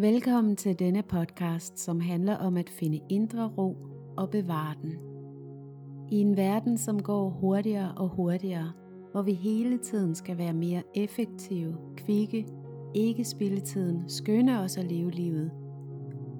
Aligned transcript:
Velkommen 0.00 0.56
til 0.56 0.78
denne 0.78 1.02
podcast, 1.02 1.78
som 1.78 2.00
handler 2.00 2.36
om 2.36 2.56
at 2.56 2.70
finde 2.70 3.00
indre 3.08 3.48
ro 3.58 3.76
og 4.16 4.30
bevare 4.30 4.74
den. 4.82 4.92
I 6.10 6.16
en 6.16 6.36
verden, 6.36 6.78
som 6.78 7.02
går 7.02 7.30
hurtigere 7.30 7.94
og 7.96 8.08
hurtigere, 8.08 8.72
hvor 9.12 9.22
vi 9.22 9.32
hele 9.32 9.78
tiden 9.78 10.14
skal 10.14 10.38
være 10.38 10.52
mere 10.52 10.82
effektive, 10.94 11.76
kvikke, 11.96 12.46
ikke 12.94 13.24
spille 13.24 13.60
tiden, 13.60 14.08
skynde 14.08 14.58
os 14.58 14.76
at 14.76 14.84
leve 14.84 15.10
livet, 15.10 15.50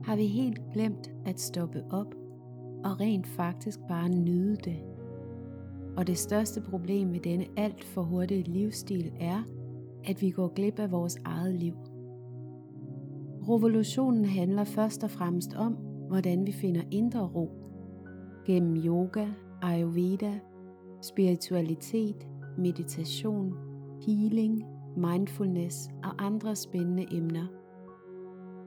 har 0.05 0.17
vi 0.17 0.27
helt 0.27 0.61
glemt 0.73 1.11
at 1.27 1.41
stoppe 1.41 1.85
op 1.91 2.15
og 2.85 3.01
rent 3.01 3.27
faktisk 3.27 3.81
bare 3.89 4.09
nyde 4.09 4.57
det. 4.57 4.79
Og 5.97 6.07
det 6.07 6.19
største 6.19 6.61
problem 6.61 7.09
med 7.09 7.21
denne 7.21 7.47
alt 7.57 7.85
for 7.85 8.03
hurtige 8.03 8.43
livsstil 8.43 9.13
er, 9.21 9.43
at 10.05 10.23
vi 10.23 10.31
går 10.31 10.49
glip 10.49 10.79
af 10.79 10.91
vores 10.91 11.17
eget 11.25 11.55
liv. 11.55 11.75
Revolutionen 13.49 14.25
handler 14.25 14.65
først 14.65 15.05
og 15.05 15.11
fremmest 15.11 15.55
om, 15.55 15.73
hvordan 16.09 16.47
vi 16.47 16.53
finder 16.53 16.83
indre 16.91 17.21
ro. 17.21 17.51
Gennem 18.47 18.77
yoga, 18.77 19.27
ayurveda, 19.63 20.41
spiritualitet, 21.03 22.29
meditation, 22.59 23.55
healing, 24.07 24.65
mindfulness 24.97 25.91
og 26.05 26.27
andre 26.27 26.57
spændende 26.57 27.07
emner. 27.13 27.47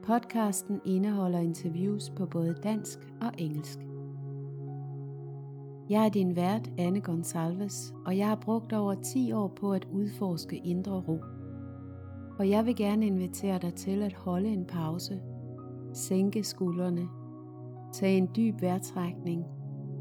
Podcasten 0.02 0.80
indeholder 0.84 1.38
interviews 1.38 2.10
på 2.16 2.26
både 2.26 2.54
dansk 2.62 2.98
og 3.20 3.30
engelsk. 3.38 3.78
Jeg 5.90 6.04
er 6.04 6.08
din 6.08 6.36
vært, 6.36 6.70
Anne 6.78 7.00
Gonsalves, 7.00 7.94
og 8.06 8.18
jeg 8.18 8.28
har 8.28 8.36
brugt 8.36 8.72
over 8.72 8.94
10 8.94 9.32
år 9.32 9.48
på 9.48 9.72
at 9.72 9.88
udforske 9.92 10.56
indre 10.56 10.92
ro. 10.92 11.31
Og 12.42 12.50
jeg 12.50 12.66
vil 12.66 12.76
gerne 12.76 13.06
invitere 13.06 13.58
dig 13.58 13.74
til 13.74 14.02
at 14.02 14.12
holde 14.12 14.48
en 14.48 14.64
pause, 14.64 15.20
sænke 15.94 16.44
skuldrene, 16.44 17.08
tage 17.92 18.16
en 18.16 18.30
dyb 18.36 18.62
vejrtrækning 18.62 19.44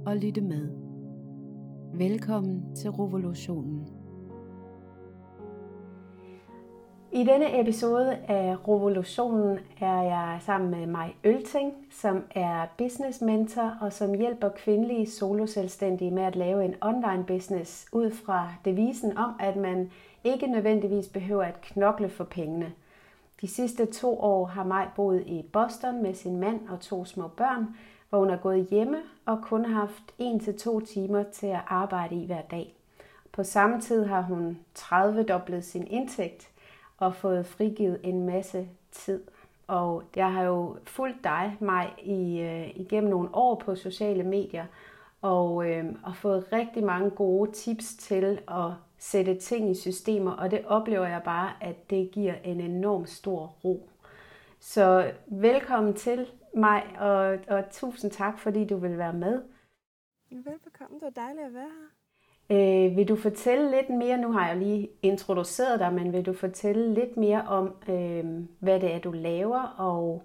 og 0.06 0.18
lytte 0.18 0.42
med. 0.42 0.70
Velkommen 1.94 2.76
til 2.76 2.90
revolutionen. 2.92 3.88
I 7.14 7.24
denne 7.24 7.62
episode 7.62 8.16
af 8.16 8.56
Revolutionen 8.68 9.60
er 9.82 10.02
jeg 10.02 10.38
sammen 10.42 10.72
med 10.72 10.88
mig 10.88 11.16
Ølting, 11.24 11.74
som 11.92 12.24
er 12.36 12.66
business 12.78 13.22
mentor 13.22 13.78
og 13.82 13.94
som 13.94 14.14
hjælper 14.14 14.50
kvindelige 14.50 15.10
soloselvstændige 15.10 16.12
med 16.12 16.24
at 16.24 16.36
lave 16.36 16.66
en 16.66 16.76
online 16.82 17.24
business 17.28 17.88
ud 17.94 18.12
fra 18.12 18.54
devisen 18.66 19.18
om, 19.18 19.34
at 19.40 19.56
man 19.56 19.92
ikke 20.24 20.48
nødvendigvis 20.48 21.08
behøver 21.08 21.44
at 21.44 21.62
knokle 21.62 22.10
for 22.10 22.24
pengene. 22.24 22.74
De 23.42 23.48
sidste 23.48 23.86
to 23.86 24.20
år 24.20 24.46
har 24.46 24.64
Maj 24.64 24.88
boet 24.96 25.24
i 25.26 25.46
Boston 25.54 26.04
med 26.04 26.14
sin 26.14 26.38
mand 26.40 26.70
og 26.70 26.80
to 26.80 27.06
små 27.06 27.28
børn, 27.28 27.76
hvor 28.10 28.20
hun 28.20 28.30
er 28.30 28.38
gået 28.38 28.66
hjemme 28.66 28.98
og 29.26 29.42
kun 29.42 29.66
haft 29.66 30.14
1-2 30.22 30.86
timer 30.86 31.24
til 31.24 31.48
at 31.48 31.62
arbejde 31.68 32.16
i 32.16 32.26
hver 32.26 32.42
dag. 32.42 32.76
På 33.32 33.44
samme 33.44 33.82
tid 33.82 34.06
har 34.06 34.22
hun 34.22 34.60
30 34.76 35.24
doblet 35.24 35.66
sin 35.66 35.88
indtægt 35.88 36.50
og 36.98 37.16
fået 37.16 37.46
frigivet 37.46 38.00
en 38.04 38.26
masse 38.26 38.68
tid. 38.92 39.22
Og 39.68 40.04
jeg 40.16 40.34
har 40.34 40.44
jo 40.44 40.78
fulgt 40.86 41.24
dig, 41.24 41.58
mig, 41.60 41.94
i, 42.04 42.42
øh, 42.42 42.70
igennem 42.76 43.10
nogle 43.10 43.30
år 43.34 43.56
på 43.56 43.76
sociale 43.76 44.24
medier, 44.24 44.66
og, 45.22 45.70
øh, 45.70 45.86
og 46.04 46.16
fået 46.16 46.46
rigtig 46.54 46.84
mange 46.84 47.10
gode 47.10 47.52
tips 47.52 47.94
til 47.94 48.40
at 48.48 48.72
sætte 49.02 49.40
ting 49.40 49.72
i 49.72 49.76
systemer, 49.76 50.32
og 50.32 50.52
det 50.52 50.66
oplever 50.66 51.08
jeg 51.08 51.22
bare, 51.26 51.52
at 51.62 51.90
det 51.90 52.12
giver 52.12 52.34
en 52.44 52.62
enorm 52.62 53.06
stor 53.06 53.56
ro. 53.64 53.90
Så 54.60 55.12
velkommen 55.28 55.94
til 55.94 56.28
mig, 56.54 56.84
og, 57.00 57.38
og 57.48 57.64
tusind 57.72 58.12
tak, 58.12 58.40
fordi 58.40 58.66
du 58.66 58.78
vil 58.78 58.98
være 58.98 59.14
med. 59.14 59.42
Velbekomme, 60.32 60.96
det 60.96 61.02
var 61.02 61.10
dejligt 61.10 61.46
at 61.46 61.54
være 61.54 61.64
her. 61.64 61.88
Øh, 62.90 62.98
vil 62.98 63.08
du 63.08 63.16
fortælle 63.16 63.72
lidt 63.72 63.90
mere, 63.90 64.18
nu 64.18 64.32
har 64.32 64.48
jeg 64.48 64.58
lige 64.58 64.90
introduceret 65.02 65.80
dig, 65.80 65.94
men 65.94 66.14
vil 66.14 66.26
du 66.26 66.34
fortælle 66.34 66.94
lidt 66.94 67.18
mere 67.18 67.42
om, 67.42 67.76
øh, 67.90 68.26
hvad 68.60 68.80
det 68.80 68.94
er, 68.94 69.00
du 69.00 69.12
laver, 69.12 69.76
og 69.78 70.24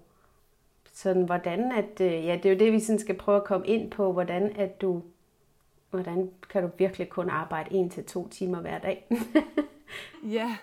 sådan 0.92 1.22
hvordan, 1.22 1.72
at, 1.72 2.00
øh, 2.00 2.26
ja, 2.26 2.38
det 2.42 2.46
er 2.46 2.52
jo 2.52 2.58
det, 2.58 2.72
vi 2.72 2.80
sådan 2.80 2.98
skal 2.98 3.16
prøve 3.16 3.36
at 3.36 3.44
komme 3.44 3.66
ind 3.66 3.90
på, 3.90 4.12
hvordan 4.12 4.56
at 4.56 4.80
du, 4.80 5.02
hvordan 5.90 6.30
kan 6.50 6.62
du 6.62 6.70
virkelig 6.78 7.08
kun 7.08 7.30
arbejde 7.30 7.74
en 7.74 7.90
til 7.90 8.04
to 8.04 8.28
timer 8.28 8.60
hver 8.60 8.78
dag? 8.78 9.08
ja, 10.38 10.56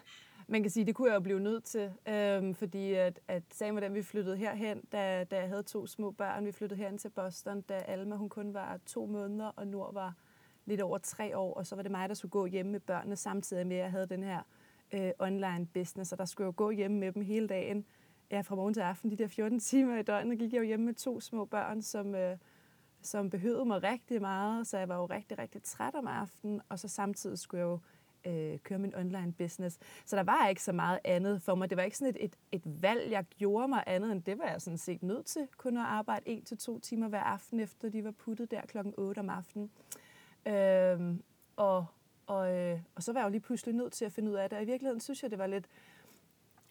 man 0.48 0.62
kan 0.62 0.72
sige, 0.72 0.86
det 0.86 0.96
kunne 0.96 1.08
jeg 1.08 1.16
jo 1.16 1.20
blive 1.20 1.40
nødt 1.40 1.64
til, 1.64 1.92
øhm, 2.08 2.56
fordi 2.56 2.94
at, 2.94 3.20
at 3.28 3.44
sagen 3.52 3.74
hvordan 3.74 3.94
vi 3.94 4.02
flyttede 4.02 4.38
herhen, 4.38 4.82
da, 4.92 5.24
da 5.24 5.40
jeg 5.40 5.48
havde 5.48 5.64
to 5.64 5.88
små 5.88 6.12
børn, 6.12 6.46
vi 6.46 6.52
flyttede 6.52 6.80
herhen 6.80 6.98
til 6.98 7.10
Boston, 7.10 7.62
da 7.62 7.74
Alma 7.74 8.16
hun 8.16 8.30
kun 8.30 8.54
var 8.54 8.80
to 8.86 9.06
måneder, 9.06 9.52
og 9.56 9.68
Nord 9.68 9.94
var 9.94 10.14
lidt 10.66 10.82
over 10.82 10.98
tre 10.98 11.38
år, 11.38 11.54
og 11.54 11.68
så 11.68 11.76
var 11.76 11.84
det 11.84 11.92
mig, 11.92 12.10
der 12.10 12.16
skulle 12.16 12.32
gå 12.32 12.46
hjemme 12.46 12.72
med 12.72 12.80
børnene, 12.80 13.16
samtidig 13.16 13.68
med, 13.68 13.76
at 13.76 13.84
jeg 13.84 13.92
havde 13.92 14.08
den 14.08 14.24
her 14.24 14.42
øh, 14.94 15.12
online 15.20 15.68
business, 15.74 16.12
og 16.12 16.18
der 16.18 16.26
skulle 16.26 16.46
jeg 16.46 16.60
jo 16.60 16.66
gå 16.66 16.72
hjemme 16.72 17.00
med 17.00 17.12
dem 17.12 17.22
hele 17.22 17.48
dagen. 17.48 17.86
Ja, 18.32 18.42
fra 18.42 18.56
morgen 18.56 18.74
til 18.74 18.82
aften, 18.82 19.12
de 19.12 19.18
der 19.18 19.28
14 19.28 19.60
timer 19.60 20.00
i 20.00 20.04
døgnet, 20.04 20.40
gik 20.40 20.54
jeg 20.54 20.60
jo 20.60 20.66
hjemme 20.66 20.86
med 20.86 20.94
to 20.94 21.20
små 21.20 21.46
børn, 21.46 21.82
som, 21.82 22.16
øh, 22.16 22.38
som 23.04 23.30
behøvede 23.30 23.66
mig 23.66 23.84
rigtig 23.84 24.22
meget, 24.22 24.68
så 24.68 24.78
jeg 24.78 24.90
var 24.90 24.98
jo 24.98 25.06
rigtig, 25.06 25.38
rigtig 25.38 25.64
træt 25.64 25.96
om 25.96 26.08
aftenen, 26.08 26.62
og 26.70 26.80
så 26.80 26.88
samtidig 26.88 27.40
skulle 27.40 27.62
jeg 27.62 27.66
jo 27.66 27.80
øh, 28.26 28.60
køre 28.60 28.80
min 28.80 28.96
online 28.96 29.34
business. 29.34 29.80
Så 30.06 30.16
der 30.16 30.24
var 30.24 30.48
ikke 30.48 30.64
så 30.64 30.72
meget 30.72 31.00
andet 31.04 31.42
for 31.42 31.56
mig. 31.56 31.70
Det 31.70 31.78
var 31.78 31.84
ikke 31.84 31.98
sådan 31.98 32.16
et, 32.16 32.26
et, 32.26 32.36
et 32.52 32.82
valg, 32.82 33.12
jeg 33.12 33.26
gjorde 33.38 33.68
mig 33.68 33.84
andet, 33.88 34.12
end 34.12 34.24
det 34.24 34.38
var 34.40 34.46
jeg 34.46 34.62
sådan 34.62 34.78
set 34.78 35.04
nødt 35.04 35.26
til. 35.26 35.48
Kun 35.58 35.78
at 35.78 35.84
arbejde 35.84 36.30
en 36.30 36.44
til 36.44 36.58
to 36.58 36.80
timer 36.80 37.08
hver 37.08 37.24
aften, 37.24 37.60
efter 37.60 37.90
de 37.90 38.04
var 38.04 38.12
puttet 38.12 38.52
der 38.52 38.62
klokken 38.62 38.94
8 38.98 39.20
om 39.20 39.30
aftenen. 39.30 39.72
Øh, 40.46 41.16
og, 41.56 41.86
og, 42.28 42.56
øh, 42.56 42.80
og 42.96 43.04
så 43.04 43.14
var 43.14 43.20
jeg 43.20 43.26
jo 43.26 43.32
lige 43.32 43.42
pludselig 43.42 43.76
nødt 43.76 43.94
til 43.94 44.06
at 44.06 44.12
finde 44.12 44.32
ud 44.32 44.36
af 44.36 44.50
det. 44.50 44.58
Og 44.58 44.64
i 44.64 44.66
virkeligheden 44.66 45.00
synes 45.00 45.24
jeg, 45.24 45.32
det 45.32 45.40
var 45.40 45.48
lidt... 45.48 45.66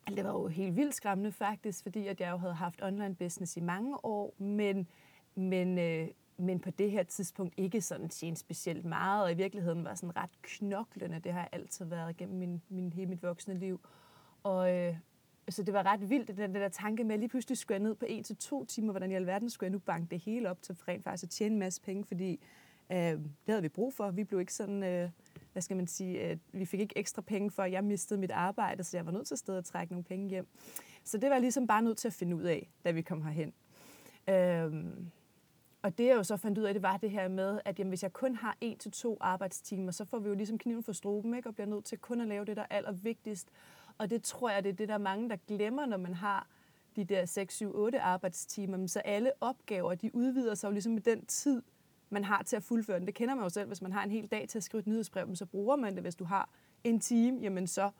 Altså, 0.07 0.17
det 0.17 0.25
var 0.25 0.33
jo 0.33 0.47
helt 0.47 0.77
vildt 0.77 0.95
skræmmende 0.95 1.33
faktisk, 1.33 1.83
fordi 1.83 2.07
at 2.07 2.21
jeg 2.21 2.31
jo 2.31 2.37
havde 2.37 2.55
haft 2.55 2.83
online 2.83 3.15
business 3.15 3.57
i 3.57 3.61
mange 3.61 4.05
år, 4.05 4.35
men, 4.39 4.89
men, 5.35 5.79
øh, 5.79 6.09
men 6.43 6.61
på 6.61 6.71
det 6.71 6.91
her 6.91 7.03
tidspunkt 7.03 7.55
ikke 7.57 7.81
sådan 7.81 8.09
tjent 8.09 8.39
specielt 8.39 8.85
meget, 8.85 9.25
og 9.25 9.33
i 9.33 9.35
virkeligheden 9.35 9.85
var 9.85 9.95
sådan 9.95 10.17
ret 10.17 10.31
knoklende. 10.43 11.19
Det 11.19 11.33
har 11.33 11.41
jeg 11.41 11.49
altid 11.53 11.85
været 11.85 12.17
gennem 12.17 12.39
min, 12.39 12.63
min, 12.69 12.93
hele 12.93 13.11
mit 13.11 13.23
voksne 13.23 13.55
liv. 13.55 13.81
Og, 14.43 14.77
øh, 14.77 14.97
så 15.49 15.63
det 15.63 15.75
var 15.75 15.87
ret 15.87 16.11
vildt, 16.11 16.29
den, 16.29 16.37
den 16.37 16.55
der 16.55 16.69
tanke 16.69 17.05
med, 17.05 17.15
at 17.15 17.19
lige 17.19 17.29
pludselig 17.29 17.59
skulle 17.59 17.77
jeg 17.77 17.83
ned 17.83 17.95
på 17.95 18.05
en 18.09 18.25
til 18.25 18.37
to 18.37 18.65
timer, 18.65 18.93
hvordan 18.93 19.11
i 19.11 19.15
alverden 19.15 19.51
skulle 19.51 19.69
jeg 19.69 19.73
nu 19.73 19.79
banke 19.79 20.11
det 20.11 20.19
hele 20.19 20.51
op 20.51 20.63
til 20.63 20.75
rent 20.75 21.05
faktisk 21.05 21.25
at 21.25 21.31
tjene 21.31 21.53
en 21.53 21.59
masse 21.59 21.81
penge, 21.81 22.05
fordi 22.05 22.41
Øh, 22.93 22.99
det 22.99 23.49
havde 23.49 23.63
vi 23.63 23.69
brug 23.69 23.95
for. 23.95 24.11
Vi 24.11 24.25
blev 24.25 24.41
ikke 24.41 24.55
sådan, 24.55 24.83
øh, 24.83 25.11
hvad 25.53 25.63
skal 25.63 25.77
man 25.77 25.87
sige, 25.87 26.31
øh, 26.31 26.37
vi 26.53 26.65
fik 26.65 26.81
ikke 26.81 26.99
ekstra 26.99 27.23
penge 27.23 27.51
for, 27.51 27.63
at 27.63 27.73
jeg 27.73 27.85
mistede 27.85 28.21
mit 28.21 28.31
arbejde, 28.31 28.85
så 28.85 28.97
jeg 28.97 29.07
var 29.07 29.13
nødt 29.13 29.27
til 29.27 29.35
at 29.35 29.39
stedet 29.39 29.59
at 29.59 29.65
trække 29.65 29.93
nogle 29.93 30.05
penge 30.05 30.29
hjem. 30.29 30.49
Så 31.05 31.19
det 31.19 31.29
var 31.29 31.35
jeg 31.35 31.41
ligesom 31.41 31.67
bare 31.67 31.83
nødt 31.83 31.99
til 31.99 32.09
at 32.09 32.15
finde 32.15 32.37
ud 32.37 32.43
af, 32.43 32.71
da 32.85 32.91
vi 32.91 33.03
kom 33.03 33.23
herhen. 33.23 33.53
Øh, 34.29 34.85
og 35.83 35.99
det 35.99 36.07
jeg 36.07 36.15
jo 36.15 36.23
så 36.23 36.37
fandt 36.37 36.59
ud 36.59 36.65
af, 36.65 36.75
det 36.75 36.83
var 36.83 36.97
det 36.97 37.11
her 37.11 37.29
med, 37.29 37.61
at 37.65 37.79
jamen, 37.79 37.89
hvis 37.89 38.03
jeg 38.03 38.13
kun 38.13 38.37
har 38.37 38.57
en 38.61 38.79
til 38.79 38.91
to 38.91 39.19
arbejdstimer, 39.21 39.93
så 39.93 40.05
får 40.05 40.19
vi 40.19 40.29
jo 40.29 40.35
ligesom 40.35 40.59
kniven 40.59 40.83
for 40.83 40.93
struben, 40.93 41.35
ikke? 41.35 41.49
og 41.49 41.55
bliver 41.55 41.67
nødt 41.67 41.85
til 41.85 41.99
kun 41.99 42.21
at 42.21 42.29
lave 42.29 42.45
det, 42.45 42.57
der 42.57 42.63
er 42.63 42.77
allervigtigst. 42.77 43.49
Og 43.99 44.11
det 44.11 44.23
tror 44.23 44.51
jeg, 44.51 44.65
det 44.65 44.71
er 44.71 44.77
det, 44.77 44.89
der 44.89 44.95
er 44.95 44.99
mange, 44.99 45.31
der 45.31 45.37
glemmer, 45.49 45.87
når 45.87 45.97
man 45.97 46.15
har 46.15 46.47
de 46.97 47.05
der 47.05 47.25
6, 47.27 47.55
7, 47.55 47.75
8 47.75 48.01
arbejdstimer. 48.01 48.87
Så 48.87 48.99
alle 48.99 49.33
opgaver, 49.41 49.95
de 49.95 50.15
udvider 50.15 50.55
sig 50.55 50.69
jo 50.69 50.73
ligesom 50.73 50.93
med 50.93 51.03
den 51.03 51.27
tid, 51.27 51.63
man 52.11 52.25
har 52.25 52.43
til 52.43 52.57
at 52.57 52.63
fuldføre 52.63 52.99
den. 52.99 53.07
Det 53.07 53.15
kender 53.15 53.35
man 53.35 53.45
jo 53.45 53.49
selv, 53.49 53.67
hvis 53.67 53.83
man 53.83 53.93
har 53.93 54.05
en 54.05 54.11
hel 54.11 54.27
dag 54.27 54.49
til 54.49 54.59
at 54.59 54.65
skrive 54.65 54.79
et 54.79 54.87
nyhedsbrev, 54.87 55.37
så 55.37 55.47
bruger 55.47 55.77
man 55.77 55.95
det. 55.95 56.03
Hvis 56.03 56.17
du 56.17 56.25
har 56.25 56.49
en 56.85 57.01
time, 57.01 57.41
jamen 57.41 57.67
så 57.67 57.91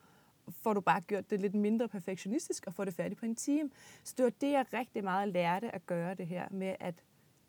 får 0.49 0.73
du 0.73 0.81
bare 0.81 1.01
gjort 1.01 1.29
det 1.29 1.41
lidt 1.41 1.55
mindre 1.55 1.87
perfektionistisk 1.87 2.67
og 2.67 2.73
får 2.73 2.85
det 2.85 2.93
færdigt 2.93 3.19
på 3.19 3.25
en 3.25 3.35
time. 3.35 3.69
Så 4.03 4.13
det 4.17 4.23
var 4.23 4.31
det, 4.41 4.51
jeg 4.51 4.65
rigtig 4.73 5.03
meget 5.03 5.29
lærte 5.29 5.75
at 5.75 5.85
gøre 5.85 6.15
det 6.15 6.27
her 6.27 6.47
med 6.51 6.75
at 6.79 6.95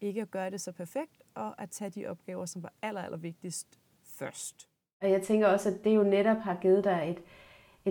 ikke 0.04 0.20
at 0.20 0.30
gøre 0.30 0.50
det 0.50 0.60
så 0.60 0.72
perfekt, 0.72 1.22
og 1.34 1.62
at 1.62 1.70
tage 1.70 1.90
de 1.90 2.06
opgaver, 2.06 2.46
som 2.46 2.62
var 2.62 2.72
aller, 2.82 3.02
aller 3.02 3.16
vigtigst 3.16 3.78
først. 4.18 4.68
Og 5.02 5.10
jeg 5.10 5.22
tænker 5.22 5.46
også, 5.48 5.68
at 5.68 5.84
det 5.84 5.96
jo 5.96 6.02
netop 6.02 6.36
har 6.36 6.58
givet 6.62 6.84
dig 6.84 7.16
et, 7.16 7.22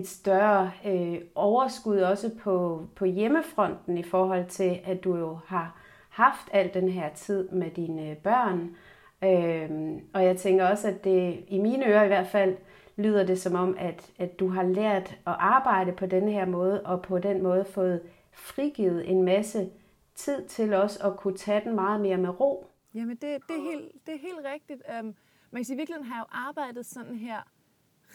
et 0.01 0.07
større 0.07 0.71
øh, 0.85 1.21
overskud 1.35 1.97
også 1.97 2.31
på, 2.39 2.87
på 2.95 3.05
hjemmefronten 3.05 3.97
i 3.97 4.03
forhold 4.03 4.45
til, 4.47 4.79
at 4.83 5.03
du 5.03 5.15
jo 5.15 5.39
har 5.45 5.79
haft 6.09 6.49
al 6.51 6.73
den 6.73 6.89
her 6.89 7.13
tid 7.13 7.49
med 7.49 7.71
dine 7.71 8.15
børn. 8.23 8.75
Øhm, 9.23 10.01
og 10.13 10.23
jeg 10.23 10.37
tænker 10.37 10.67
også, 10.67 10.87
at 10.87 11.03
det 11.03 11.45
i 11.47 11.59
mine 11.59 11.87
ører 11.87 12.03
i 12.03 12.07
hvert 12.07 12.27
fald 12.27 12.57
lyder 12.95 13.25
det 13.25 13.41
som 13.41 13.55
om, 13.55 13.75
at, 13.79 14.11
at 14.17 14.39
du 14.39 14.47
har 14.49 14.63
lært 14.63 15.09
at 15.09 15.35
arbejde 15.39 15.91
på 15.91 16.05
den 16.05 16.29
her 16.29 16.45
måde, 16.45 16.81
og 16.81 17.01
på 17.01 17.19
den 17.19 17.43
måde 17.43 17.65
fået 17.65 18.01
frigivet 18.31 19.09
en 19.09 19.23
masse 19.23 19.69
tid 20.15 20.47
til 20.47 20.73
os 20.73 20.97
at 20.97 21.17
kunne 21.17 21.37
tage 21.37 21.61
den 21.65 21.75
meget 21.75 22.01
mere 22.01 22.17
med 22.17 22.39
ro. 22.39 22.67
Jamen, 22.93 23.15
det, 23.15 23.21
det, 23.21 23.55
er, 23.55 23.71
helt, 23.71 23.91
det 24.05 24.13
er 24.13 24.19
helt 24.19 24.45
rigtigt. 24.53 24.81
Um, 24.99 25.05
man 25.51 25.59
kan 25.59 25.65
sige, 25.65 25.73
at 25.73 25.77
i 25.77 25.79
virkeligheden 25.79 26.07
har 26.07 26.15
jeg 26.15 26.21
jo 26.21 26.27
arbejdet 26.31 26.85
sådan 26.85 27.15
her 27.15 27.41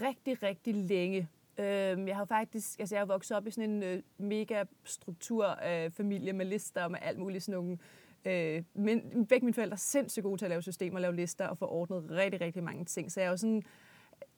rigtig, 0.01 0.43
rigtig 0.43 0.75
længe. 0.75 1.29
Øh, 1.59 2.09
jeg 2.09 2.17
har 2.17 2.25
faktisk, 2.25 2.81
altså 2.81 2.95
jeg 2.95 3.03
er 3.03 3.07
vokset 3.07 3.37
op 3.37 3.47
i 3.47 3.51
sådan 3.51 3.71
en 3.71 3.83
øh, 3.83 4.03
mega 4.19 4.65
struktur 4.85 5.57
øh, 5.69 5.91
familie 5.91 6.33
med 6.33 6.47
lister 6.47 6.85
og 6.85 6.91
med 6.91 6.99
alt 7.03 7.19
muligt 7.19 7.45
sådan 7.45 7.61
nogle 7.61 7.79
Øh, 8.25 8.63
men 8.75 9.27
begge 9.27 9.45
mine 9.45 9.55
forældre 9.55 9.75
er 9.75 9.79
sindssygt 9.79 10.23
gode 10.23 10.39
til 10.39 10.45
at 10.45 10.51
lave 10.51 10.63
systemer, 10.63 11.01
lave 11.01 11.17
lister 11.17 11.47
og 11.47 11.59
få 11.59 11.67
ordnet 11.67 12.11
rigtig, 12.11 12.41
rigtig 12.41 12.63
mange 12.63 12.85
ting. 12.85 13.13
Så 13.13 13.21
jeg 13.21 13.27
er 13.27 13.31
jo 13.31 13.37
sådan 13.37 13.63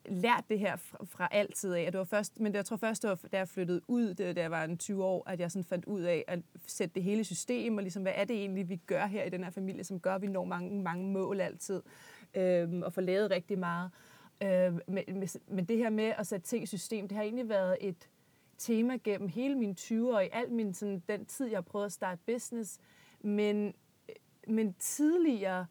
lært 0.05 0.43
det 0.49 0.59
her 0.59 0.75
fra, 0.75 0.97
fra 1.05 1.27
altid 1.31 1.73
af. 1.73 1.91
det 1.91 1.97
var 1.97 2.03
først, 2.03 2.39
men 2.39 2.53
jeg 2.53 2.65
tror 2.65 2.77
først, 2.77 3.01
det 3.01 3.09
var, 3.09 3.19
da 3.31 3.37
jeg 3.37 3.47
flyttede 3.47 3.81
ud, 3.87 4.13
det, 4.13 4.35
da 4.35 4.41
jeg 4.41 4.51
var 4.51 4.63
en 4.63 4.77
20 4.77 5.05
år, 5.05 5.29
at 5.29 5.39
jeg 5.39 5.51
sådan 5.51 5.63
fandt 5.63 5.85
ud 5.85 6.01
af 6.01 6.23
at 6.27 6.39
sætte 6.67 6.95
det 6.95 7.03
hele 7.03 7.23
system, 7.23 7.77
og 7.77 7.83
ligesom, 7.83 8.01
hvad 8.03 8.13
er 8.15 8.25
det 8.25 8.35
egentlig, 8.35 8.69
vi 8.69 8.75
gør 8.75 9.05
her 9.05 9.23
i 9.23 9.29
den 9.29 9.43
her 9.43 9.51
familie, 9.51 9.83
som 9.83 9.99
gør, 9.99 10.15
at 10.15 10.21
vi 10.21 10.27
når 10.27 10.45
mange, 10.45 10.81
mange 10.81 11.07
mål 11.07 11.41
altid, 11.41 11.81
øhm, 12.33 12.81
og 12.81 12.93
får 12.93 13.01
lavet 13.01 13.31
rigtig 13.31 13.59
meget. 13.59 13.91
Øhm, 14.43 14.79
men, 14.87 15.03
men 15.47 15.65
det 15.65 15.77
her 15.77 15.89
med 15.89 16.13
at 16.17 16.27
sætte 16.27 16.47
ting 16.47 16.63
i 16.63 16.65
system, 16.65 17.07
det 17.07 17.15
har 17.15 17.23
egentlig 17.23 17.49
været 17.49 17.77
et 17.81 18.09
tema 18.57 18.97
gennem 19.03 19.27
hele 19.27 19.55
mine 19.55 19.73
20 19.73 20.15
år, 20.15 20.19
i 20.19 20.29
al 20.31 20.51
min, 20.51 20.73
sådan, 20.73 21.03
den 21.09 21.25
tid, 21.25 21.47
jeg 21.47 21.57
har 21.57 21.61
prøvet 21.61 21.85
at 21.85 21.91
starte 21.91 22.21
business, 22.25 22.79
men, 23.21 23.73
men 24.47 24.73
tidligere 24.73 25.65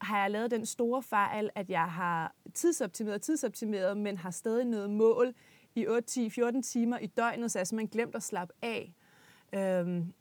har 0.00 0.22
jeg 0.22 0.30
lavet 0.30 0.50
den 0.50 0.66
store 0.66 1.02
fejl, 1.02 1.50
at 1.54 1.70
jeg 1.70 1.84
har 1.84 2.34
tidsoptimeret 2.54 3.22
tidsoptimeret, 3.22 3.96
men 3.96 4.16
har 4.16 4.30
stadig 4.30 4.64
noget 4.64 4.90
mål 4.90 5.34
i 5.74 5.86
8, 5.86 6.08
10, 6.08 6.30
14 6.30 6.62
timer 6.62 6.98
i 6.98 7.06
døgnet, 7.06 7.50
så 7.52 7.58
jeg 7.58 7.66
simpelthen 7.66 7.98
glemt 7.98 8.14
at 8.14 8.22
slappe 8.22 8.54
af. 8.62 8.94
Øhm, 9.54 10.12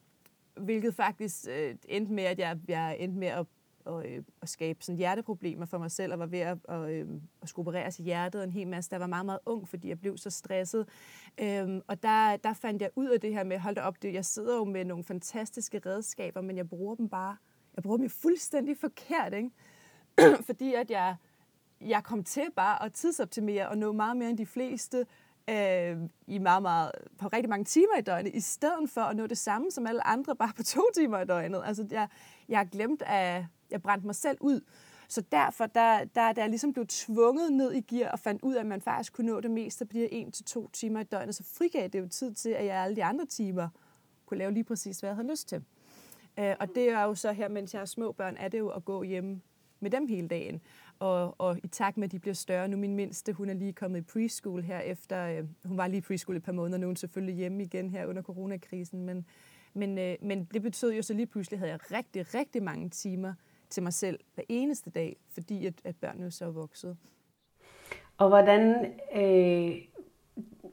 hvilket 0.58 0.96
faktisk 0.96 1.46
øh, 1.50 1.76
endte 1.88 2.14
med, 2.14 2.24
at 2.24 2.40
jeg, 2.40 2.58
jeg 2.68 2.98
endte 3.00 3.20
med 3.20 3.28
at, 3.28 3.46
og, 3.86 4.06
øh, 4.08 4.24
at 4.42 4.50
skabe 4.50 4.84
sådan 4.84 4.98
hjerteproblemer 4.98 5.66
for 5.66 5.78
mig 5.78 5.92
selv, 5.92 6.14
og 6.14 6.20
var 6.20 6.26
ved 6.26 6.40
at, 6.40 6.58
og, 6.64 6.94
øh, 6.94 7.08
at 7.42 7.50
skulle 7.50 7.68
opereres 7.68 8.00
i 8.00 8.04
hjertet 8.04 8.44
en 8.44 8.52
hel 8.52 8.68
masse. 8.68 8.92
Der 8.92 8.98
var 8.98 9.08
meget, 9.08 9.26
meget 9.26 9.40
ung, 9.46 9.68
fordi 9.68 9.90
jeg 9.90 10.00
blev 10.00 10.18
så 10.18 10.30
stresset. 10.30 10.88
Øhm, 11.42 11.82
og 11.88 12.04
der, 12.04 12.38
der 12.38 12.54
fandt 12.54 12.82
jeg 12.82 12.90
ud 12.96 13.08
af 13.08 13.22
det 13.22 13.34
her 13.34 13.44
med, 13.44 13.60
hold 13.60 13.76
da 13.76 13.82
op, 13.82 14.02
det, 14.02 14.14
jeg 14.14 14.26
sidder 14.26 14.56
jo 14.56 14.64
med 14.64 14.86
nogle 14.86 15.04
fantastiske 15.04 15.82
redskaber, 15.86 16.42
men 16.42 16.58
jeg 16.58 16.70
bruger 16.70 16.96
dem 16.96 17.10
bare, 17.10 17.38
jeg 17.76 17.84
bruger 17.84 17.98
dem 17.98 18.10
fuldstændig 18.10 18.78
forkert, 18.78 19.34
ikke? 19.34 19.52
fordi 20.48 20.74
at 20.74 20.92
jeg, 20.92 21.16
jeg 21.82 22.04
kom 22.04 22.24
til 22.24 22.48
bare 22.56 22.86
at 22.86 22.94
tidsoptimere 22.94 23.70
og 23.70 23.78
nå 23.78 23.92
meget 23.92 24.18
mere 24.18 24.30
end 24.30 24.38
de 24.38 24.46
fleste 24.46 25.06
øh, 25.50 25.98
i 26.28 26.38
meget, 26.38 26.62
meget, 26.62 26.92
på 27.18 27.28
rigtig 27.28 27.50
mange 27.50 27.66
timer 27.66 27.98
i 28.00 28.02
døgnet, 28.02 28.36
i 28.36 28.40
stedet 28.40 28.90
for 28.90 29.02
at 29.02 29.16
nå 29.16 29.28
det 29.28 29.38
samme 29.38 29.72
som 29.72 29.88
alle 29.88 30.08
andre 30.08 30.36
bare 30.36 30.52
på 30.56 30.64
to 30.64 30.82
timer 30.96 31.20
i 31.20 31.26
døgnet. 31.26 31.62
Altså, 31.66 31.88
jeg, 31.92 32.08
jeg 32.50 32.60
har 32.60 32.66
glemt, 32.66 33.04
at 33.06 33.46
jeg 33.72 33.82
brændte 33.82 34.06
mig 34.06 34.16
selv 34.16 34.38
ud. 34.42 34.62
Så 35.08 35.22
derfor, 35.22 35.66
der, 35.66 36.04
der, 36.04 36.34
der 36.34 36.44
er 36.44 36.48
ligesom 36.48 36.74
blevet 36.74 36.90
tvunget 36.90 37.54
ned 37.54 37.74
i 37.74 37.82
gear 37.82 38.12
og 38.12 38.20
fandt 38.20 38.42
ud 38.42 38.56
af, 38.56 38.60
at 38.60 38.66
man 38.66 38.82
faktisk 38.82 39.14
kunne 39.14 39.32
nå 39.32 39.42
det 39.42 39.52
meste 39.52 39.86
på 39.86 39.94
de 39.94 40.00
her 40.00 40.08
1 40.12 40.34
til 40.34 40.46
to 40.46 40.70
timer 40.74 41.00
i 41.00 41.04
døgnet, 41.04 41.36
så 41.36 41.44
frigav 41.44 41.88
det 41.88 42.00
jo 42.00 42.08
tid 42.08 42.34
til, 42.34 42.50
at 42.50 42.66
jeg 42.66 42.78
alle 42.78 42.96
de 42.96 43.04
andre 43.04 43.26
timer 43.26 43.70
kunne 44.26 44.38
lave 44.38 44.52
lige 44.52 44.64
præcis, 44.64 45.00
hvad 45.00 45.10
jeg 45.10 45.16
havde 45.16 45.30
lyst 45.30 45.50
til. 45.50 45.64
Øh, 46.40 46.56
og 46.60 46.68
det 46.76 46.90
er 46.90 47.04
jo 47.04 47.16
så 47.16 47.32
her, 47.32 47.48
mens 47.48 47.74
jeg 47.74 47.80
har 47.80 47.86
små 47.86 48.12
børn, 48.12 48.38
er 48.38 48.48
det 48.48 48.60
jo 48.60 48.70
at 48.70 48.86
gå 48.86 49.04
hjem 49.04 49.42
med 49.80 49.92
dem 49.92 50.08
hele 50.08 50.28
dagen. 50.28 50.62
Og, 51.00 51.36
og 51.38 51.58
i 51.64 51.68
takt 51.68 51.98
med, 51.98 52.08
at 52.08 52.12
de 52.12 52.20
bliver 52.20 52.34
større, 52.34 52.68
nu 52.68 52.78
min 52.78 52.96
mindste, 52.96 53.34
hun 53.34 53.50
er 53.50 53.54
lige 53.54 53.74
kommet 53.74 54.00
i 54.00 54.02
preschool 54.02 54.64
her 54.64 54.80
efter, 54.80 55.26
øh, 55.28 55.44
hun 55.66 55.78
var 55.78 55.88
lige 55.88 55.98
i 55.98 56.02
preschool 56.02 56.36
et 56.36 56.44
par 56.44 56.52
måneder, 56.52 56.78
nu 56.78 56.86
er 56.86 56.90
hun 56.90 56.96
selvfølgelig 56.96 57.36
hjemme 57.36 57.64
igen 57.64 57.90
her 57.90 58.06
under 58.06 58.22
coronakrisen, 58.22 59.04
men, 59.04 59.26
men, 59.74 59.98
øh, 59.98 60.16
men 60.22 60.46
det 60.54 60.62
betød 60.62 60.94
jo 60.94 61.02
så 61.02 61.14
lige 61.14 61.26
pludselig, 61.26 61.60
havde 61.60 61.72
jeg 61.72 61.92
rigtig, 61.92 62.34
rigtig 62.34 62.64
mange 62.64 62.90
timer 62.90 63.34
til 63.70 63.84
mig 63.84 63.94
selv 63.94 64.20
hver 64.36 64.44
eneste 64.50 64.90
dag, 64.90 65.18
fordi 65.30 65.66
at, 65.66 65.74
at 65.84 65.96
børnene 65.96 66.32
så 66.32 66.46
er 66.46 66.52
vokset. 66.52 66.98
Og 68.18 68.30
hvordan, 68.30 68.94
øh, 69.16 69.76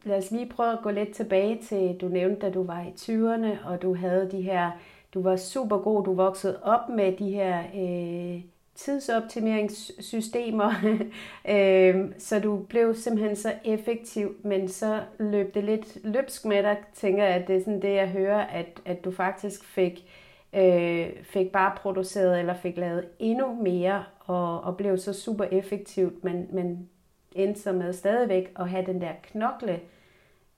lad 0.05 0.19
os 0.19 0.31
lige 0.31 0.49
prøve 0.49 0.73
at 0.73 0.83
gå 0.83 0.91
lidt 0.91 1.15
tilbage 1.15 1.63
til, 1.63 1.97
du 2.01 2.09
nævnte, 2.09 2.47
da 2.47 2.51
du 2.51 2.63
var 2.63 2.83
i 2.83 2.91
20'erne, 2.91 3.67
og 3.67 3.83
du 3.83 3.95
havde 3.95 4.31
de 4.31 4.43
her, 4.43 4.71
du 5.15 5.23
var 5.23 5.37
super 5.37 5.79
god, 5.79 6.05
du 6.05 6.15
voksede 6.15 6.63
op 6.63 6.89
med 6.89 7.17
de 7.17 7.31
her 7.31 7.65
øh, 7.75 8.43
tidsoptimeringssystemer, 8.75 10.73
øh, 11.55 12.11
så 12.19 12.41
du 12.41 12.59
blev 12.69 12.95
simpelthen 12.95 13.37
så 13.37 13.55
effektiv, 13.65 14.35
men 14.43 14.69
så 14.69 15.03
løb 15.19 15.55
det 15.55 15.65
lidt 15.65 15.99
løbsk 16.05 16.45
med 16.45 16.63
dig, 16.63 16.77
tænker 16.95 17.25
jeg, 17.25 17.35
at 17.35 17.49
det 17.49 17.57
er 17.57 17.61
sådan 17.61 17.83
det, 17.83 17.95
jeg 17.95 18.09
hører, 18.09 18.41
at, 18.41 18.81
at 18.85 19.05
du 19.05 19.11
faktisk 19.11 19.65
fik, 19.65 20.07
øh, 20.53 21.07
fik 21.23 21.53
bare 21.53 21.77
produceret 21.77 22.39
eller 22.39 22.55
fik 22.55 22.77
lavet 22.77 23.09
endnu 23.19 23.55
mere 23.55 24.05
og, 24.21 24.61
og 24.61 24.77
blev 24.77 24.99
så 24.99 25.13
super 25.13 25.45
effektivt, 25.45 26.25
men, 26.25 26.49
men 26.53 26.89
endte 27.33 27.61
så 27.61 27.73
med 27.73 27.93
stadigvæk 27.93 28.53
at 28.57 28.69
have 28.69 28.87
den 28.87 29.01
der 29.01 29.13
knokle 29.23 29.81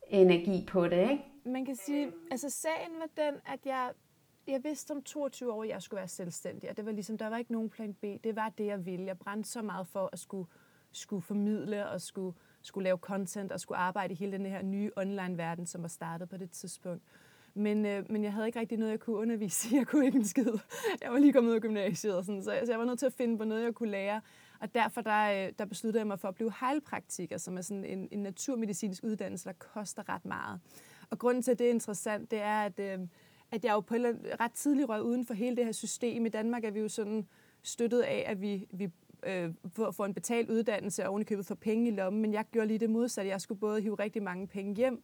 energi 0.09 0.65
på 0.69 0.89
det, 0.89 1.11
ikke? 1.11 1.25
Man 1.45 1.65
kan 1.65 1.77
sige, 1.77 2.13
altså 2.31 2.51
sagen 2.51 2.91
var 3.01 3.25
den, 3.25 3.35
at 3.47 3.59
jeg 3.65 3.91
jeg 4.49 4.65
vidste 4.65 4.91
om 4.91 5.03
22 5.03 5.53
år, 5.53 5.63
at 5.63 5.69
jeg 5.69 5.83
skulle 5.83 5.99
være 5.99 6.09
selvstændig, 6.09 6.71
og 6.71 6.77
det 6.77 6.87
var 6.87 6.93
ligesom, 6.93 7.19
der 7.19 7.27
var 7.27 7.39
ikke 7.39 7.53
nogen 7.53 7.71
plan 7.71 7.95
B. 7.95 8.05
Det 8.25 8.37
var 8.37 8.49
det, 8.59 8.67
jeg 8.67 8.87
ville. 8.87 9.07
Jeg 9.07 9.19
brændte 9.19 9.51
så 9.51 9.63
meget 9.63 9.87
for 9.87 10.09
at 10.13 10.19
skulle, 10.19 10.49
skulle 10.93 11.23
formidle 11.23 11.89
og 11.89 12.01
skulle, 12.01 12.37
skulle 12.63 12.85
lave 12.85 12.99
content 12.99 13.53
og 13.53 13.61
skulle 13.61 13.79
arbejde 13.79 14.13
i 14.13 14.17
hele 14.17 14.33
den 14.33 14.47
her 14.47 14.63
nye 14.63 14.91
online-verden, 14.97 15.67
som 15.67 15.83
var 15.83 15.89
startet 15.89 16.29
på 16.29 16.37
det 16.37 16.51
tidspunkt. 16.51 17.03
Men, 17.55 17.87
øh, 17.87 18.11
men 18.11 18.25
jeg 18.25 18.33
havde 18.33 18.47
ikke 18.47 18.61
rigtig 18.61 18.79
noget, 18.79 18.91
jeg 18.91 19.01
kunne 19.01 19.17
undervise 19.17 19.69
i. 19.71 19.77
Jeg 19.77 19.87
kunne 19.87 20.07
ikke 20.07 20.19
en 20.19 20.25
skid. 20.25 20.59
Jeg 21.03 21.13
var 21.13 21.19
lige 21.19 21.33
kommet 21.33 21.51
ud 21.51 21.55
af 21.55 21.61
gymnasiet, 21.61 22.17
og 22.17 22.25
sådan, 22.25 22.43
så, 22.43 22.53
jeg, 22.53 22.67
så 22.67 22.73
jeg 22.73 22.79
var 22.79 22.85
nødt 22.85 22.99
til 22.99 23.07
at 23.07 23.13
finde 23.13 23.39
på 23.39 23.45
noget, 23.45 23.65
jeg 23.65 23.75
kunne 23.75 23.91
lære. 23.91 24.21
Og 24.61 24.75
derfor 24.75 25.01
der, 25.01 25.47
øh, 25.47 25.53
der 25.59 25.65
besluttede 25.65 26.01
jeg 26.01 26.07
mig 26.07 26.21
for 26.21 26.29
at 26.29 26.35
blive 26.35 26.53
heilpraktiker, 26.61 27.39
som 27.39 27.57
er 27.57 27.63
sådan 27.63 27.85
en, 27.85 28.09
en 28.11 28.19
naturmedicinsk 28.23 29.05
uddannelse, 29.05 29.45
der 29.45 29.53
koster 29.53 30.09
ret 30.09 30.25
meget. 30.25 30.61
Og 31.11 31.19
grunden 31.19 31.43
til, 31.43 31.51
at 31.51 31.59
det 31.59 31.67
er 31.67 31.71
interessant, 31.71 32.31
det 32.31 32.41
er, 32.41 32.63
at 32.63 32.81
øh, 32.81 32.99
at 33.55 33.65
jeg 33.65 33.73
jo 33.73 33.81
på 33.81 33.95
et 33.95 34.19
ret 34.41 34.53
tidlig 34.53 34.89
røg 34.89 35.03
uden 35.03 35.27
for 35.27 35.35
hele 35.35 35.57
det 35.57 35.65
her 35.65 35.73
system. 35.73 36.27
I 36.27 36.29
Danmark 36.29 36.65
er 36.65 36.71
vi 36.71 36.81
jo 36.81 36.89
sådan 36.89 37.27
støttet 37.63 38.01
af, 38.01 38.25
at 38.27 38.41
vi, 38.41 38.67
vi 38.71 38.91
øh, 39.27 39.51
får 39.73 40.05
en 40.05 40.15
betalt 40.15 40.51
uddannelse 40.51 41.05
og 41.05 41.11
ovenikøbet 41.11 41.47
for 41.47 41.55
penge 41.55 41.89
i 41.89 41.95
lommen, 41.95 42.23
men 42.23 42.33
jeg 42.33 42.45
gjorde 42.53 42.67
lige 42.67 42.79
det 42.79 42.91
modsatte. 42.91 43.31
Jeg 43.31 43.41
skulle 43.41 43.61
både 43.61 43.81
hive 43.81 43.95
rigtig 43.95 44.23
mange 44.23 44.47
penge 44.47 44.75
hjem, 44.75 45.03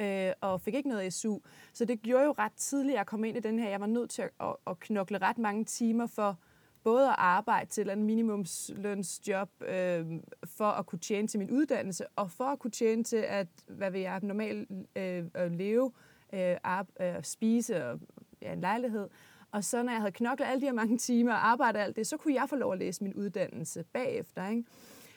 øh, 0.00 0.32
og 0.40 0.60
fik 0.60 0.74
ikke 0.74 0.88
noget 0.88 1.12
SU. 1.12 1.38
Så 1.72 1.84
det 1.84 2.02
gjorde 2.02 2.24
jo 2.24 2.34
ret 2.38 2.52
tidligt, 2.52 2.94
at 2.94 2.98
jeg 2.98 3.06
kom 3.06 3.24
ind 3.24 3.36
i 3.36 3.40
den 3.40 3.58
her. 3.58 3.68
Jeg 3.68 3.80
var 3.80 3.86
nødt 3.86 4.10
til 4.10 4.22
at, 4.22 4.30
at, 4.40 4.56
at 4.66 4.80
knokle 4.80 5.18
ret 5.18 5.38
mange 5.38 5.64
timer 5.64 6.06
for 6.06 6.38
både 6.84 7.08
at 7.08 7.14
arbejde 7.18 7.70
til 7.70 7.90
en 7.90 8.04
minimumslønsjob 8.04 9.50
øh, 9.68 10.06
for 10.44 10.64
at 10.70 10.86
kunne 10.86 10.98
tjene 10.98 11.28
til 11.28 11.38
min 11.38 11.50
uddannelse, 11.50 12.06
og 12.16 12.30
for 12.30 12.44
at 12.44 12.58
kunne 12.58 12.70
tjene 12.70 13.04
til 13.04 13.16
at, 13.16 13.48
hvad 13.66 13.90
vil 13.90 14.00
jeg, 14.00 14.20
normalt 14.22 14.70
øh, 14.96 15.24
at 15.34 15.52
leve 15.52 15.86
øh, 15.86 15.92
øh, 16.32 16.56
øh, 17.00 17.22
spise 17.22 17.84
og 17.84 18.00
ja, 18.42 18.52
en 18.52 18.60
lejlighed. 18.60 19.08
Og 19.52 19.64
så 19.64 19.82
når 19.82 19.92
jeg 19.92 20.00
havde 20.00 20.12
knoklet 20.12 20.46
alle 20.46 20.60
de 20.60 20.66
her 20.66 20.72
mange 20.72 20.98
timer 20.98 21.32
og 21.32 21.46
arbejdet 21.46 21.80
alt 21.80 21.96
det, 21.96 22.06
så 22.06 22.16
kunne 22.16 22.34
jeg 22.34 22.48
få 22.48 22.56
lov 22.56 22.72
at 22.72 22.78
læse 22.78 23.04
min 23.04 23.14
uddannelse 23.14 23.84
bagefter. 23.92 24.48
Ikke? 24.48 24.64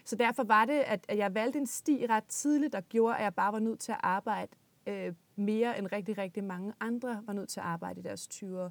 Så 0.05 0.15
derfor 0.15 0.43
var 0.43 0.65
det, 0.65 0.79
at, 0.79 1.05
at 1.07 1.17
jeg 1.17 1.33
valgte 1.33 1.59
en 1.59 1.67
sti 1.67 2.05
ret 2.09 2.23
tidligt, 2.23 2.73
der 2.73 2.81
gjorde, 2.81 3.15
at 3.15 3.23
jeg 3.23 3.35
bare 3.35 3.53
var 3.53 3.59
nødt 3.59 3.79
til 3.79 3.91
at 3.91 3.97
arbejde 4.03 4.51
øh, 4.87 5.13
mere 5.35 5.79
end 5.79 5.87
rigtig, 5.91 6.17
rigtig 6.17 6.43
mange 6.43 6.73
andre 6.79 7.21
var 7.25 7.33
nødt 7.33 7.49
til 7.49 7.59
at 7.59 7.65
arbejde 7.65 7.99
i 7.99 8.03
deres 8.03 8.27
20'ere. 8.33 8.69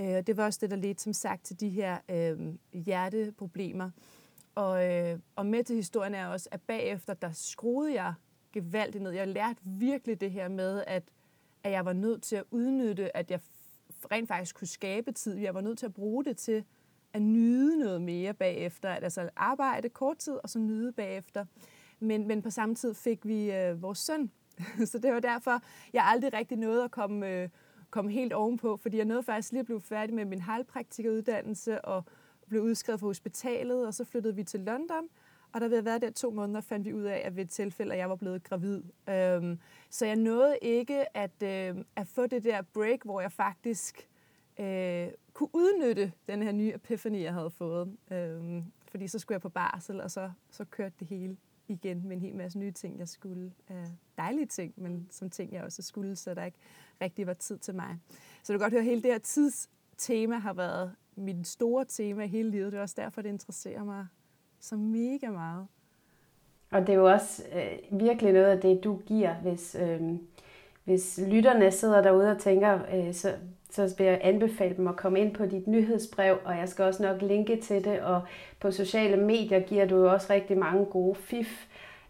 Øh, 0.00 0.06
det 0.26 0.36
var 0.36 0.44
også 0.44 0.58
det, 0.62 0.70
der 0.70 0.76
ledte 0.76 1.02
som 1.02 1.12
sagt 1.12 1.44
til 1.44 1.60
de 1.60 1.68
her 1.68 1.98
øh, 2.10 2.54
hjerteproblemer. 2.72 3.90
Og, 4.54 4.90
øh, 4.90 5.18
og 5.36 5.46
med 5.46 5.64
til 5.64 5.76
historien 5.76 6.14
er 6.14 6.26
også, 6.26 6.48
at 6.52 6.62
bagefter, 6.62 7.14
der 7.14 7.32
skruede 7.32 7.94
jeg 7.94 8.14
gevaldigt 8.52 9.02
ned. 9.02 9.10
Jeg 9.12 9.28
lærte 9.28 9.60
virkelig 9.64 10.20
det 10.20 10.30
her 10.30 10.48
med, 10.48 10.84
at 10.86 11.02
at 11.64 11.72
jeg 11.72 11.84
var 11.84 11.92
nødt 11.92 12.22
til 12.22 12.36
at 12.36 12.44
udnytte, 12.50 13.16
at 13.16 13.30
jeg 13.30 13.40
rent 14.12 14.28
faktisk 14.28 14.56
kunne 14.56 14.68
skabe 14.68 15.12
tid. 15.12 15.36
Jeg 15.36 15.54
var 15.54 15.60
nødt 15.60 15.78
til 15.78 15.86
at 15.86 15.94
bruge 15.94 16.24
det 16.24 16.36
til 16.36 16.64
at 17.12 17.22
nyde 17.22 17.78
noget 17.78 18.02
mere 18.02 18.34
bagefter. 18.34 18.88
At 18.88 19.04
altså 19.04 19.30
arbejde 19.36 19.88
kort 19.88 20.18
tid, 20.18 20.32
og 20.42 20.50
så 20.50 20.58
nyde 20.58 20.92
bagefter. 20.92 21.44
Men, 22.00 22.26
men 22.26 22.42
på 22.42 22.50
samme 22.50 22.74
tid 22.74 22.94
fik 22.94 23.26
vi 23.26 23.52
øh, 23.52 23.82
vores 23.82 23.98
søn. 23.98 24.30
så 24.90 24.98
det 24.98 25.12
var 25.12 25.20
derfor, 25.20 25.62
jeg 25.92 26.04
aldrig 26.06 26.32
rigtig 26.32 26.58
nåede 26.58 26.84
at 26.84 26.90
komme, 26.90 27.28
øh, 27.28 27.48
komme 27.90 28.10
helt 28.10 28.32
ovenpå, 28.32 28.76
fordi 28.76 28.96
jeg 28.96 29.04
nåede 29.04 29.22
faktisk 29.22 29.52
lige 29.52 29.60
at 29.60 29.66
blive 29.66 29.80
færdig 29.80 30.14
med 30.14 30.24
min 30.24 30.40
halvpraktikeruddannelse 30.40 31.84
og 31.84 32.04
blev 32.48 32.62
udskrevet 32.62 33.00
fra 33.00 33.06
hospitalet, 33.06 33.86
og 33.86 33.94
så 33.94 34.04
flyttede 34.04 34.34
vi 34.34 34.44
til 34.44 34.60
London. 34.60 35.08
Og 35.54 35.60
da 35.60 35.66
vi 35.66 35.74
havde 35.74 35.84
været 35.84 36.02
der 36.02 36.10
to 36.10 36.30
måneder, 36.30 36.60
fandt 36.60 36.86
vi 36.86 36.92
ud 36.92 37.02
af, 37.02 37.22
at 37.24 37.36
ved 37.36 37.44
et 37.44 37.50
tilfælde, 37.50 37.92
at 37.92 37.98
jeg 37.98 38.10
var 38.10 38.16
blevet 38.16 38.42
gravid. 38.42 38.82
Øhm, 39.08 39.58
så 39.90 40.06
jeg 40.06 40.16
nåede 40.16 40.58
ikke 40.62 41.16
at, 41.16 41.42
øh, 41.42 41.84
at 41.96 42.06
få 42.06 42.26
det 42.26 42.44
der 42.44 42.62
break, 42.62 42.98
hvor 43.04 43.20
jeg 43.20 43.32
faktisk 43.32 44.08
øh, 44.60 45.08
kunne 45.32 45.48
udnytte 45.52 46.12
den 46.28 46.42
her 46.42 46.52
nye 46.52 46.74
epiphany, 46.74 47.22
jeg 47.22 47.32
havde 47.32 47.50
fået. 47.50 47.96
Øhm, 48.10 48.64
fordi 48.90 49.08
så 49.08 49.18
skulle 49.18 49.34
jeg 49.34 49.40
på 49.40 49.48
barsel, 49.48 50.00
og 50.00 50.10
så, 50.10 50.30
så 50.50 50.64
kørte 50.64 50.94
det 51.00 51.08
hele 51.08 51.36
igen 51.68 52.08
med 52.08 52.16
en 52.16 52.22
hel 52.22 52.34
masse 52.34 52.58
nye 52.58 52.72
ting, 52.72 52.98
jeg 52.98 53.08
skulle. 53.08 53.52
Øh, 53.70 53.86
dejlige 54.16 54.46
ting, 54.46 54.72
men 54.76 55.08
som 55.10 55.30
ting, 55.30 55.52
jeg 55.52 55.64
også 55.64 55.82
skulle, 55.82 56.16
så 56.16 56.34
der 56.34 56.44
ikke 56.44 56.58
rigtig 57.00 57.26
var 57.26 57.34
tid 57.34 57.58
til 57.58 57.74
mig. 57.74 57.98
Så 58.42 58.52
du 58.52 58.58
kan 58.58 58.64
godt 58.64 58.72
høre, 58.72 58.82
at 58.82 58.86
hele 58.86 59.02
det 59.02 59.10
her 59.10 59.18
tidstema 59.18 60.36
har 60.36 60.52
været 60.52 60.94
mit 61.16 61.46
store 61.46 61.84
tema 61.84 62.26
hele 62.26 62.50
livet. 62.50 62.72
Det 62.72 62.78
er 62.78 62.82
også 62.82 62.94
derfor, 62.98 63.22
det 63.22 63.28
interesserer 63.28 63.84
mig 63.84 64.06
så 64.64 64.76
mega 64.76 65.30
meget. 65.30 65.66
og 66.70 66.80
det 66.80 66.88
er 66.88 66.94
jo 66.94 67.12
også 67.12 67.42
øh, 67.54 68.00
virkelig 68.00 68.32
noget 68.32 68.46
af 68.46 68.60
det, 68.60 68.84
du 68.84 68.96
giver, 69.06 69.34
hvis, 69.34 69.76
øh, 69.80 70.00
hvis 70.84 71.20
lytterne 71.28 71.70
sidder 71.70 72.02
derude 72.02 72.30
og 72.30 72.38
tænker, 72.38 72.78
øh, 72.94 73.14
så, 73.14 73.32
så 73.70 73.94
vil 73.98 74.06
jeg 74.06 74.20
anbefale 74.22 74.76
dem 74.76 74.88
at 74.88 74.96
komme 74.96 75.20
ind 75.20 75.34
på 75.34 75.46
dit 75.46 75.66
nyhedsbrev, 75.66 76.38
og 76.44 76.56
jeg 76.56 76.68
skal 76.68 76.84
også 76.84 77.02
nok 77.02 77.22
linke 77.22 77.60
til 77.60 77.84
det, 77.84 78.00
og 78.00 78.22
på 78.60 78.70
sociale 78.70 79.16
medier 79.16 79.60
giver 79.60 79.86
du 79.86 79.96
jo 79.96 80.12
også 80.12 80.26
rigtig 80.32 80.58
mange 80.58 80.84
gode 80.84 81.14
fif. 81.14 81.66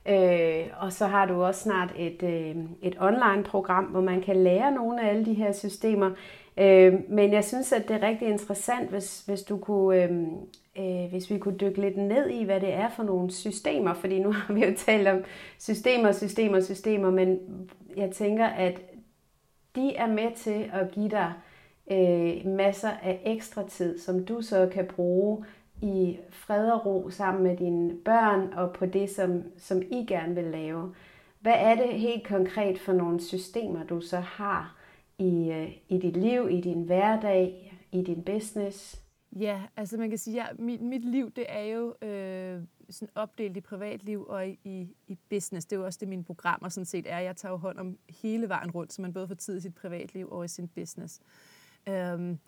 Øh, 0.08 0.66
og 0.80 0.92
så 0.92 1.06
har 1.06 1.26
du 1.26 1.42
også 1.42 1.60
snart 1.60 1.92
et, 1.96 2.22
øh, 2.22 2.56
et 2.82 2.96
online-program, 3.00 3.84
hvor 3.84 4.00
man 4.00 4.22
kan 4.22 4.36
lære 4.36 4.72
nogle 4.72 5.02
af 5.02 5.08
alle 5.10 5.24
de 5.24 5.34
her 5.34 5.52
systemer. 5.52 6.10
Øh, 6.56 7.10
men 7.10 7.32
jeg 7.32 7.44
synes, 7.44 7.72
at 7.72 7.88
det 7.88 7.96
er 7.96 8.08
rigtig 8.08 8.28
interessant, 8.28 8.90
hvis, 8.90 9.24
hvis 9.26 9.42
du 9.42 9.58
kunne... 9.58 10.02
Øh, 10.02 10.10
øh, 10.78 11.10
hvis 11.10 11.30
vi 11.30 11.38
kunne 11.38 11.58
dykke 11.58 11.80
lidt 11.80 11.96
ned 11.96 12.30
i, 12.30 12.44
hvad 12.44 12.60
det 12.60 12.72
er 12.72 12.88
for 12.88 13.02
nogle 13.02 13.30
systemer, 13.30 13.94
fordi 13.94 14.18
nu 14.18 14.32
har 14.38 14.54
vi 14.54 14.64
jo 14.64 14.74
talt 14.76 15.08
om 15.08 15.24
systemer, 15.58 16.12
systemer, 16.12 16.60
systemer, 16.60 17.10
men 17.10 17.38
jeg 17.96 18.10
tænker, 18.10 18.46
at 18.46 18.80
de 19.76 19.96
er 19.96 20.06
med 20.06 20.36
til 20.36 20.70
at 20.72 20.90
give 20.90 21.08
dig 21.08 21.32
øh, 21.90 22.46
masser 22.46 22.90
af 22.90 23.20
ekstra 23.24 23.68
tid, 23.68 23.98
som 23.98 24.24
du 24.24 24.42
så 24.42 24.68
kan 24.72 24.86
bruge 24.86 25.44
i 25.82 26.18
fred 26.30 26.70
og 26.70 26.86
ro 26.86 27.10
sammen 27.10 27.42
med 27.42 27.56
dine 27.56 27.94
børn 28.04 28.52
og 28.52 28.72
på 28.72 28.86
det, 28.86 29.10
som, 29.10 29.42
som 29.58 29.82
I 29.82 30.06
gerne 30.08 30.34
vil 30.34 30.44
lave. 30.44 30.94
Hvad 31.40 31.54
er 31.56 31.74
det 31.74 32.00
helt 32.00 32.26
konkret 32.26 32.78
for 32.78 32.92
nogle 32.92 33.20
systemer, 33.20 33.84
du 33.84 34.00
så 34.00 34.16
har 34.16 34.76
i, 35.18 35.50
øh, 35.50 35.72
i 35.88 35.98
dit 35.98 36.16
liv, 36.16 36.48
i 36.50 36.60
din 36.60 36.82
hverdag, 36.82 37.74
i 37.92 38.02
din 38.02 38.22
business? 38.22 39.04
Ja, 39.38 39.62
altså 39.76 39.96
man 39.96 40.08
kan 40.08 40.18
sige, 40.18 40.42
at 40.42 40.48
ja, 40.48 40.62
mit, 40.62 40.80
mit 40.80 41.04
liv 41.04 41.30
det 41.30 41.46
er 41.48 41.62
jo 41.62 41.94
øh, 42.02 42.62
sådan 42.90 43.08
opdelt 43.14 43.56
i 43.56 43.60
privatliv 43.60 44.26
og 44.28 44.48
i, 44.48 44.58
i, 44.64 44.88
i 45.06 45.18
business. 45.30 45.66
Det 45.66 45.76
er 45.76 45.80
jo 45.80 45.86
også 45.86 45.98
det, 46.00 46.08
mine 46.08 46.24
programmer 46.24 46.68
sådan 46.68 46.84
set 46.84 47.06
er. 47.12 47.18
Jeg 47.18 47.36
tager 47.36 47.52
jo 47.52 47.56
hånd 47.56 47.78
om 47.78 47.98
hele 48.22 48.48
vejen 48.48 48.70
rundt, 48.70 48.92
så 48.92 49.02
man 49.02 49.12
både 49.12 49.28
får 49.28 49.34
tid 49.34 49.56
i 49.56 49.60
sit 49.60 49.74
privatliv 49.74 50.28
og 50.30 50.44
i 50.44 50.48
sin 50.48 50.68
business. 50.68 51.20
Øhm, 51.88 52.38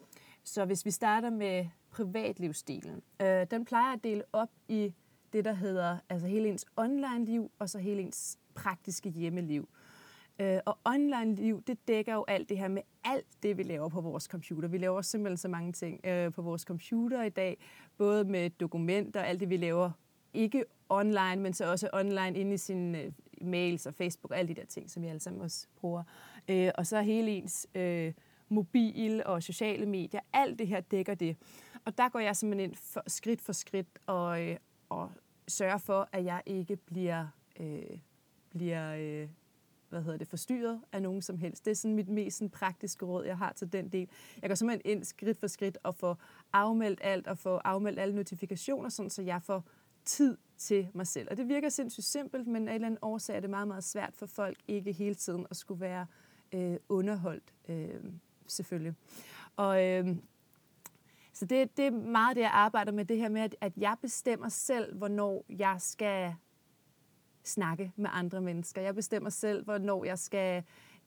så 0.44 0.64
hvis 0.64 0.84
vi 0.84 0.90
starter 0.90 1.30
med 1.30 1.66
privatlivsdelen, 1.90 3.02
øh, 3.22 3.46
den 3.50 3.64
plejer 3.64 3.92
at 3.92 4.04
dele 4.04 4.22
op 4.32 4.50
i 4.68 4.94
det, 5.32 5.44
der 5.44 5.52
hedder 5.52 5.98
altså 6.08 6.26
hele 6.26 6.48
ens 6.48 6.66
online-liv 6.76 7.50
og 7.58 7.70
så 7.70 7.78
hele 7.78 8.02
ens 8.02 8.38
praktiske 8.54 9.10
hjemmeliv. 9.10 9.68
Øh, 9.70 9.85
Øh, 10.38 10.58
og 10.64 10.78
online-liv, 10.84 11.62
det 11.66 11.88
dækker 11.88 12.14
jo 12.14 12.24
alt 12.28 12.48
det 12.48 12.58
her 12.58 12.68
med 12.68 12.82
alt 13.04 13.26
det, 13.42 13.58
vi 13.58 13.62
laver 13.62 13.88
på 13.88 14.00
vores 14.00 14.24
computer. 14.24 14.68
Vi 14.68 14.78
laver 14.78 15.02
simpelthen 15.02 15.36
så 15.36 15.48
mange 15.48 15.72
ting 15.72 16.06
øh, 16.06 16.32
på 16.32 16.42
vores 16.42 16.62
computer 16.62 17.22
i 17.22 17.28
dag, 17.28 17.58
både 17.96 18.24
med 18.24 18.50
dokumenter, 18.50 19.22
alt 19.22 19.40
det, 19.40 19.50
vi 19.50 19.56
laver 19.56 19.90
ikke 20.34 20.64
online, 20.88 21.36
men 21.36 21.52
så 21.52 21.70
også 21.70 21.88
online 21.92 22.38
inde 22.38 22.54
i 22.54 22.56
sine 22.56 23.02
øh, 23.02 23.12
mails 23.40 23.86
og 23.86 23.94
Facebook 23.94 24.30
og 24.30 24.38
alle 24.38 24.48
de 24.48 24.54
der 24.54 24.66
ting, 24.66 24.90
som 24.90 25.02
vi 25.02 25.08
alle 25.08 25.20
sammen 25.20 25.42
også 25.42 25.66
bruger. 25.76 26.02
Øh, 26.48 26.70
og 26.74 26.86
så 26.86 27.02
hele 27.02 27.30
ens 27.30 27.66
øh, 27.74 28.12
mobil 28.48 29.22
og 29.26 29.42
sociale 29.42 29.86
medier, 29.86 30.20
alt 30.32 30.58
det 30.58 30.66
her 30.66 30.80
dækker 30.80 31.14
det. 31.14 31.36
Og 31.84 31.98
der 31.98 32.08
går 32.08 32.18
jeg 32.18 32.36
simpelthen 32.36 32.70
ind 32.70 32.76
for, 32.76 33.02
skridt 33.06 33.40
for 33.40 33.52
skridt 33.52 33.88
og, 34.06 34.42
øh, 34.42 34.56
og 34.88 35.10
sørger 35.48 35.78
for, 35.78 36.08
at 36.12 36.24
jeg 36.24 36.42
ikke 36.46 36.76
bliver, 36.76 37.26
øh, 37.60 37.98
bliver 38.50 38.94
øh, 38.96 39.28
hvad 39.96 40.04
hedder 40.04 40.18
det, 40.18 40.28
forstyrret 40.28 40.80
af 40.92 41.02
nogen 41.02 41.22
som 41.22 41.38
helst. 41.38 41.64
Det 41.64 41.70
er 41.70 41.74
sådan 41.74 41.94
mit 41.94 42.08
mest 42.08 42.36
sådan, 42.36 42.50
praktiske 42.50 43.06
råd, 43.06 43.24
jeg 43.24 43.38
har 43.38 43.52
til 43.52 43.72
den 43.72 43.88
del. 43.88 44.08
Jeg 44.42 44.50
går 44.50 44.54
simpelthen 44.54 44.92
ind 44.96 45.04
skridt 45.04 45.38
for 45.38 45.46
skridt 45.46 45.78
og 45.82 45.94
får 45.94 46.18
afmeldt 46.52 47.00
alt 47.02 47.26
og 47.26 47.38
får 47.38 47.60
afmeldt 47.64 47.98
alle 47.98 48.14
notifikationer, 48.14 48.88
sådan, 48.88 49.10
så 49.10 49.22
jeg 49.22 49.42
får 49.42 49.64
tid 50.04 50.36
til 50.56 50.88
mig 50.94 51.06
selv. 51.06 51.28
Og 51.30 51.36
det 51.36 51.48
virker 51.48 51.68
sindssygt 51.68 52.06
simpelt, 52.06 52.46
men 52.46 52.68
af 52.68 52.72
en 52.72 52.74
eller 52.74 52.86
anden 52.86 52.98
årsag 53.02 53.36
er 53.36 53.40
det 53.40 53.50
meget, 53.50 53.68
meget 53.68 53.84
svært 53.84 54.14
for 54.14 54.26
folk 54.26 54.56
ikke 54.68 54.92
hele 54.92 55.14
tiden 55.14 55.46
at 55.50 55.56
skulle 55.56 55.80
være 55.80 56.06
øh, 56.52 56.76
underholdt, 56.88 57.54
øh, 57.68 58.04
selvfølgelig. 58.46 58.94
Og 59.56 59.84
øh, 59.84 60.16
så 61.32 61.44
det, 61.44 61.76
det 61.76 61.86
er 61.86 61.90
meget 61.90 62.36
det, 62.36 62.42
jeg 62.42 62.50
arbejder 62.52 62.92
med, 62.92 63.04
det 63.04 63.18
her 63.18 63.28
med, 63.28 63.40
at, 63.40 63.56
at 63.60 63.72
jeg 63.76 63.96
bestemmer 64.02 64.48
selv, 64.48 64.96
hvornår 64.96 65.44
jeg 65.48 65.76
skal 65.78 66.34
snakke 67.48 67.92
med 67.96 68.10
andre 68.12 68.40
mennesker. 68.40 68.82
Jeg 68.82 68.94
bestemmer 68.94 69.30
selv, 69.30 69.64
hvornår 69.64 70.04
jeg 70.04 70.18
skal 70.18 70.62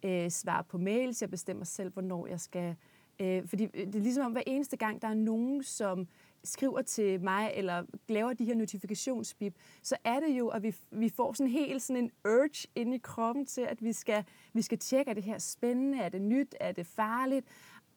øh, 0.05 0.29
svare 0.29 0.63
på 0.63 0.77
mails. 0.77 1.21
Jeg 1.21 1.29
bestemmer 1.29 1.65
selv, 1.65 1.93
hvornår 1.93 2.27
jeg 2.27 2.39
skal... 2.39 2.75
Øh, 3.21 3.47
fordi 3.47 3.63
øh, 3.63 3.85
det 3.87 3.95
er 3.95 3.99
ligesom 3.99 4.25
om, 4.25 4.31
hver 4.31 4.41
eneste 4.47 4.77
gang, 4.77 5.01
der 5.01 5.07
er 5.07 5.13
nogen, 5.13 5.63
som 5.63 6.07
skriver 6.43 6.81
til 6.81 7.21
mig, 7.21 7.51
eller 7.55 7.83
laver 8.07 8.33
de 8.33 8.45
her 8.45 8.55
notifikationsbip, 8.55 9.55
så 9.81 9.95
er 10.03 10.19
det 10.19 10.29
jo, 10.29 10.47
at 10.47 10.63
vi, 10.63 10.75
vi 10.91 11.09
får 11.09 11.33
sådan 11.33 11.51
helt 11.51 11.81
sådan 11.81 12.03
en 12.03 12.11
urge 12.25 12.67
ind 12.75 12.93
i 12.93 12.97
kroppen 12.97 13.45
til, 13.45 13.61
at 13.61 13.83
vi 13.83 13.93
skal, 13.93 14.23
vi 14.53 14.61
skal 14.61 14.77
tjekke, 14.77 15.09
er 15.09 15.15
det 15.15 15.23
her 15.23 15.37
spændende, 15.37 15.97
er 15.97 16.09
det 16.09 16.21
nyt, 16.21 16.55
er 16.59 16.71
det 16.71 16.87
farligt? 16.87 17.45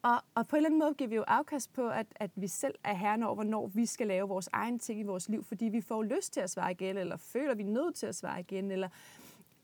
Og, 0.03 0.23
og 0.35 0.49
på 0.49 0.57
en 0.57 0.59
eller 0.59 0.69
anden 0.69 0.79
måde 0.79 0.95
giver 0.95 1.09
vi 1.09 1.17
jo 1.17 1.25
afkast 1.27 1.73
på, 1.73 1.89
at, 1.89 2.07
at 2.17 2.31
vi 2.35 2.47
selv 2.47 2.75
er 2.85 2.95
herren 2.95 3.23
over, 3.23 3.35
hvornår 3.35 3.67
vi 3.67 3.87
skal 3.87 4.07
lave 4.07 4.29
vores 4.29 4.49
egen 4.53 4.79
ting 4.79 5.01
i 5.01 5.03
vores 5.03 5.29
liv, 5.29 5.45
fordi 5.45 5.65
vi 5.65 5.81
får 5.81 6.03
lyst 6.03 6.33
til 6.33 6.41
at 6.41 6.51
svare 6.51 6.71
igen, 6.71 6.97
eller 6.97 7.17
føler, 7.17 7.55
vi 7.55 7.63
er 7.63 7.67
nødt 7.67 7.95
til 7.95 8.07
at 8.07 8.15
svare 8.15 8.41
igen. 8.41 8.71
Eller... 8.71 8.89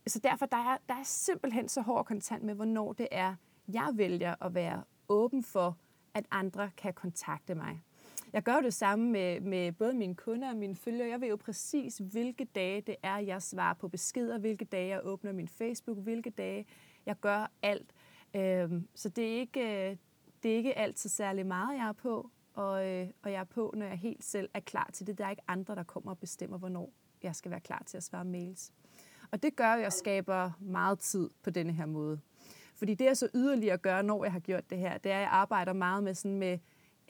Så 0.06 0.18
derfor 0.18 0.46
der 0.46 0.56
er 0.56 0.76
der 0.88 0.94
er 0.94 1.04
simpelthen 1.04 1.68
så 1.68 1.80
hård 1.80 2.04
kontant 2.04 2.44
med, 2.44 2.54
hvornår 2.54 2.92
det 2.92 3.08
er, 3.10 3.34
jeg 3.68 3.90
vælger 3.94 4.34
at 4.44 4.54
være 4.54 4.82
åben 5.08 5.42
for, 5.42 5.76
at 6.14 6.26
andre 6.30 6.70
kan 6.76 6.94
kontakte 6.94 7.54
mig. 7.54 7.80
Jeg 8.32 8.42
gør 8.42 8.60
det 8.60 8.74
samme 8.74 9.10
med, 9.10 9.40
med 9.40 9.72
både 9.72 9.94
mine 9.94 10.14
kunder 10.14 10.50
og 10.50 10.56
mine 10.56 10.76
følgere. 10.76 11.08
Jeg 11.08 11.20
ved 11.20 11.28
jo 11.28 11.36
præcis, 11.36 11.98
hvilke 11.98 12.44
dage 12.44 12.80
det 12.80 12.96
er, 13.02 13.18
jeg 13.18 13.42
svarer 13.42 13.74
på 13.74 13.88
beskeder, 13.88 14.38
hvilke 14.38 14.64
dage 14.64 14.88
jeg 14.88 15.00
åbner 15.04 15.32
min 15.32 15.48
Facebook, 15.48 15.98
hvilke 15.98 16.30
dage 16.30 16.66
jeg 17.06 17.20
gør 17.20 17.50
alt. 17.62 17.94
Øhm, 18.36 18.88
så 18.94 19.08
det 19.08 19.24
er 19.24 19.40
ikke, 19.40 19.90
øh, 19.90 19.96
det 20.42 20.52
er 20.52 20.56
ikke 20.56 20.78
altid 20.78 21.10
særlig 21.10 21.46
meget, 21.46 21.78
jeg 21.78 21.88
er 21.88 21.92
på, 21.92 22.30
og, 22.54 22.86
øh, 22.86 23.08
og 23.22 23.32
jeg 23.32 23.40
er 23.40 23.44
på, 23.44 23.74
når 23.76 23.86
jeg 23.86 23.96
helt 23.96 24.24
selv 24.24 24.48
er 24.54 24.60
klar 24.60 24.90
til 24.92 25.06
det. 25.06 25.18
Der 25.18 25.26
er 25.26 25.30
ikke 25.30 25.42
andre, 25.48 25.74
der 25.74 25.82
kommer 25.82 26.10
og 26.10 26.18
bestemmer, 26.18 26.58
hvornår 26.58 26.92
jeg 27.22 27.36
skal 27.36 27.50
være 27.50 27.60
klar 27.60 27.82
til 27.86 27.96
at 27.96 28.02
svare 28.02 28.24
mails. 28.24 28.72
Og 29.30 29.42
det 29.42 29.56
gør, 29.56 29.72
at 29.72 29.80
jeg 29.80 29.92
skaber 29.92 30.50
meget 30.60 30.98
tid 30.98 31.30
på 31.42 31.50
denne 31.50 31.72
her 31.72 31.86
måde. 31.86 32.20
Fordi 32.74 32.94
det, 32.94 33.04
jeg 33.04 33.16
så 33.16 33.28
yderligere 33.34 33.78
gør, 33.78 34.02
når 34.02 34.24
jeg 34.24 34.32
har 34.32 34.40
gjort 34.40 34.70
det 34.70 34.78
her, 34.78 34.98
det 34.98 35.12
er, 35.12 35.16
at 35.16 35.20
jeg 35.20 35.30
arbejder 35.30 35.72
meget 35.72 36.04
med, 36.04 36.14
sådan 36.14 36.38
med 36.38 36.58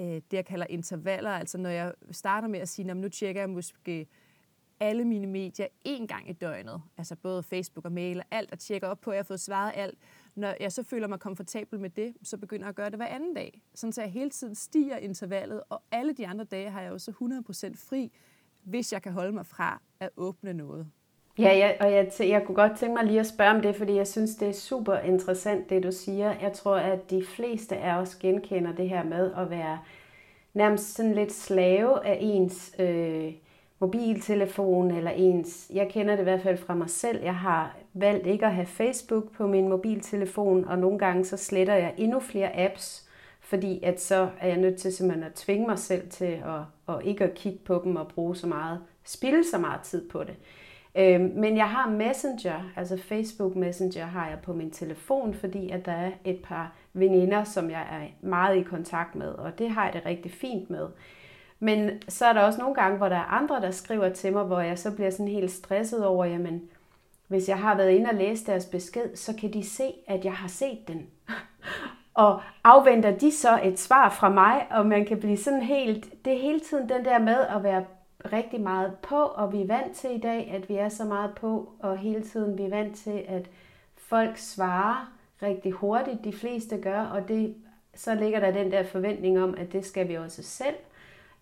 øh, 0.00 0.06
det, 0.06 0.32
jeg 0.32 0.47
kalder 0.47 0.66
intervaller. 0.66 1.30
Altså 1.30 1.58
når 1.58 1.70
jeg 1.70 1.94
starter 2.11 2.49
med 2.49 2.61
at 2.61 2.68
sige, 2.68 2.94
nu 2.94 3.08
tjekker 3.08 3.40
jeg 3.40 3.50
måske 3.50 4.06
alle 4.80 5.04
mine 5.04 5.26
medier 5.26 5.66
én 5.88 6.06
gang 6.06 6.30
i 6.30 6.32
døgnet. 6.32 6.82
Altså 6.97 7.16
både 7.16 7.42
Facebook 7.42 7.85
og 7.85 7.92
mail 7.92 8.18
og 8.18 8.25
alt, 8.30 8.52
og 8.52 8.58
tjekker 8.58 8.88
op 8.88 9.00
på, 9.00 9.11
at 9.11 9.14
jeg 9.14 9.18
har 9.18 9.25
fået 9.25 9.40
svaret 9.40 9.73
alt. 9.75 9.99
Når 10.38 10.54
jeg 10.61 10.73
så 10.73 10.83
føler 10.83 11.09
mig 11.09 11.21
komfortabel 11.21 11.80
med 11.80 11.90
det, 11.90 12.14
så 12.23 12.37
begynder 12.37 12.64
jeg 12.64 12.68
at 12.68 12.75
gøre 12.75 12.90
det 12.90 12.97
hver 12.97 13.07
anden 13.07 13.35
dag. 13.35 13.61
Sådan 13.75 13.92
så 13.92 14.00
jeg 14.02 14.11
hele 14.11 14.30
tiden 14.30 14.54
stiger 14.54 14.97
intervallet, 14.97 15.62
og 15.68 15.83
alle 15.90 16.12
de 16.12 16.26
andre 16.26 16.45
dage 16.45 16.71
har 16.71 16.80
jeg 16.80 16.90
jo 16.90 16.99
så 16.99 17.11
100% 17.11 17.88
fri, 17.88 18.12
hvis 18.62 18.92
jeg 18.92 19.02
kan 19.02 19.12
holde 19.12 19.33
mig 19.33 19.47
fra 19.47 19.83
at 20.00 20.11
åbne 20.16 20.52
noget. 20.52 20.87
Ja, 21.38 21.59
jeg, 21.59 21.76
og 21.80 21.92
jeg, 21.92 22.11
jeg 22.21 22.42
kunne 22.47 22.54
godt 22.54 22.78
tænke 22.78 22.95
mig 22.95 23.04
lige 23.04 23.21
at 23.21 23.26
spørge 23.26 23.50
om 23.50 23.62
det, 23.62 23.76
fordi 23.76 23.95
jeg 23.95 24.07
synes, 24.07 24.35
det 24.35 24.49
er 24.49 24.52
super 24.52 24.97
interessant, 24.97 25.71
det 25.71 25.83
du 25.83 25.92
siger. 25.92 26.35
Jeg 26.42 26.52
tror, 26.52 26.76
at 26.76 27.11
de 27.11 27.25
fleste 27.26 27.76
af 27.76 27.97
os 27.97 28.14
genkender 28.14 28.73
det 28.73 28.88
her 28.88 29.04
med 29.04 29.33
at 29.35 29.50
være 29.50 29.78
nærmest 30.54 30.95
sådan 30.95 31.14
lidt 31.14 31.33
slave 31.33 32.07
af 32.07 32.18
ens 32.21 32.75
øh, 32.78 33.33
mobiltelefon 33.80 34.90
eller 34.90 35.11
ens... 35.11 35.70
Jeg 35.75 35.88
kender 35.90 36.14
det 36.14 36.20
i 36.20 36.25
hvert 36.25 36.42
fald 36.42 36.58
fra 36.58 36.75
mig 36.75 36.90
selv. 36.90 37.23
Jeg 37.23 37.35
har 37.35 37.76
valgt 37.94 38.26
ikke 38.26 38.47
at 38.47 38.54
have 38.54 38.66
Facebook 38.66 39.32
på 39.32 39.47
min 39.47 39.68
mobiltelefon, 39.68 40.64
og 40.64 40.78
nogle 40.78 40.99
gange 40.99 41.25
så 41.25 41.37
sletter 41.37 41.75
jeg 41.75 41.94
endnu 41.97 42.20
flere 42.20 42.58
apps, 42.58 43.08
fordi 43.40 43.80
at 43.82 44.00
så 44.00 44.28
er 44.40 44.49
jeg 44.49 44.56
nødt 44.56 44.76
til 44.76 44.92
simpelthen 44.92 45.25
at 45.25 45.35
tvinge 45.35 45.66
mig 45.66 45.78
selv 45.78 46.11
til 46.11 46.25
at, 46.44 46.94
at 46.94 47.04
ikke 47.04 47.25
at 47.25 47.35
kigge 47.35 47.58
på 47.64 47.80
dem 47.85 47.97
og 47.97 48.08
bruge 48.08 48.37
så 48.37 48.47
meget, 48.47 48.80
spille 49.04 49.44
så 49.44 49.58
meget 49.58 49.80
tid 49.80 50.08
på 50.08 50.25
det. 50.25 50.37
Øhm, 50.94 51.32
men 51.37 51.56
jeg 51.56 51.68
har 51.68 51.90
Messenger, 51.90 52.70
altså 52.76 52.97
Facebook 52.97 53.56
Messenger 53.56 54.06
har 54.06 54.28
jeg 54.28 54.38
på 54.42 54.52
min 54.52 54.70
telefon, 54.70 55.35
fordi 55.35 55.70
at 55.70 55.87
der 55.87 55.92
er 55.92 56.11
et 56.25 56.40
par 56.44 56.73
veninder, 56.92 57.44
som 57.44 57.70
jeg 57.70 57.80
er 57.80 58.26
meget 58.28 58.56
i 58.56 58.62
kontakt 58.62 59.14
med, 59.14 59.28
og 59.28 59.58
det 59.58 59.70
har 59.70 59.85
jeg 59.85 59.92
det 59.92 60.06
rigtig 60.06 60.32
fint 60.32 60.70
med. 60.70 60.87
Men 61.61 61.91
så 62.09 62.27
er 62.27 62.33
der 62.33 62.41
også 62.41 62.59
nogle 62.59 62.75
gange, 62.75 62.97
hvor 62.99 63.09
der 63.09 63.17
er 63.17 63.33
andre, 63.33 63.61
der 63.61 63.71
skriver 63.71 64.09
til 64.09 64.33
mig, 64.33 64.45
hvor 64.45 64.61
jeg 64.61 64.79
så 64.79 64.95
bliver 64.95 65.11
sådan 65.11 65.29
helt 65.29 65.50
stresset 65.50 66.07
over, 66.07 66.25
jamen, 66.25 66.62
hvis 67.29 67.49
jeg 67.49 67.59
har 67.59 67.77
været 67.77 67.91
inde 67.91 68.11
og 68.11 68.17
læst 68.17 68.47
deres 68.47 68.67
besked, 68.67 69.17
så 69.17 69.35
kan 69.41 69.53
de 69.53 69.69
se, 69.69 69.93
at 70.07 70.25
jeg 70.25 70.35
har 70.35 70.49
set 70.49 70.88
den. 70.88 71.07
og 72.15 72.43
afventer 72.65 73.19
de 73.19 73.33
så 73.33 73.61
et 73.65 73.79
svar 73.79 74.11
fra 74.11 74.29
mig, 74.29 74.67
og 74.71 74.87
man 74.87 75.05
kan 75.05 75.21
blive 75.21 75.37
sådan 75.37 75.62
helt, 75.62 76.25
det 76.25 76.33
er 76.33 76.38
hele 76.38 76.61
tiden 76.61 76.88
den 76.88 77.05
der 77.05 77.19
med 77.19 77.37
at 77.57 77.62
være 77.62 77.85
rigtig 78.33 78.61
meget 78.61 78.93
på, 79.03 79.17
og 79.17 79.53
vi 79.53 79.62
er 79.62 79.67
vant 79.67 79.97
til 79.97 80.17
i 80.17 80.21
dag, 80.21 80.50
at 80.55 80.69
vi 80.69 80.75
er 80.75 80.88
så 80.88 81.05
meget 81.05 81.35
på, 81.35 81.73
og 81.79 81.99
hele 81.99 82.23
tiden 82.23 82.59
vi 82.59 82.62
er 82.62 82.71
vant 82.71 82.97
til, 82.97 83.25
at 83.29 83.50
folk 83.97 84.37
svarer 84.37 85.12
rigtig 85.43 85.73
hurtigt, 85.73 86.25
de 86.25 86.33
fleste 86.33 86.77
gør, 86.77 87.00
og 87.00 87.29
det, 87.29 87.55
så 87.95 88.15
ligger 88.15 88.41
der 88.41 88.50
den 88.50 88.73
der 88.73 88.83
forventning 88.83 89.43
om, 89.43 89.55
at 89.59 89.73
det 89.73 89.87
skal 89.87 90.09
vi 90.09 90.17
også 90.17 90.43
selv, 90.43 90.75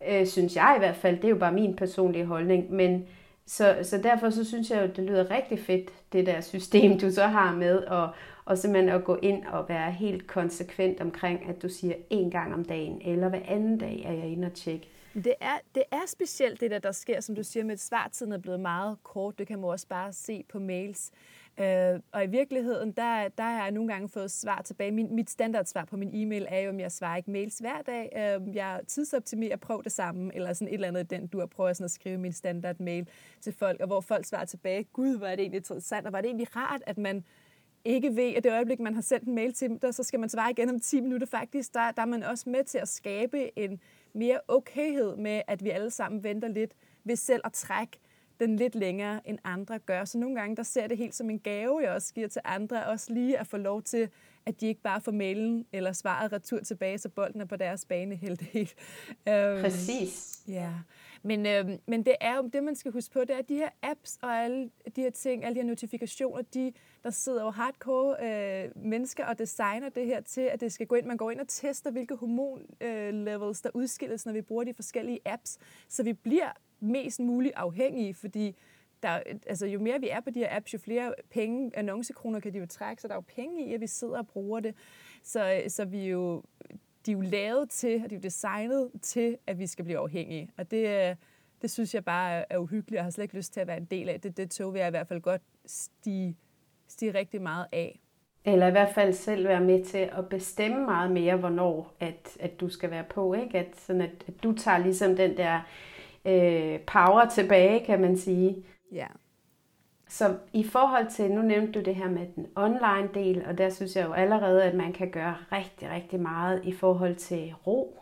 øh, 0.09 0.27
synes 0.27 0.57
jeg 0.57 0.75
i 0.77 0.79
hvert 0.79 0.97
fald. 0.97 1.17
Det 1.17 1.25
er 1.25 1.29
jo 1.29 1.37
bare 1.39 1.53
min 1.53 1.77
personlige 1.77 2.27
holdning, 2.27 2.73
men 2.73 3.07
Så, 3.49 3.77
så 3.83 3.99
derfor 3.99 4.31
så 4.31 4.45
synes 4.45 4.71
jeg 4.71 4.83
jo, 4.83 4.87
det 4.97 5.05
lyder 5.05 5.31
rigtig 5.31 5.59
fedt, 5.59 5.91
det 6.13 6.27
der 6.27 6.41
system, 6.41 6.99
du 6.99 7.11
så 7.11 7.27
har 7.27 7.55
med, 7.55 7.77
og, 7.79 8.11
og 8.45 8.59
simpelthen 8.59 8.95
at 8.95 9.05
gå 9.05 9.19
ind 9.23 9.45
og 9.47 9.69
være 9.69 9.93
helt 9.93 10.27
konsekvent 10.27 11.01
omkring, 11.01 11.49
at 11.49 11.63
du 11.63 11.69
siger 11.69 11.95
en 12.11 12.31
gang 12.31 12.55
om 12.55 12.65
dagen, 12.65 13.01
eller 13.05 13.29
hver 13.29 13.41
anden 13.49 13.79
dag 13.79 14.03
er 14.07 14.13
jeg 14.13 14.27
inde 14.27 14.47
og 14.47 14.55
tjekke. 14.55 14.89
Det 15.15 15.35
er, 15.41 15.59
det 15.75 15.83
er 15.91 16.07
specielt 16.07 16.61
det 16.61 16.71
der, 16.71 16.79
der 16.79 16.93
sker, 16.93 17.21
som 17.21 17.35
du 17.35 17.43
siger, 17.43 17.65
med 17.65 17.73
at 17.73 17.81
svartiden 17.81 18.33
er 18.33 18.39
blevet 18.39 18.61
meget 18.61 18.97
kort. 19.03 19.39
Det 19.39 19.47
kan 19.47 19.59
man 19.59 19.71
også 19.71 19.89
bare 19.89 20.13
se 20.13 20.45
på 20.49 20.59
mails. 20.59 21.11
Øh, 21.61 22.01
og 22.13 22.25
i 22.25 22.27
virkeligheden, 22.27 22.93
der, 22.93 23.29
der 23.29 23.45
har 23.45 23.63
jeg 23.63 23.71
nogle 23.71 23.93
gange 23.93 24.09
fået 24.09 24.31
svar 24.31 24.63
tilbage. 24.63 24.91
Min, 24.91 25.15
mit 25.15 25.31
standardsvar 25.31 25.85
på 25.85 25.97
min 25.97 26.11
e-mail 26.13 26.47
er 26.49 26.61
jo, 26.61 26.71
om 26.71 26.81
jeg 26.81 26.93
svarer 26.93 27.17
ikke 27.17 27.31
mails 27.31 27.59
hver 27.59 27.83
dag. 27.83 28.13
Øh, 28.17 28.57
jeg 28.57 28.81
tidsoptimerer, 28.89 29.57
prøv 29.57 29.83
det 29.85 29.93
samme, 29.93 30.35
eller 30.35 30.53
sådan 30.53 30.69
et 30.69 30.75
eller 30.75 30.89
andet 30.89 31.11
den, 31.11 31.27
du 31.27 31.39
har 31.39 31.47
prøvet 31.47 31.77
sådan 31.77 31.85
at 31.85 31.91
skrive 31.91 32.19
min 32.19 32.33
standard 32.33 32.81
mail 32.81 33.09
til 33.41 33.53
folk, 33.53 33.81
og 33.81 33.87
hvor 33.87 34.01
folk 34.01 34.25
svarer 34.25 34.45
tilbage, 34.45 34.85
gud, 34.85 35.19
var 35.19 35.31
det 35.31 35.41
egentlig 35.41 35.59
interessant, 35.59 36.07
og 36.07 36.13
var 36.13 36.21
det 36.21 36.29
egentlig 36.29 36.57
rart, 36.57 36.83
at 36.87 36.99
man 36.99 37.25
ikke 37.85 38.17
ved, 38.17 38.35
at 38.35 38.45
det 38.45 38.53
øjeblik, 38.53 38.81
man 38.81 38.95
har 38.95 39.03
sendt 39.03 39.29
en 39.29 39.35
mail 39.35 39.53
til 39.53 39.69
dem, 39.69 39.93
så 39.93 40.03
skal 40.03 40.21
man 40.21 40.29
svare 40.29 40.51
igen 40.51 40.69
om 40.69 40.81
10 40.81 41.01
minutter 41.01 41.27
faktisk. 41.27 41.75
Der, 41.75 41.91
der 41.91 42.03
er 42.03 42.07
man 42.07 42.23
også 42.23 42.51
med 42.51 42.65
til 42.65 42.79
at 42.79 42.89
skabe 42.89 43.59
en 43.59 43.81
mere 44.13 44.41
okayhed 44.49 45.17
med, 45.17 45.43
at 45.47 45.65
vi 45.65 45.71
alle 45.71 45.91
sammen 45.91 46.25
venter 46.25 46.49
lidt 46.49 46.75
ved 47.05 47.17
selv 47.17 47.41
at 47.45 47.53
trække 47.53 47.99
den 48.41 48.57
lidt 48.57 48.75
længere, 48.75 49.29
end 49.29 49.39
andre 49.45 49.79
gør. 49.79 50.05
Så 50.05 50.19
nogle 50.19 50.37
gange, 50.37 50.57
der 50.57 50.63
ser 50.63 50.87
det 50.87 50.97
helt 50.97 51.15
som 51.15 51.31
en 51.31 51.39
gave, 51.39 51.81
jeg 51.83 51.91
også 51.91 52.15
giver 52.15 52.29
til 52.29 52.43
andre, 52.45 52.87
også 52.87 53.13
lige 53.13 53.39
at 53.39 53.47
få 53.47 53.57
lov 53.57 53.83
til, 53.83 54.09
at 54.47 54.61
de 54.61 54.67
ikke 54.67 54.81
bare 54.81 55.01
får 55.01 55.13
mailen 55.13 55.67
eller 55.73 55.93
svaret 55.93 56.33
retur 56.33 56.61
tilbage, 56.61 56.99
så 56.99 57.09
bolden 57.09 57.41
er 57.41 57.45
på 57.45 57.57
deres 57.57 57.85
bane 57.85 58.17
helt 58.25 58.43
helt. 58.43 58.75
Øhm, 59.29 59.63
Præcis. 59.63 60.43
Ja, 60.49 60.73
men, 61.23 61.47
øhm, 61.47 61.79
men 61.87 62.07
det 62.07 62.15
er 62.21 62.37
jo 62.37 62.51
det, 62.53 62.65
man 62.65 62.77
skal 62.77 62.93
huske 62.93 63.13
på, 63.13 63.21
det 63.21 63.31
er 63.31 63.43
de 63.43 63.55
her 63.55 63.69
apps 63.83 64.19
og 64.23 64.45
alle 64.45 64.71
de 64.97 65.01
her 65.01 65.11
ting, 65.11 65.45
alle 65.45 65.55
de 65.55 65.61
her 65.61 65.69
notifikationer, 65.69 66.43
de, 66.43 66.73
der 67.05 67.11
sidder 67.11 67.43
jo 67.43 67.51
hardcore 67.51 68.17
øh, 68.23 68.71
mennesker 68.77 69.27
og 69.27 69.39
designer 69.39 69.89
det 69.89 70.07
her 70.07 70.21
til, 70.21 70.41
at 70.41 70.61
det 70.61 70.73
skal 70.73 70.87
gå 70.87 70.95
ind, 70.95 71.07
man 71.07 71.17
går 71.17 71.31
ind 71.31 71.41
og 71.41 71.49
tester, 71.49 71.91
hvilke 71.91 72.15
hormonlevels, 72.15 73.61
øh, 73.61 73.65
der 73.65 73.71
udskilles, 73.75 74.27
når 74.27 74.33
vi 74.33 74.43
bruger 74.43 74.65
de 74.65 74.75
forskellige 74.75 75.21
apps, 75.25 75.59
så 75.89 76.03
vi 76.03 76.13
bliver 76.13 76.53
mest 76.87 77.21
muligt 77.21 77.55
afhængige, 77.57 78.15
fordi 78.15 78.57
der, 79.03 79.21
altså, 79.47 79.67
jo 79.67 79.81
mere 79.81 80.01
vi 80.01 80.09
er 80.09 80.21
på 80.21 80.31
de 80.31 80.39
her 80.39 80.57
apps, 80.57 80.75
jo 80.75 80.79
flere 80.79 81.15
penge, 81.31 81.71
annoncekroner 81.75 82.41
kan 82.41 82.53
de 82.53 82.59
jo 82.59 82.67
trække, 82.67 83.03
så 83.03 83.09
der 83.09 83.15
er 83.15 83.19
jo 83.19 83.25
penge 83.37 83.67
i, 83.67 83.75
at 83.75 83.81
vi 83.81 83.87
sidder 83.87 84.19
og 84.19 84.27
bruger 84.27 84.61
det. 84.61 84.75
Så, 85.23 85.63
så 85.69 85.85
vi 85.85 86.05
er 86.05 86.11
jo, 86.11 86.43
de 87.07 87.11
er 87.11 87.17
jo 87.17 87.21
lavet 87.21 87.71
til, 87.71 88.03
og 88.05 88.11
de 88.11 88.15
er 88.15 88.19
jo 88.19 88.23
designet 88.23 88.91
til, 89.03 89.37
at 89.47 89.59
vi 89.59 89.67
skal 89.67 89.85
blive 89.85 89.99
afhængige. 89.99 90.51
Og 90.57 90.71
det, 90.71 91.17
det 91.63 91.71
synes 91.71 91.95
jeg 91.95 92.05
bare 92.05 92.53
er 92.53 92.59
uhyggeligt, 92.59 92.99
og 92.99 93.05
har 93.05 93.11
slet 93.11 93.25
ikke 93.25 93.37
lyst 93.37 93.53
til 93.53 93.61
at 93.61 93.67
være 93.67 93.77
en 93.77 93.85
del 93.85 94.09
af. 94.09 94.21
Det, 94.21 94.37
det 94.37 94.51
tog 94.51 94.73
vil 94.73 94.79
jeg 94.79 94.89
i 94.89 94.91
hvert 94.91 95.09
fald 95.09 95.21
godt 95.21 95.43
stige, 95.67 96.37
stige 96.89 97.15
rigtig 97.15 97.43
meget 97.43 97.67
af. 97.73 98.01
Eller 98.45 98.67
i 98.67 98.71
hvert 98.71 98.95
fald 98.95 99.13
selv 99.13 99.49
være 99.49 99.61
med 99.61 99.85
til 99.85 99.99
at 99.99 100.29
bestemme 100.29 100.85
meget 100.85 101.11
mere, 101.11 101.37
hvornår 101.37 101.97
at, 102.01 102.37
at 102.41 102.61
du 102.61 102.69
skal 102.69 102.91
være 102.91 103.05
på. 103.05 103.35
Ikke? 103.35 103.59
At, 103.59 103.77
sådan 103.77 104.03
at, 104.03 104.25
at 104.27 104.43
du 104.43 104.53
tager 104.53 104.79
ligesom 104.79 105.17
den 105.17 105.37
der 105.37 105.61
øh, 106.27 106.81
power 106.81 107.29
tilbage, 107.35 107.85
kan 107.85 108.01
man 108.01 108.17
sige. 108.17 108.65
Ja. 108.93 109.07
Så 110.09 110.37
i 110.53 110.65
forhold 110.65 111.11
til, 111.11 111.31
nu 111.31 111.43
nævnte 111.43 111.73
du 111.73 111.85
det 111.85 111.95
her 111.95 112.11
med 112.11 112.27
den 112.37 112.47
online 112.57 113.09
del, 113.15 113.45
og 113.47 113.59
der 113.59 113.71
synes 113.71 113.97
jeg 113.97 114.07
jo 114.07 114.13
allerede, 114.13 114.63
at 114.63 114.75
man 114.75 114.93
kan 114.93 115.11
gøre 115.11 115.37
rigtig, 115.53 115.91
rigtig 115.91 116.21
meget 116.21 116.61
i 116.65 116.73
forhold 116.73 117.15
til 117.15 117.55
ro, 117.67 117.99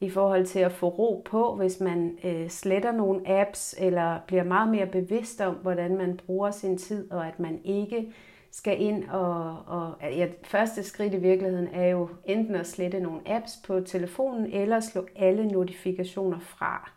i 0.00 0.10
forhold 0.10 0.46
til 0.46 0.58
at 0.58 0.72
få 0.72 0.88
ro 0.88 1.22
på, 1.30 1.54
hvis 1.54 1.80
man 1.80 2.18
øh, 2.24 2.48
sletter 2.48 2.92
nogle 2.92 3.28
apps, 3.28 3.74
eller 3.78 4.18
bliver 4.26 4.44
meget 4.44 4.68
mere 4.68 4.86
bevidst 4.86 5.40
om, 5.40 5.54
hvordan 5.54 5.96
man 5.96 6.20
bruger 6.26 6.50
sin 6.50 6.78
tid, 6.78 7.10
og 7.10 7.26
at 7.26 7.40
man 7.40 7.60
ikke 7.64 8.12
skal 8.50 8.82
ind 8.82 9.08
og, 9.08 9.58
og 9.66 9.94
ja, 10.02 10.28
første 10.44 10.82
skridt 10.82 11.14
i 11.14 11.16
virkeligheden 11.16 11.68
er 11.72 11.86
jo 11.86 12.08
enten 12.24 12.54
at 12.54 12.66
slette 12.66 13.00
nogle 13.00 13.20
apps 13.26 13.52
på 13.66 13.80
telefonen, 13.80 14.52
eller 14.52 14.80
slå 14.80 15.06
alle 15.16 15.46
notifikationer 15.46 16.38
fra. 16.38 16.95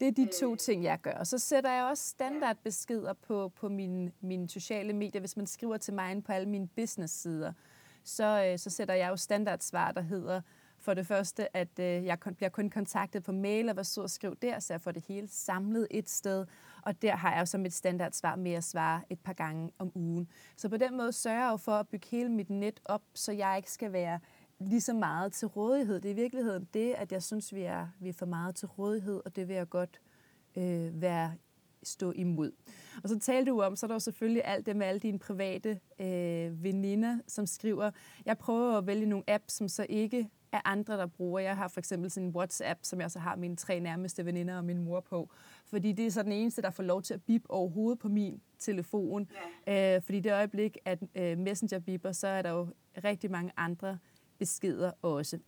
Det 0.00 0.08
er 0.08 0.12
de 0.12 0.28
to 0.40 0.56
ting, 0.56 0.84
jeg 0.84 1.00
gør. 1.02 1.12
Og 1.12 1.26
så 1.26 1.38
sætter 1.38 1.72
jeg 1.72 1.84
også 1.84 2.08
standardbeskeder 2.08 3.12
på, 3.12 3.52
på 3.56 3.68
mine, 3.68 4.12
mine 4.20 4.48
sociale 4.48 4.92
medier. 4.92 5.20
Hvis 5.20 5.36
man 5.36 5.46
skriver 5.46 5.76
til 5.76 5.94
mig 5.94 6.24
på 6.24 6.32
alle 6.32 6.48
mine 6.48 6.68
business-sider, 6.68 7.52
så, 8.04 8.46
øh, 8.46 8.58
så 8.58 8.70
sætter 8.70 8.94
jeg 8.94 9.08
jo 9.10 9.16
standardsvar, 9.16 9.92
der 9.92 10.00
hedder 10.00 10.40
for 10.82 10.94
det 10.94 11.06
første, 11.06 11.56
at 11.56 11.78
øh, 11.78 12.04
jeg 12.04 12.18
bliver 12.36 12.48
kun 12.48 12.70
kontaktet 12.70 13.22
på 13.22 13.32
mail, 13.32 13.68
og 13.68 13.74
hvad 13.74 13.84
så 13.84 14.08
skriv 14.08 14.36
der, 14.42 14.60
så 14.60 14.72
jeg 14.72 14.80
får 14.80 14.90
det 14.92 15.04
hele 15.08 15.28
samlet 15.28 15.86
et 15.90 16.10
sted. 16.10 16.46
Og 16.82 17.02
der 17.02 17.16
har 17.16 17.32
jeg 17.32 17.40
jo 17.40 17.46
som 17.46 17.66
et 17.66 17.72
standardsvar 17.72 18.36
med 18.36 18.52
at 18.52 18.64
svare 18.64 19.00
et 19.10 19.20
par 19.20 19.32
gange 19.32 19.70
om 19.78 19.92
ugen. 19.94 20.28
Så 20.56 20.68
på 20.68 20.76
den 20.76 20.96
måde 20.96 21.12
sørger 21.12 21.44
jeg 21.44 21.50
jo 21.50 21.56
for 21.56 21.72
at 21.72 21.88
bygge 21.88 22.08
hele 22.10 22.28
mit 22.28 22.50
net 22.50 22.80
op, 22.84 23.02
så 23.14 23.32
jeg 23.32 23.56
ikke 23.56 23.70
skal 23.70 23.92
være 23.92 24.20
lige 24.68 24.80
så 24.80 24.92
meget 24.92 25.32
til 25.32 25.48
rådighed. 25.48 26.00
Det 26.00 26.08
er 26.08 26.12
i 26.12 26.16
virkeligheden 26.16 26.68
det, 26.74 26.94
at 26.98 27.12
jeg 27.12 27.22
synes, 27.22 27.54
vi 27.54 27.62
er, 27.62 27.88
vi 28.00 28.08
er 28.08 28.12
for 28.12 28.26
meget 28.26 28.54
til 28.54 28.68
rådighed, 28.68 29.20
og 29.24 29.36
det 29.36 29.48
vil 29.48 29.56
jeg 29.56 29.68
godt 29.68 30.00
øh, 30.56 31.02
være 31.02 31.32
stå 31.82 32.12
imod. 32.12 32.52
Og 33.02 33.08
så 33.08 33.18
talte 33.18 33.50
du 33.50 33.60
om, 33.60 33.76
så 33.76 33.86
er 33.86 33.88
der 33.88 33.94
jo 33.94 33.98
selvfølgelig 33.98 34.42
alt 34.44 34.66
det 34.66 34.76
med 34.76 34.86
alle 34.86 35.00
dine 35.00 35.18
private 35.18 35.80
øh, 35.98 36.62
veninder, 36.62 37.18
som 37.26 37.46
skriver. 37.46 37.90
Jeg 38.26 38.38
prøver 38.38 38.78
at 38.78 38.86
vælge 38.86 39.06
nogle 39.06 39.24
apps, 39.28 39.54
som 39.54 39.68
så 39.68 39.86
ikke 39.88 40.28
er 40.52 40.60
andre, 40.64 40.96
der 40.96 41.06
bruger. 41.06 41.40
Jeg 41.40 41.56
har 41.56 41.68
for 41.68 41.80
eksempel 41.80 42.10
sådan 42.10 42.28
en 42.28 42.36
WhatsApp, 42.36 42.80
som 42.82 43.00
jeg 43.00 43.10
så 43.10 43.18
har 43.18 43.36
mine 43.36 43.56
tre 43.56 43.80
nærmeste 43.80 44.26
veninder 44.26 44.56
og 44.56 44.64
min 44.64 44.84
mor 44.84 45.00
på. 45.00 45.30
Fordi 45.66 45.92
det 45.92 46.06
er 46.06 46.10
så 46.10 46.22
den 46.22 46.32
eneste, 46.32 46.62
der 46.62 46.70
får 46.70 46.82
lov 46.82 47.02
til 47.02 47.14
at 47.14 47.22
bip 47.22 47.42
overhovedet 47.48 47.98
på 47.98 48.08
min 48.08 48.40
telefon. 48.58 49.28
Ja. 49.66 49.96
Øh, 49.96 50.02
fordi 50.02 50.20
det 50.20 50.32
øjeblik, 50.32 50.78
at 50.84 50.98
øh, 51.14 51.38
Messenger 51.38 51.78
bipper, 51.78 52.12
så 52.12 52.26
er 52.26 52.42
der 52.42 52.50
jo 52.50 52.68
rigtig 53.04 53.30
mange 53.30 53.52
andre 53.56 53.98
beskeder 54.42 54.92
også. 55.02 55.38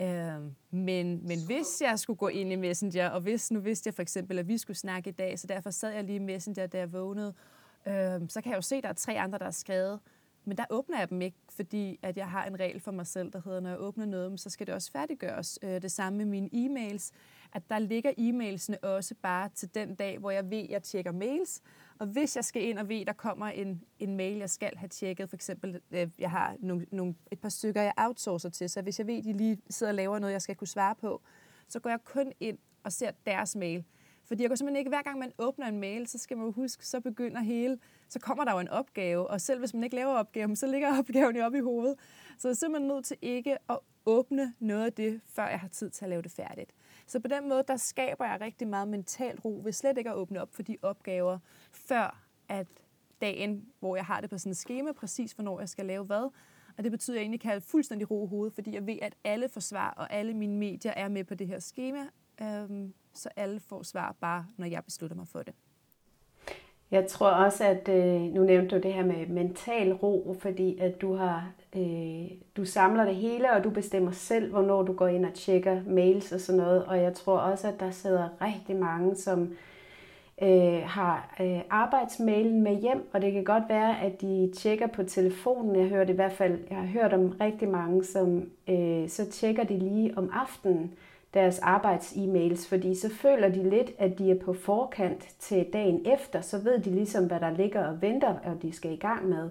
Øh, 0.00 0.40
men, 0.70 1.26
men 1.26 1.38
hvis 1.46 1.80
jeg 1.80 1.98
skulle 1.98 2.16
gå 2.16 2.28
ind 2.28 2.52
i 2.52 2.56
Messenger, 2.56 3.08
og 3.08 3.20
hvis 3.20 3.50
nu 3.50 3.60
vidste 3.60 3.88
jeg 3.88 3.94
for 3.94 4.02
eksempel, 4.02 4.38
at 4.38 4.48
vi 4.48 4.58
skulle 4.58 4.76
snakke 4.76 5.10
i 5.10 5.12
dag, 5.12 5.38
så 5.38 5.46
derfor 5.46 5.70
sad 5.70 5.92
jeg 5.92 6.04
lige 6.04 6.16
i 6.16 6.18
Messenger, 6.18 6.66
da 6.66 6.78
jeg 6.78 6.92
vågnede, 6.92 7.34
øh, 7.86 8.20
så 8.28 8.40
kan 8.42 8.50
jeg 8.50 8.56
jo 8.56 8.62
se, 8.62 8.76
at 8.76 8.82
der 8.82 8.88
er 8.88 8.92
tre 8.92 9.20
andre, 9.20 9.38
der 9.38 9.44
har 9.44 9.50
skrevet, 9.50 10.00
men 10.44 10.56
der 10.56 10.64
åbner 10.70 10.98
jeg 10.98 11.10
dem 11.10 11.20
ikke, 11.20 11.36
fordi 11.50 11.98
at 12.02 12.16
jeg 12.16 12.30
har 12.30 12.44
en 12.44 12.60
regel 12.60 12.80
for 12.80 12.90
mig 12.90 13.06
selv, 13.06 13.32
der 13.32 13.40
hedder, 13.44 13.60
når 13.60 13.70
jeg 13.70 13.80
åbner 13.80 14.06
noget, 14.06 14.40
så 14.40 14.50
skal 14.50 14.66
det 14.66 14.74
også 14.74 14.90
færdiggøres. 14.92 15.58
Øh, 15.62 15.82
det 15.82 15.92
samme 15.92 16.16
med 16.18 16.26
mine 16.26 16.48
e-mails, 16.54 17.12
at 17.52 17.62
der 17.70 17.78
ligger 17.78 18.12
e-mailsene 18.18 18.84
også 18.84 19.14
bare 19.22 19.48
til 19.54 19.74
den 19.74 19.94
dag, 19.94 20.18
hvor 20.18 20.30
jeg 20.30 20.50
ved, 20.50 20.58
at 20.58 20.70
jeg 20.70 20.82
tjekker 20.82 21.12
mails, 21.12 21.60
og 22.02 22.08
hvis 22.08 22.36
jeg 22.36 22.44
skal 22.44 22.62
ind 22.62 22.78
og 22.78 22.88
ved, 22.88 23.06
der 23.06 23.12
kommer 23.12 23.46
en, 23.46 23.82
en 23.98 24.16
mail, 24.16 24.36
jeg 24.36 24.50
skal 24.50 24.76
have 24.76 24.88
tjekket, 24.88 25.28
for 25.28 25.36
eksempel, 25.36 25.80
øh, 25.90 26.08
jeg 26.18 26.30
har 26.30 26.56
nogle, 26.58 26.86
nogle, 26.90 27.14
et 27.30 27.40
par 27.40 27.48
stykker, 27.48 27.82
jeg 27.82 27.92
outsourcer 27.96 28.48
til, 28.48 28.70
så 28.70 28.82
hvis 28.82 28.98
jeg 28.98 29.06
ved, 29.06 29.22
de 29.22 29.32
lige 29.32 29.58
sidder 29.70 29.92
og 29.92 29.94
laver 29.94 30.18
noget, 30.18 30.32
jeg 30.32 30.42
skal 30.42 30.56
kunne 30.56 30.68
svare 30.68 30.94
på, 30.94 31.22
så 31.68 31.80
går 31.80 31.90
jeg 31.90 31.98
kun 32.04 32.32
ind 32.40 32.58
og 32.84 32.92
ser 32.92 33.10
deres 33.26 33.56
mail. 33.56 33.84
Fordi 34.24 34.42
jeg 34.42 34.50
går 34.50 34.56
simpelthen 34.56 34.78
ikke, 34.78 34.88
hver 34.88 35.02
gang 35.02 35.18
man 35.18 35.32
åbner 35.38 35.66
en 35.66 35.80
mail, 35.80 36.06
så 36.06 36.18
skal 36.18 36.36
man 36.36 36.46
jo 36.46 36.52
huske, 36.52 36.86
så 36.86 37.00
begynder 37.00 37.40
hele, 37.40 37.78
så 38.08 38.18
kommer 38.20 38.44
der 38.44 38.52
jo 38.52 38.58
en 38.58 38.68
opgave, 38.68 39.30
og 39.30 39.40
selv 39.40 39.58
hvis 39.58 39.74
man 39.74 39.84
ikke 39.84 39.96
laver 39.96 40.12
opgaven, 40.12 40.56
så 40.56 40.66
ligger 40.66 40.88
opgaven 40.98 41.36
jo 41.36 41.44
op 41.44 41.54
i 41.54 41.60
hovedet. 41.60 41.98
Så 42.38 42.48
jeg 42.48 42.52
er 42.52 42.56
simpelthen 42.56 42.88
nødt 42.88 43.04
til 43.04 43.16
ikke 43.22 43.56
at 43.70 43.78
åbne 44.06 44.54
noget 44.58 44.84
af 44.84 44.92
det, 44.92 45.20
før 45.24 45.48
jeg 45.48 45.60
har 45.60 45.68
tid 45.68 45.90
til 45.90 46.04
at 46.04 46.08
lave 46.08 46.22
det 46.22 46.32
færdigt. 46.32 46.72
Så 47.06 47.20
på 47.20 47.28
den 47.28 47.48
måde, 47.48 47.64
der 47.68 47.76
skaber 47.76 48.24
jeg 48.24 48.40
rigtig 48.40 48.68
meget 48.68 48.88
mental 48.88 49.40
ro 49.40 49.60
ved 49.64 49.72
slet 49.72 49.98
ikke 49.98 50.10
at 50.10 50.16
åbne 50.16 50.42
op 50.42 50.54
for 50.54 50.62
de 50.62 50.76
opgaver, 50.82 51.38
før 51.70 52.22
at 52.48 52.66
dagen, 53.20 53.66
hvor 53.80 53.96
jeg 53.96 54.04
har 54.04 54.20
det 54.20 54.30
på 54.30 54.38
sådan 54.38 54.50
et 54.50 54.56
schema, 54.56 54.92
præcis 54.92 55.32
hvornår 55.32 55.60
jeg 55.60 55.68
skal 55.68 55.86
lave 55.86 56.04
hvad. 56.04 56.30
Og 56.78 56.84
det 56.84 56.92
betyder, 56.92 57.14
at 57.14 57.18
jeg 57.18 57.22
egentlig 57.22 57.40
kan 57.40 57.50
have 57.50 57.60
fuldstændig 57.60 58.10
ro 58.10 58.26
i 58.26 58.28
hovedet, 58.28 58.54
fordi 58.54 58.74
jeg 58.74 58.86
ved, 58.86 58.98
at 59.02 59.14
alle 59.24 59.48
får 59.48 59.60
svar, 59.60 59.90
og 59.90 60.12
alle 60.12 60.34
mine 60.34 60.56
medier 60.56 60.92
er 60.92 61.08
med 61.08 61.24
på 61.24 61.34
det 61.34 61.46
her 61.46 61.58
schema, 61.58 62.06
øhm, 62.42 62.94
så 63.14 63.28
alle 63.36 63.60
får 63.60 63.82
svar 63.82 64.16
bare, 64.20 64.46
når 64.56 64.66
jeg 64.66 64.84
beslutter 64.84 65.16
mig 65.16 65.28
for 65.28 65.42
det. 65.42 65.54
Jeg 66.92 67.06
tror 67.06 67.30
også, 67.30 67.64
at 67.64 67.88
øh, 67.88 68.20
nu 68.20 68.42
nævnte 68.42 68.76
du 68.76 68.82
det 68.82 68.92
her 68.92 69.04
med 69.04 69.26
mental 69.26 69.92
ro, 69.92 70.36
fordi 70.40 70.78
at 70.78 71.00
du 71.00 71.14
har 71.14 71.52
øh, 71.76 72.30
du 72.56 72.64
samler 72.64 73.04
det 73.04 73.14
hele, 73.14 73.52
og 73.52 73.64
du 73.64 73.70
bestemmer 73.70 74.10
selv, 74.10 74.50
hvornår 74.50 74.82
du 74.82 74.92
går 74.92 75.06
ind 75.08 75.26
og 75.26 75.34
tjekker 75.34 75.80
mails 75.86 76.32
og 76.32 76.40
sådan 76.40 76.60
noget. 76.60 76.84
Og 76.84 77.02
jeg 77.02 77.14
tror 77.14 77.38
også, 77.38 77.68
at 77.68 77.80
der 77.80 77.90
sidder 77.90 78.28
rigtig 78.40 78.76
mange, 78.76 79.16
som 79.16 79.52
øh, 80.42 80.82
har 80.84 81.34
øh, 81.40 81.60
arbejdsmailen 81.70 82.62
med 82.62 82.80
hjem, 82.80 83.08
og 83.12 83.22
det 83.22 83.32
kan 83.32 83.44
godt 83.44 83.64
være, 83.68 84.00
at 84.00 84.20
de 84.20 84.52
tjekker 84.56 84.86
på 84.86 85.02
telefonen. 85.02 85.76
Jeg 85.76 85.88
hørte 85.88 86.12
i 86.12 86.16
hvert 86.16 86.32
fald, 86.32 86.58
jeg 86.70 86.78
har 86.78 86.86
hørt 86.86 87.12
om 87.12 87.36
rigtig 87.40 87.68
mange, 87.68 88.04
som 88.04 88.50
øh, 88.68 89.08
så 89.08 89.30
tjekker 89.30 89.64
de 89.64 89.78
lige 89.78 90.18
om 90.18 90.30
aftenen 90.32 90.94
deres 91.34 91.58
arbejds-e-mails, 91.58 92.68
fordi 92.68 92.94
så 92.94 93.10
føler 93.14 93.48
de 93.48 93.70
lidt, 93.70 93.90
at 93.98 94.18
de 94.18 94.30
er 94.30 94.38
på 94.44 94.52
forkant 94.52 95.28
til 95.38 95.66
dagen 95.72 96.06
efter, 96.06 96.40
så 96.40 96.58
ved 96.58 96.78
de 96.78 96.90
ligesom, 96.90 97.26
hvad 97.26 97.40
der 97.40 97.50
ligger 97.50 97.84
og 97.86 98.02
venter, 98.02 98.34
og 98.44 98.62
de 98.62 98.72
skal 98.72 98.92
i 98.92 98.96
gang 98.96 99.28
med. 99.28 99.50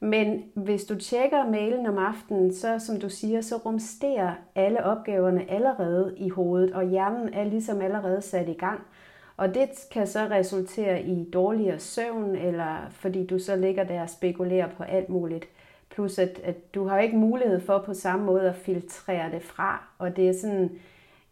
Men 0.00 0.44
hvis 0.54 0.84
du 0.84 0.94
tjekker 0.94 1.50
mailen 1.50 1.86
om 1.86 1.98
aftenen, 1.98 2.54
så 2.54 2.78
som 2.78 3.00
du 3.00 3.08
siger, 3.08 3.40
så 3.40 3.56
rumsterer 3.56 4.32
alle 4.54 4.84
opgaverne 4.84 5.50
allerede 5.50 6.14
i 6.16 6.28
hovedet, 6.28 6.72
og 6.72 6.88
hjernen 6.88 7.34
er 7.34 7.44
ligesom 7.44 7.80
allerede 7.80 8.22
sat 8.22 8.48
i 8.48 8.52
gang. 8.52 8.80
Og 9.36 9.54
det 9.54 9.68
kan 9.92 10.06
så 10.06 10.20
resultere 10.30 11.02
i 11.02 11.30
dårligere 11.30 11.78
søvn, 11.78 12.36
eller 12.36 12.76
fordi 12.90 13.26
du 13.26 13.38
så 13.38 13.56
ligger 13.56 13.84
der 13.84 14.02
og 14.02 14.10
spekulerer 14.10 14.68
på 14.76 14.82
alt 14.82 15.08
muligt. 15.08 15.44
Plus 15.90 16.18
at, 16.18 16.40
at 16.44 16.74
du 16.74 16.86
har 16.86 16.98
ikke 16.98 17.16
mulighed 17.16 17.60
for 17.60 17.78
på 17.78 17.94
samme 17.94 18.24
måde 18.24 18.48
at 18.48 18.56
filtrere 18.56 19.30
det 19.30 19.42
fra. 19.42 19.88
Og 19.98 20.16
det 20.16 20.28
er 20.28 20.32
sådan, 20.32 20.70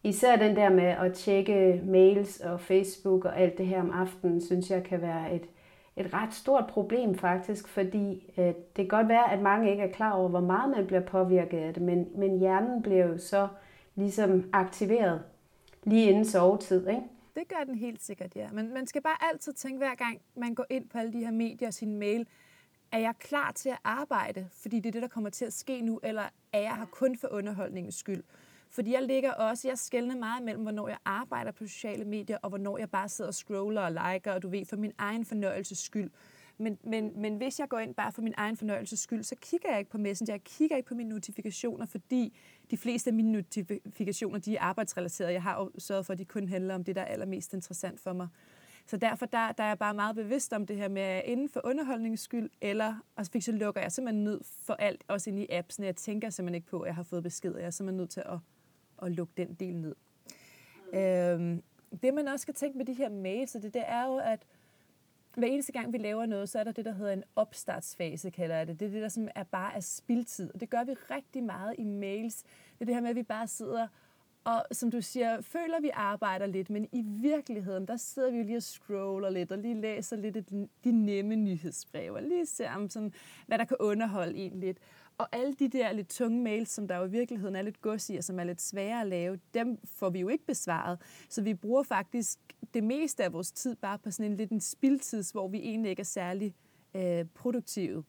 især 0.03 0.35
den 0.35 0.55
der 0.55 0.69
med 0.69 0.83
at 0.83 1.13
tjekke 1.13 1.81
mails 1.85 2.39
og 2.39 2.61
Facebook 2.61 3.25
og 3.25 3.39
alt 3.39 3.57
det 3.57 3.67
her 3.67 3.81
om 3.81 3.91
aftenen, 3.91 4.41
synes 4.41 4.69
jeg 4.69 4.83
kan 4.83 5.01
være 5.01 5.35
et, 5.35 5.49
et 5.95 6.13
ret 6.13 6.33
stort 6.33 6.67
problem 6.67 7.15
faktisk, 7.15 7.67
fordi 7.67 8.33
øh, 8.37 8.45
det 8.45 8.55
kan 8.75 8.87
godt 8.87 9.07
være, 9.07 9.31
at 9.31 9.41
mange 9.41 9.71
ikke 9.71 9.83
er 9.83 9.91
klar 9.91 10.11
over, 10.11 10.29
hvor 10.29 10.41
meget 10.41 10.75
man 10.75 10.87
bliver 10.87 11.01
påvirket 11.01 11.57
af 11.57 11.73
det, 11.73 11.83
men, 11.83 12.07
men 12.15 12.39
hjernen 12.39 12.81
bliver 12.81 13.05
jo 13.05 13.17
så 13.17 13.47
ligesom 13.95 14.49
aktiveret 14.53 15.21
lige 15.83 16.09
inden 16.09 16.25
sovetid, 16.25 16.87
ikke? 16.87 17.01
Det 17.35 17.47
gør 17.47 17.63
den 17.65 17.75
helt 17.75 18.03
sikkert, 18.03 18.35
ja. 18.35 18.49
Men 18.51 18.73
man 18.73 18.87
skal 18.87 19.01
bare 19.01 19.17
altid 19.31 19.53
tænke, 19.53 19.77
hver 19.77 19.95
gang 19.95 20.21
man 20.35 20.55
går 20.55 20.65
ind 20.69 20.89
på 20.89 20.97
alle 20.97 21.13
de 21.13 21.19
her 21.19 21.31
medier 21.31 21.67
og 21.67 21.73
sin 21.73 21.97
mail, 21.99 22.27
er 22.91 22.97
jeg 22.99 23.13
klar 23.19 23.51
til 23.51 23.69
at 23.69 23.77
arbejde, 23.83 24.47
fordi 24.51 24.79
det 24.79 24.87
er 24.87 24.91
det, 24.91 25.01
der 25.01 25.07
kommer 25.07 25.29
til 25.29 25.45
at 25.45 25.53
ske 25.53 25.81
nu, 25.81 25.99
eller 26.03 26.23
er 26.53 26.59
jeg 26.59 26.75
her 26.75 26.85
kun 26.85 27.17
for 27.17 27.27
underholdningens 27.31 27.95
skyld? 27.95 28.23
Fordi 28.73 28.93
jeg 28.93 29.03
ligger 29.03 29.31
også, 29.31 29.67
jeg 29.67 29.77
skældner 29.77 30.15
meget 30.15 30.43
mellem, 30.43 30.63
hvornår 30.63 30.87
jeg 30.87 30.97
arbejder 31.05 31.51
på 31.51 31.67
sociale 31.67 32.05
medier, 32.05 32.37
og 32.41 32.49
hvornår 32.49 32.77
jeg 32.77 32.89
bare 32.89 33.09
sidder 33.09 33.27
og 33.27 33.33
scroller 33.33 33.81
og 33.81 33.91
liker, 33.91 34.31
og 34.31 34.41
du 34.41 34.49
ved, 34.49 34.65
for 34.65 34.75
min 34.75 34.91
egen 34.97 35.25
fornøjelses 35.25 35.77
skyld. 35.77 36.11
Men, 36.57 36.77
men, 36.83 37.11
men 37.21 37.37
hvis 37.37 37.59
jeg 37.59 37.69
går 37.69 37.79
ind 37.79 37.95
bare 37.95 38.11
for 38.11 38.21
min 38.21 38.33
egen 38.37 38.57
fornøjelses 38.57 38.99
skyld, 38.99 39.23
så 39.23 39.35
kigger 39.41 39.69
jeg 39.69 39.79
ikke 39.79 39.91
på 39.91 39.97
Messenger, 39.97 40.33
jeg 40.33 40.43
kigger 40.43 40.77
ikke 40.77 40.87
på 40.87 40.95
mine 40.95 41.09
notifikationer, 41.09 41.85
fordi 41.85 42.37
de 42.71 42.77
fleste 42.77 43.09
af 43.09 43.13
mine 43.13 43.31
notifikationer, 43.31 44.39
de 44.39 44.55
er 44.55 44.61
arbejdsrelaterede. 44.61 45.33
Jeg 45.33 45.43
har 45.43 45.59
jo 45.59 45.71
sørget 45.77 46.05
for, 46.05 46.13
at 46.13 46.19
de 46.19 46.25
kun 46.25 46.47
handler 46.47 46.75
om 46.75 46.83
det, 46.83 46.95
der 46.95 47.01
er 47.01 47.05
allermest 47.05 47.53
interessant 47.53 47.99
for 47.99 48.13
mig. 48.13 48.27
Så 48.85 48.97
derfor 48.97 49.25
der, 49.25 49.51
der 49.51 49.63
er 49.63 49.67
jeg 49.67 49.79
bare 49.79 49.93
meget 49.93 50.15
bevidst 50.15 50.53
om 50.53 50.65
det 50.65 50.77
her 50.77 50.87
med, 50.87 51.21
inden 51.25 51.49
for 51.49 51.61
underholdningens 51.63 52.21
skyld, 52.21 52.49
eller, 52.61 52.95
og 53.15 53.25
så 53.25 53.51
lukker 53.51 53.81
jeg 53.81 53.91
simpelthen 53.91 54.23
ned 54.23 54.41
for 54.61 54.73
alt, 54.73 55.03
også 55.07 55.29
ind 55.29 55.39
i 55.39 55.47
appsene. 55.49 55.85
Jeg 55.85 55.95
tænker 55.95 56.29
simpelthen 56.29 56.55
ikke 56.55 56.67
på, 56.67 56.79
at 56.79 56.87
jeg 56.87 56.95
har 56.95 57.03
fået 57.03 57.23
besked, 57.23 57.55
jeg 57.57 57.65
er 57.65 57.69
simpelthen 57.69 57.97
nødt 57.97 58.09
til 58.09 58.23
at, 58.25 58.39
at 59.05 59.11
lukke 59.11 59.33
den 59.37 59.53
del 59.53 59.75
ned. 59.75 59.95
Mm. 60.93 60.97
Øhm, 60.97 61.63
det 62.01 62.13
man 62.13 62.27
også 62.27 62.41
skal 62.41 62.53
tænke 62.53 62.77
med 62.77 62.85
de 62.85 62.93
her 62.93 63.09
mails, 63.09 63.51
det, 63.51 63.73
det 63.73 63.83
er 63.85 64.05
jo, 64.05 64.17
at 64.17 64.39
hver 65.35 65.47
eneste 65.47 65.71
gang 65.71 65.93
vi 65.93 65.97
laver 65.97 66.25
noget, 66.25 66.49
så 66.49 66.59
er 66.59 66.63
der 66.63 66.71
det, 66.71 66.85
der 66.85 66.91
hedder 66.91 67.13
en 67.13 67.23
opstartsfase, 67.35 68.29
kalder 68.29 68.55
jeg 68.55 68.67
det. 68.67 68.79
Det 68.79 68.85
er 68.85 68.91
det, 68.91 69.01
der 69.01 69.09
som 69.09 69.27
er 69.35 69.43
bare 69.43 69.75
er 69.75 69.79
spildtid. 69.79 70.53
Og 70.53 70.59
det 70.59 70.69
gør 70.69 70.83
vi 70.83 70.93
rigtig 70.93 71.43
meget 71.43 71.75
i 71.77 71.83
mails. 71.83 72.43
Det 72.43 72.81
er 72.81 72.85
det 72.85 72.95
her 72.95 73.01
med, 73.01 73.09
at 73.09 73.15
vi 73.15 73.23
bare 73.23 73.47
sidder 73.47 73.87
og 74.45 74.65
som 74.71 74.91
du 74.91 75.01
siger, 75.01 75.41
føler 75.41 75.81
vi 75.81 75.89
arbejder 75.93 76.45
lidt, 76.45 76.69
men 76.69 76.87
i 76.91 77.01
virkeligheden, 77.01 77.87
der 77.87 77.97
sidder 77.97 78.31
vi 78.31 78.37
jo 78.37 78.43
lige 78.43 78.57
og 78.57 78.63
scroller 78.63 79.29
lidt, 79.29 79.51
og 79.51 79.57
lige 79.57 79.81
læser 79.81 80.15
lidt 80.15 80.49
de 80.83 80.91
nemme 80.91 81.35
nyhedsbreve, 81.35 82.15
og 82.15 82.23
lige 82.23 82.45
ser 82.45 82.71
om 82.71 82.89
sådan, 82.89 83.13
hvad 83.47 83.57
der 83.57 83.65
kan 83.65 83.77
underholde 83.79 84.35
en 84.35 84.59
lidt. 84.59 84.77
Og 85.17 85.27
alle 85.31 85.53
de 85.53 85.67
der 85.67 85.91
lidt 85.91 86.09
tunge 86.09 86.41
mails, 86.43 86.69
som 86.69 86.87
der 86.87 86.97
jo 86.97 87.05
i 87.05 87.09
virkeligheden 87.09 87.55
er 87.55 87.61
lidt 87.61 87.81
gods 87.81 88.09
i, 88.09 88.15
og 88.15 88.23
som 88.23 88.39
er 88.39 88.43
lidt 88.43 88.61
svære 88.61 89.01
at 89.01 89.07
lave, 89.07 89.39
dem 89.53 89.77
får 89.85 90.09
vi 90.09 90.19
jo 90.19 90.27
ikke 90.27 90.45
besvaret. 90.45 90.99
Så 91.29 91.41
vi 91.41 91.53
bruger 91.53 91.83
faktisk 91.83 92.39
det 92.73 92.83
meste 92.83 93.23
af 93.23 93.33
vores 93.33 93.51
tid 93.51 93.75
bare 93.75 93.99
på 93.99 94.11
sådan 94.11 94.31
en 94.31 94.37
lidt 94.37 94.51
en 94.51 94.61
spildtids, 94.61 95.31
hvor 95.31 95.47
vi 95.47 95.57
egentlig 95.57 95.89
ikke 95.89 95.99
er 95.99 96.03
særlig 96.03 96.53
øh, 96.95 97.25
produktive. 97.35 98.03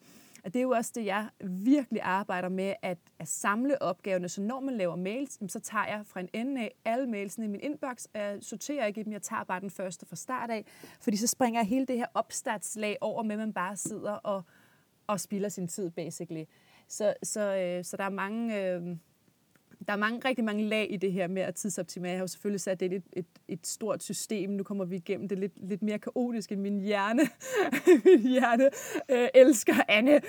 Og 0.45 0.55
det 0.55 0.59
er 0.59 0.63
jo 0.63 0.71
også 0.71 0.93
det, 0.95 1.05
jeg 1.05 1.29
virkelig 1.45 2.03
arbejder 2.03 2.49
med, 2.49 2.75
at, 2.83 2.99
at 3.19 3.29
samle 3.29 3.83
opgaverne. 3.83 4.29
Så 4.29 4.41
når 4.43 4.61
man 4.61 4.77
laver 4.77 4.97
mails, 4.97 5.53
så 5.53 5.61
tager 5.61 5.87
jeg 5.87 6.07
fra 6.07 6.21
en 6.21 6.29
ende 6.33 6.61
af 6.61 6.75
alle 6.85 7.07
mailsene 7.07 7.45
i 7.45 7.49
min 7.49 7.61
inbox, 7.61 8.05
og 8.05 8.21
jeg 8.21 8.39
sorterer 8.41 8.87
ikke 8.87 9.05
dem, 9.05 9.13
jeg 9.13 9.23
tager 9.23 9.45
bare 9.45 9.61
den 9.61 9.71
første 9.71 10.07
fra 10.07 10.17
start 10.17 10.51
af, 10.51 10.65
fordi 11.01 11.17
så 11.17 11.27
springer 11.27 11.61
jeg 11.61 11.69
hele 11.69 11.87
det 11.87 11.97
her 11.97 12.07
opstartslag 12.15 12.97
over 13.01 13.23
med, 13.23 13.33
at 13.33 13.39
man 13.39 13.53
bare 13.53 13.77
sidder 13.77 14.13
og, 14.13 14.43
og 15.07 15.21
spilder 15.21 15.49
sin 15.49 15.69
tid, 15.69 15.91
basically. 15.91 16.45
Så, 16.89 17.15
så, 17.23 17.41
øh, 17.57 17.85
så 17.85 17.97
der 17.97 18.05
er 18.05 18.11
mange... 18.11 18.63
Øh, 18.63 18.97
der 19.87 19.93
er 19.93 19.97
mange, 19.97 20.29
rigtig 20.29 20.45
mange 20.45 20.65
lag 20.65 20.87
i 20.91 20.97
det 20.97 21.13
her 21.13 21.29
med 21.29 21.43
at 21.43 21.55
tidsoptimere. 21.55 22.11
Jeg 22.11 22.19
har 22.19 22.23
jo 22.23 22.27
selvfølgelig 22.27 22.61
sat 22.61 22.81
det 22.81 22.93
i 22.93 22.95
et, 22.95 23.03
et, 23.13 23.27
et 23.49 23.67
stort 23.67 24.03
system. 24.03 24.51
Nu 24.51 24.63
kommer 24.63 24.85
vi 24.85 24.97
igennem 24.97 25.29
det 25.29 25.39
lidt, 25.39 25.69
lidt 25.69 25.83
mere 25.83 25.99
kaotisk 25.99 26.53
end 26.53 26.61
min 26.61 26.81
hjerne. 26.81 27.23
min 28.05 28.21
hjerne 28.21 28.71
øh, 29.09 29.29
elsker 29.35 29.75
Anne. 29.89 30.11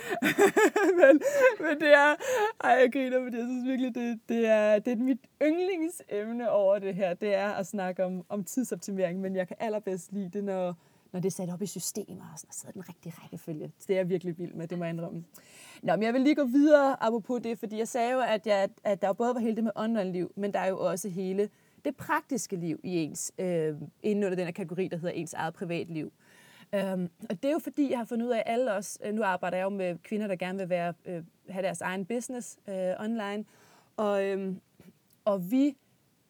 men, 0.99 1.21
men 1.59 1.79
det 1.79 1.93
er... 1.93 2.15
Ej, 2.63 2.71
jeg 2.71 2.89
griner, 2.93 3.23
fordi 3.23 3.37
jeg 3.37 3.45
synes 3.45 3.67
virkelig, 3.67 3.95
det, 3.95 4.19
det, 4.29 4.47
er, 4.47 4.79
det 4.79 4.93
er 4.93 4.97
mit 4.97 5.19
yndlingsemne 5.41 6.49
over 6.49 6.79
det 6.79 6.95
her. 6.95 7.13
Det 7.13 7.35
er 7.35 7.49
at 7.49 7.67
snakke 7.67 8.05
om, 8.05 8.25
om 8.29 8.43
tidsoptimering, 8.43 9.21
men 9.21 9.35
jeg 9.35 9.47
kan 9.47 9.57
allerbedst 9.59 10.11
lide 10.11 10.29
det, 10.29 10.43
når, 10.43 10.75
når 11.15 11.21
det 11.21 11.27
er 11.27 11.31
sat 11.31 11.49
op 11.49 11.61
i 11.61 11.65
systemer 11.65 12.31
og 12.33 12.39
sådan, 12.39 12.49
og 12.49 12.53
sidder 12.53 12.71
den 12.71 12.89
rigtige 12.89 13.13
rækkefølge. 13.21 13.71
Det 13.87 13.93
er 13.93 13.95
jeg 13.95 14.09
virkelig 14.09 14.39
vild 14.39 14.53
med, 14.53 14.67
det 14.67 14.77
må 14.77 14.83
jeg 14.83 14.93
indrømme. 14.93 15.23
Nå, 15.83 15.93
men 15.95 16.03
jeg 16.03 16.13
vil 16.13 16.21
lige 16.21 16.35
gå 16.35 16.43
videre 16.43 17.03
apropos 17.03 17.41
det, 17.41 17.59
fordi 17.59 17.77
jeg 17.77 17.87
sagde 17.87 18.11
jo, 18.11 18.19
at, 18.19 18.47
jeg, 18.47 18.69
at 18.83 19.01
der 19.01 19.13
både 19.13 19.35
var 19.35 19.39
hele 19.39 19.55
det 19.55 19.63
med 19.63 19.71
online-liv, 19.75 20.31
men 20.35 20.53
der 20.53 20.59
er 20.59 20.67
jo 20.67 20.79
også 20.79 21.09
hele 21.09 21.49
det 21.85 21.95
praktiske 21.95 22.55
liv 22.55 22.79
i 22.83 22.97
ens, 22.97 23.33
øh, 23.37 23.75
inden 24.03 24.23
under 24.23 24.35
den 24.35 24.45
her 24.45 24.51
kategori, 24.51 24.87
der 24.87 24.97
hedder 24.97 25.13
ens 25.13 25.33
eget 25.33 25.53
privatliv. 25.53 26.13
Um, 26.73 27.09
og 27.29 27.43
det 27.43 27.45
er 27.45 27.51
jo 27.51 27.59
fordi, 27.59 27.89
jeg 27.89 27.97
har 27.97 28.05
fundet 28.05 28.25
ud 28.25 28.31
af, 28.31 28.37
at 28.37 28.43
alle 28.45 28.73
os, 28.73 28.97
øh, 29.05 29.13
nu 29.13 29.23
arbejder 29.23 29.57
jeg 29.57 29.63
jo 29.63 29.69
med 29.69 29.97
kvinder, 30.03 30.27
der 30.27 30.35
gerne 30.35 30.59
vil 30.59 30.69
være, 30.69 30.93
øh, 31.05 31.23
have 31.49 31.63
deres 31.63 31.81
egen 31.81 32.05
business 32.05 32.57
øh, 32.67 32.93
online, 32.99 33.45
og, 33.97 34.25
øh, 34.25 34.53
og 35.25 35.51
vi 35.51 35.77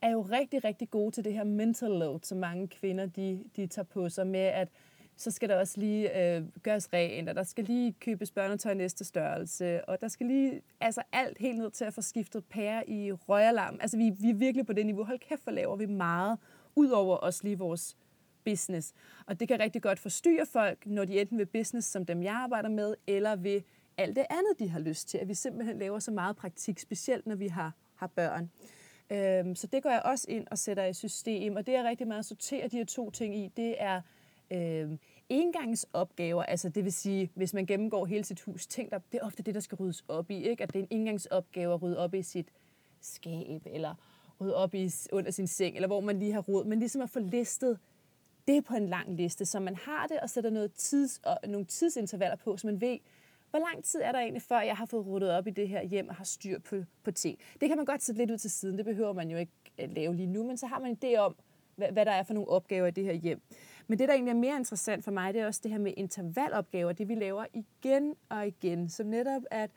er 0.05 0.11
jo 0.11 0.21
rigtig, 0.21 0.63
rigtig 0.63 0.89
gode 0.89 1.11
til 1.11 1.23
det 1.23 1.33
her 1.33 1.43
mental 1.43 1.89
load, 1.89 2.19
som 2.23 2.37
mange 2.37 2.67
kvinder 2.67 3.05
de, 3.05 3.43
de 3.55 3.67
tager 3.67 3.85
på 3.85 4.09
sig 4.09 4.27
med, 4.27 4.39
at 4.39 4.67
så 5.17 5.31
skal 5.31 5.49
der 5.49 5.55
også 5.55 5.79
lige 5.79 6.35
øh, 6.35 6.43
gøres 6.63 6.93
rent, 6.93 7.29
og 7.29 7.35
der 7.35 7.43
skal 7.43 7.63
lige 7.63 7.91
købes 7.91 8.31
børnetøj 8.31 8.73
næste 8.73 9.05
størrelse, 9.05 9.89
og 9.89 10.01
der 10.01 10.07
skal 10.07 10.27
lige, 10.27 10.61
altså 10.81 11.01
alt 11.11 11.37
helt 11.37 11.57
ned 11.57 11.71
til 11.71 11.85
at 11.85 11.93
få 11.93 12.01
skiftet 12.01 12.45
pære 12.45 12.89
i 12.89 13.11
røgalarm. 13.11 13.77
Altså 13.81 13.97
vi, 13.97 14.11
vi 14.19 14.29
er 14.29 14.33
virkelig 14.33 14.65
på 14.65 14.73
det 14.73 14.85
niveau. 14.85 15.03
Hold 15.03 15.19
kæft, 15.19 15.43
hvor 15.43 15.51
laver 15.51 15.75
vi 15.75 15.85
meget, 15.85 16.39
ud 16.75 16.89
over 16.89 17.15
også 17.15 17.39
lige 17.43 17.57
vores 17.57 17.97
business. 18.45 18.93
Og 19.25 19.39
det 19.39 19.47
kan 19.47 19.59
rigtig 19.59 19.81
godt 19.81 19.99
forstyrre 19.99 20.45
folk, 20.45 20.85
når 20.85 21.05
de 21.05 21.21
enten 21.21 21.37
vil 21.37 21.45
business, 21.45 21.87
som 21.87 22.05
dem 22.05 22.23
jeg 22.23 22.33
arbejder 22.33 22.69
med, 22.69 22.95
eller 23.07 23.35
ved 23.35 23.61
alt 23.97 24.15
det 24.15 24.25
andet, 24.29 24.59
de 24.59 24.69
har 24.69 24.79
lyst 24.79 25.07
til. 25.09 25.17
At 25.17 25.27
vi 25.27 25.33
simpelthen 25.33 25.79
laver 25.79 25.99
så 25.99 26.11
meget 26.11 26.35
praktik, 26.35 26.79
specielt 26.79 27.27
når 27.27 27.35
vi 27.35 27.47
har, 27.47 27.71
har 27.95 28.07
børn. 28.07 28.49
Øhm, 29.09 29.55
så 29.55 29.67
det 29.67 29.83
går 29.83 29.89
jeg 29.89 30.01
også 30.05 30.25
ind 30.29 30.47
og 30.51 30.57
sætter 30.57 30.85
i 30.85 30.93
system, 30.93 31.55
og 31.55 31.65
det 31.65 31.75
er 31.75 31.83
rigtig 31.83 32.07
meget 32.07 32.19
at 32.19 32.25
sortere 32.25 32.67
de 32.67 32.77
her 32.77 32.85
to 32.85 33.09
ting 33.09 33.35
i. 33.35 33.51
Det 33.57 33.75
er 33.81 34.01
øhm, 34.51 34.99
engangsopgaver, 35.29 36.43
altså 36.43 36.69
det 36.69 36.83
vil 36.83 36.93
sige, 36.93 37.31
hvis 37.35 37.53
man 37.53 37.65
gennemgår 37.65 38.05
hele 38.05 38.23
sit 38.23 38.41
hus, 38.41 38.67
tænk 38.67 38.91
dig, 38.91 39.01
det 39.11 39.19
er 39.21 39.25
ofte 39.25 39.43
det, 39.43 39.55
der 39.55 39.61
skal 39.61 39.75
ryddes 39.75 40.03
op 40.07 40.31
i, 40.31 40.43
ikke? 40.43 40.63
at 40.63 40.73
det 40.73 40.79
er 40.79 40.83
en 40.83 40.99
engangsopgave 40.99 41.73
at 41.73 41.81
rydde 41.81 41.97
op 41.97 42.13
i 42.13 42.21
sit 42.21 42.47
skab, 43.01 43.61
eller 43.65 43.95
rydde 44.41 44.55
op 44.55 44.73
i, 44.73 44.91
under 45.11 45.31
sin 45.31 45.47
seng, 45.47 45.75
eller 45.75 45.87
hvor 45.87 46.01
man 46.01 46.19
lige 46.19 46.33
har 46.33 46.41
rod, 46.41 46.65
men 46.65 46.79
ligesom 46.79 47.01
at 47.01 47.09
få 47.09 47.19
listet 47.19 47.79
det 48.47 48.65
på 48.65 48.75
en 48.75 48.87
lang 48.87 49.15
liste, 49.15 49.45
så 49.45 49.59
man 49.59 49.75
har 49.75 50.07
det 50.07 50.19
og 50.19 50.29
sætter 50.29 50.49
noget 50.49 50.73
tids, 50.73 51.21
og 51.23 51.37
nogle 51.47 51.65
tidsintervaller 51.65 52.35
på, 52.35 52.57
så 52.57 52.67
man 52.67 52.81
ved, 52.81 52.97
hvor 53.55 53.69
lang 53.69 53.83
tid 53.83 54.01
er 54.01 54.11
der 54.11 54.19
egentlig, 54.19 54.41
før 54.41 54.61
jeg 54.61 54.75
har 54.75 54.85
fået 54.85 55.07
ryddet 55.07 55.31
op 55.31 55.47
i 55.47 55.49
det 55.49 55.69
her 55.69 55.83
hjem 55.83 56.09
og 56.09 56.15
har 56.15 56.23
styr 56.23 56.59
på, 56.59 56.75
på 57.03 57.11
ting. 57.11 57.39
Det 57.61 57.69
kan 57.69 57.77
man 57.77 57.85
godt 57.85 58.03
sætte 58.03 58.21
lidt 58.21 58.31
ud 58.31 58.37
til 58.37 58.51
siden, 58.51 58.77
det 58.77 58.85
behøver 58.85 59.13
man 59.13 59.29
jo 59.29 59.37
ikke 59.37 59.51
øh, 59.79 59.89
lave 59.91 60.15
lige 60.15 60.27
nu, 60.27 60.47
men 60.47 60.57
så 60.57 60.67
har 60.67 60.79
man 60.79 60.89
en 60.89 60.97
idé 61.03 61.17
om, 61.17 61.35
hvad, 61.75 61.91
hvad 61.91 62.05
der 62.05 62.11
er 62.11 62.23
for 62.23 62.33
nogle 62.33 62.49
opgaver 62.49 62.87
i 62.87 62.91
det 62.91 63.03
her 63.03 63.13
hjem. 63.13 63.41
Men 63.87 63.99
det, 63.99 64.07
der 64.07 64.13
egentlig 64.13 64.31
er 64.31 64.35
mere 64.35 64.57
interessant 64.57 65.03
for 65.03 65.11
mig, 65.11 65.33
det 65.33 65.41
er 65.41 65.45
også 65.45 65.59
det 65.63 65.71
her 65.71 65.77
med 65.77 65.93
intervalopgaver, 65.97 66.91
det 66.91 67.07
vi 67.07 67.15
laver 67.15 67.45
igen 67.53 68.15
og 68.29 68.47
igen, 68.47 68.89
som 68.89 69.07
netop 69.07 69.41
at 69.51 69.69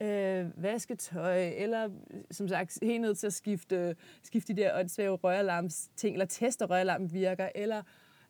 øh, 0.00 0.62
vaske 0.62 0.94
tøj, 0.94 1.48
eller 1.48 1.90
som 2.30 2.48
sagt 2.48 2.78
helt 2.82 3.00
ned 3.00 3.14
til 3.14 3.26
at 3.26 3.32
skifte, 3.32 3.96
skifte 4.22 4.54
de 4.54 4.62
der 4.62 4.78
åndssvage 4.78 5.10
røralarms 5.10 5.90
ting, 5.96 6.14
eller 6.14 6.26
teste, 6.26 6.64
røralarm 6.64 7.12
virker, 7.12 7.48
eller 7.54 7.82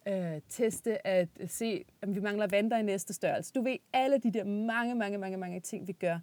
øh, 0.09 0.41
teste 0.49 1.07
at 1.07 1.29
se, 1.47 1.85
om 2.03 2.15
vi 2.15 2.21
mangler 2.21 2.47
vandter 2.47 2.77
i 2.77 2.83
næste 2.83 3.15
størrelse. 3.15 3.53
Du 3.53 3.63
ved, 3.63 3.77
alle 3.93 4.19
de 4.19 4.31
der 4.31 4.45
mange, 4.45 4.95
mange, 4.95 5.19
mange, 5.19 5.37
mange 5.37 5.61
ting, 5.61 5.87
vi 5.87 5.93
gør, 5.93 6.19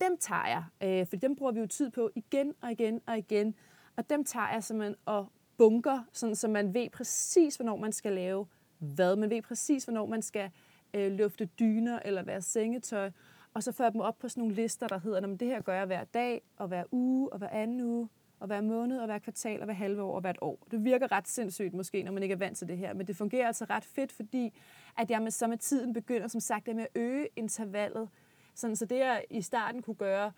dem 0.00 0.16
tager 0.20 0.46
jeg, 0.46 0.64
øh, 0.82 1.06
for 1.06 1.16
dem 1.16 1.36
bruger 1.36 1.52
vi 1.52 1.60
jo 1.60 1.66
tid 1.66 1.90
på 1.90 2.10
igen 2.14 2.54
og 2.60 2.72
igen 2.72 3.00
og 3.06 3.18
igen, 3.18 3.54
og 3.96 4.10
dem 4.10 4.24
tager 4.24 4.52
jeg 4.52 4.64
simpelthen 4.64 4.96
og 5.06 5.26
bunker, 5.58 6.04
sådan, 6.12 6.34
så 6.34 6.48
man 6.48 6.74
ved 6.74 6.90
præcis, 6.90 7.56
hvornår 7.56 7.76
man 7.76 7.92
skal 7.92 8.12
lave 8.12 8.46
hvad. 8.78 9.16
Man 9.16 9.30
ved 9.30 9.42
præcis, 9.42 9.84
hvornår 9.84 10.06
man 10.06 10.22
skal 10.22 10.50
øh, 10.94 11.12
lufte 11.12 11.44
dyner 11.44 11.98
eller 12.04 12.22
være 12.22 12.42
sengetøj. 12.42 13.10
Og 13.54 13.62
så 13.62 13.72
får 13.72 13.90
dem 13.90 14.00
op 14.00 14.18
på 14.18 14.28
sådan 14.28 14.40
nogle 14.40 14.54
lister, 14.54 14.88
der 14.88 14.98
hedder, 14.98 15.32
at 15.32 15.40
det 15.40 15.48
her 15.48 15.60
gør 15.60 15.74
jeg 15.74 15.86
hver 15.86 16.04
dag, 16.04 16.42
og 16.56 16.68
hver 16.68 16.84
uge, 16.90 17.32
og 17.32 17.38
hver 17.38 17.48
anden 17.48 17.80
uge, 17.80 18.08
og 18.40 18.46
hver 18.46 18.60
måned, 18.60 18.98
og 18.98 19.06
hver 19.06 19.18
kvartal, 19.18 19.60
og 19.60 19.64
hver 19.64 19.74
halve 19.74 20.02
år, 20.02 20.14
og 20.14 20.20
hvert 20.20 20.38
år. 20.40 20.66
Det 20.70 20.84
virker 20.84 21.12
ret 21.12 21.28
sindssygt 21.28 21.74
måske, 21.74 22.02
når 22.02 22.12
man 22.12 22.22
ikke 22.22 22.32
er 22.32 22.36
vant 22.36 22.58
til 22.58 22.68
det 22.68 22.78
her, 22.78 22.94
men 22.94 23.06
det 23.06 23.16
fungerer 23.16 23.46
altså 23.46 23.64
ret 23.70 23.84
fedt, 23.84 24.12
fordi 24.12 24.52
at 24.98 25.10
jeg 25.10 25.22
med, 25.22 25.30
så 25.30 25.46
med 25.46 25.58
tiden 25.58 25.92
begynder, 25.92 26.28
som 26.28 26.40
sagt, 26.40 26.66
med 26.66 26.82
at 26.82 26.88
øge 26.94 27.28
intervallet. 27.36 28.08
Sådan, 28.54 28.76
så 28.76 28.84
det, 28.84 28.98
jeg 28.98 29.24
i 29.30 29.42
starten 29.42 29.82
kunne 29.82 29.96
gøre, 29.96 30.32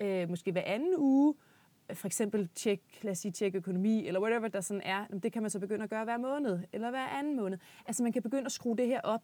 øh, 0.00 0.28
måske 0.28 0.52
hver 0.52 0.62
anden 0.66 0.94
uge, 0.98 1.34
for 1.94 2.06
eksempel 2.06 2.48
tjek, 2.54 2.82
lad 3.02 3.12
os 3.12 3.18
sige, 3.18 3.32
tjek 3.32 3.54
økonomi, 3.54 4.06
eller 4.06 4.20
whatever 4.20 4.48
der 4.48 4.60
sådan 4.60 4.82
er, 4.84 5.06
det 5.22 5.32
kan 5.32 5.42
man 5.42 5.50
så 5.50 5.58
begynde 5.58 5.84
at 5.84 5.90
gøre 5.90 6.04
hver 6.04 6.16
måned, 6.16 6.60
eller 6.72 6.90
hver 6.90 7.06
anden 7.06 7.36
måned. 7.36 7.58
Altså 7.86 8.02
man 8.02 8.12
kan 8.12 8.22
begynde 8.22 8.44
at 8.44 8.52
skrue 8.52 8.76
det 8.76 8.86
her 8.86 9.00
op, 9.00 9.22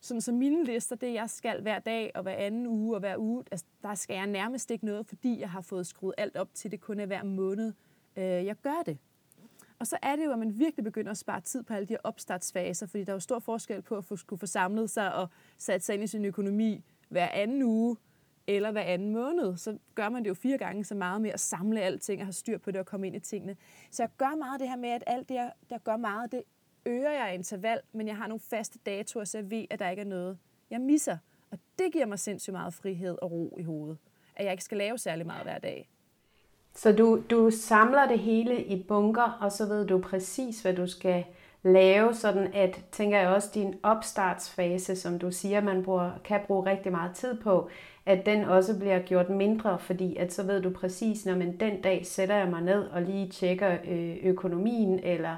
sådan 0.00 0.20
så 0.20 0.32
mine 0.32 0.64
lister, 0.64 0.96
det 0.96 1.14
jeg 1.14 1.30
skal 1.30 1.62
hver 1.62 1.78
dag 1.78 2.10
og 2.14 2.22
hver 2.22 2.34
anden 2.34 2.66
uge 2.66 2.96
og 2.96 3.00
hver 3.00 3.16
uge, 3.18 3.44
altså, 3.50 3.66
der 3.82 3.94
skal 3.94 4.14
jeg 4.14 4.26
nærmest 4.26 4.70
ikke 4.70 4.84
noget, 4.84 5.06
fordi 5.06 5.40
jeg 5.40 5.50
har 5.50 5.60
fået 5.60 5.86
skruet 5.86 6.14
alt 6.18 6.36
op 6.36 6.48
til, 6.54 6.70
det 6.70 6.80
kun 6.80 7.00
er 7.00 7.06
hver 7.06 7.22
måned, 7.22 7.72
øh, 8.16 8.24
jeg 8.24 8.56
gør 8.62 8.82
det. 8.86 8.98
Og 9.78 9.86
så 9.86 9.98
er 10.02 10.16
det 10.16 10.24
jo, 10.24 10.32
at 10.32 10.38
man 10.38 10.58
virkelig 10.58 10.84
begynder 10.84 11.10
at 11.10 11.18
spare 11.18 11.40
tid 11.40 11.62
på 11.62 11.74
alle 11.74 11.86
de 11.86 11.92
her 11.92 12.00
opstartsfaser, 12.04 12.86
fordi 12.86 13.04
der 13.04 13.12
er 13.12 13.16
jo 13.16 13.20
stor 13.20 13.38
forskel 13.38 13.82
på 13.82 13.96
at 13.96 14.04
få, 14.04 14.16
skulle 14.16 14.40
få 14.40 14.46
samlet 14.46 14.90
sig 14.90 15.14
og 15.14 15.28
sat 15.58 15.84
sig 15.84 15.94
ind 15.94 16.04
i 16.04 16.06
sin 16.06 16.24
økonomi 16.24 16.84
hver 17.08 17.28
anden 17.28 17.62
uge, 17.62 17.96
eller 18.46 18.72
hver 18.72 18.82
anden 18.82 19.12
måned, 19.12 19.56
så 19.56 19.78
gør 19.94 20.08
man 20.08 20.22
det 20.22 20.28
jo 20.28 20.34
fire 20.34 20.58
gange 20.58 20.84
så 20.84 20.94
meget 20.94 21.22
med 21.22 21.30
at 21.30 21.40
samle 21.40 21.80
alting 21.80 22.20
og 22.20 22.26
have 22.26 22.32
styr 22.32 22.58
på 22.58 22.70
det 22.70 22.80
og 22.80 22.86
komme 22.86 23.06
ind 23.06 23.16
i 23.16 23.20
tingene. 23.20 23.56
Så 23.90 24.02
jeg 24.02 24.10
gør 24.18 24.36
meget 24.36 24.60
det 24.60 24.68
her 24.68 24.76
med, 24.76 24.88
at 24.88 25.04
alt 25.06 25.28
det, 25.28 25.34
jeg, 25.34 25.52
der 25.70 25.78
gør 25.78 25.96
meget, 25.96 26.32
det 26.32 26.42
øger 26.90 27.10
jeg 27.10 27.34
interval, 27.34 27.80
men 27.92 28.08
jeg 28.08 28.16
har 28.16 28.26
nogle 28.26 28.40
faste 28.50 28.78
datoer, 28.86 29.24
så 29.24 29.38
jeg 29.38 29.50
ved, 29.50 29.64
at 29.70 29.78
der 29.78 29.90
ikke 29.90 30.02
er 30.02 30.06
noget, 30.06 30.38
jeg 30.70 30.80
misser. 30.80 31.16
Og 31.50 31.58
det 31.78 31.92
giver 31.92 32.06
mig 32.06 32.18
sindssygt 32.18 32.52
meget 32.52 32.74
frihed 32.74 33.18
og 33.22 33.32
ro 33.32 33.56
i 33.60 33.62
hovedet. 33.62 33.98
At 34.36 34.44
jeg 34.44 34.52
ikke 34.52 34.64
skal 34.64 34.78
lave 34.78 34.98
særlig 34.98 35.26
meget 35.26 35.42
hver 35.42 35.58
dag. 35.58 35.88
Så 36.74 36.92
du, 36.92 37.22
du 37.30 37.50
samler 37.50 38.08
det 38.08 38.18
hele 38.18 38.64
i 38.64 38.82
bunker, 38.82 39.38
og 39.40 39.52
så 39.52 39.66
ved 39.66 39.86
du 39.86 39.98
præcis, 39.98 40.62
hvad 40.62 40.74
du 40.74 40.86
skal 40.86 41.24
lave, 41.62 42.14
sådan 42.14 42.54
at, 42.54 42.84
tænker 42.92 43.18
jeg 43.18 43.28
også, 43.28 43.50
din 43.54 43.74
opstartsfase, 43.82 44.96
som 44.96 45.18
du 45.18 45.30
siger, 45.30 45.60
man 45.60 45.82
bruger, 45.82 46.10
kan 46.24 46.40
bruge 46.46 46.70
rigtig 46.70 46.92
meget 46.92 47.14
tid 47.14 47.40
på, 47.40 47.68
at 48.06 48.26
den 48.26 48.44
også 48.44 48.78
bliver 48.78 48.98
gjort 48.98 49.30
mindre, 49.30 49.78
fordi 49.78 50.16
at 50.16 50.32
så 50.32 50.42
ved 50.42 50.62
du 50.62 50.70
præcis, 50.70 51.26
når 51.26 51.36
man 51.36 51.56
den 51.56 51.82
dag 51.82 52.06
sætter 52.06 52.36
jeg 52.36 52.48
mig 52.48 52.62
ned 52.62 52.82
og 52.82 53.02
lige 53.02 53.28
tjekker 53.28 53.76
øh, 53.88 54.16
økonomien, 54.22 55.00
eller 55.02 55.36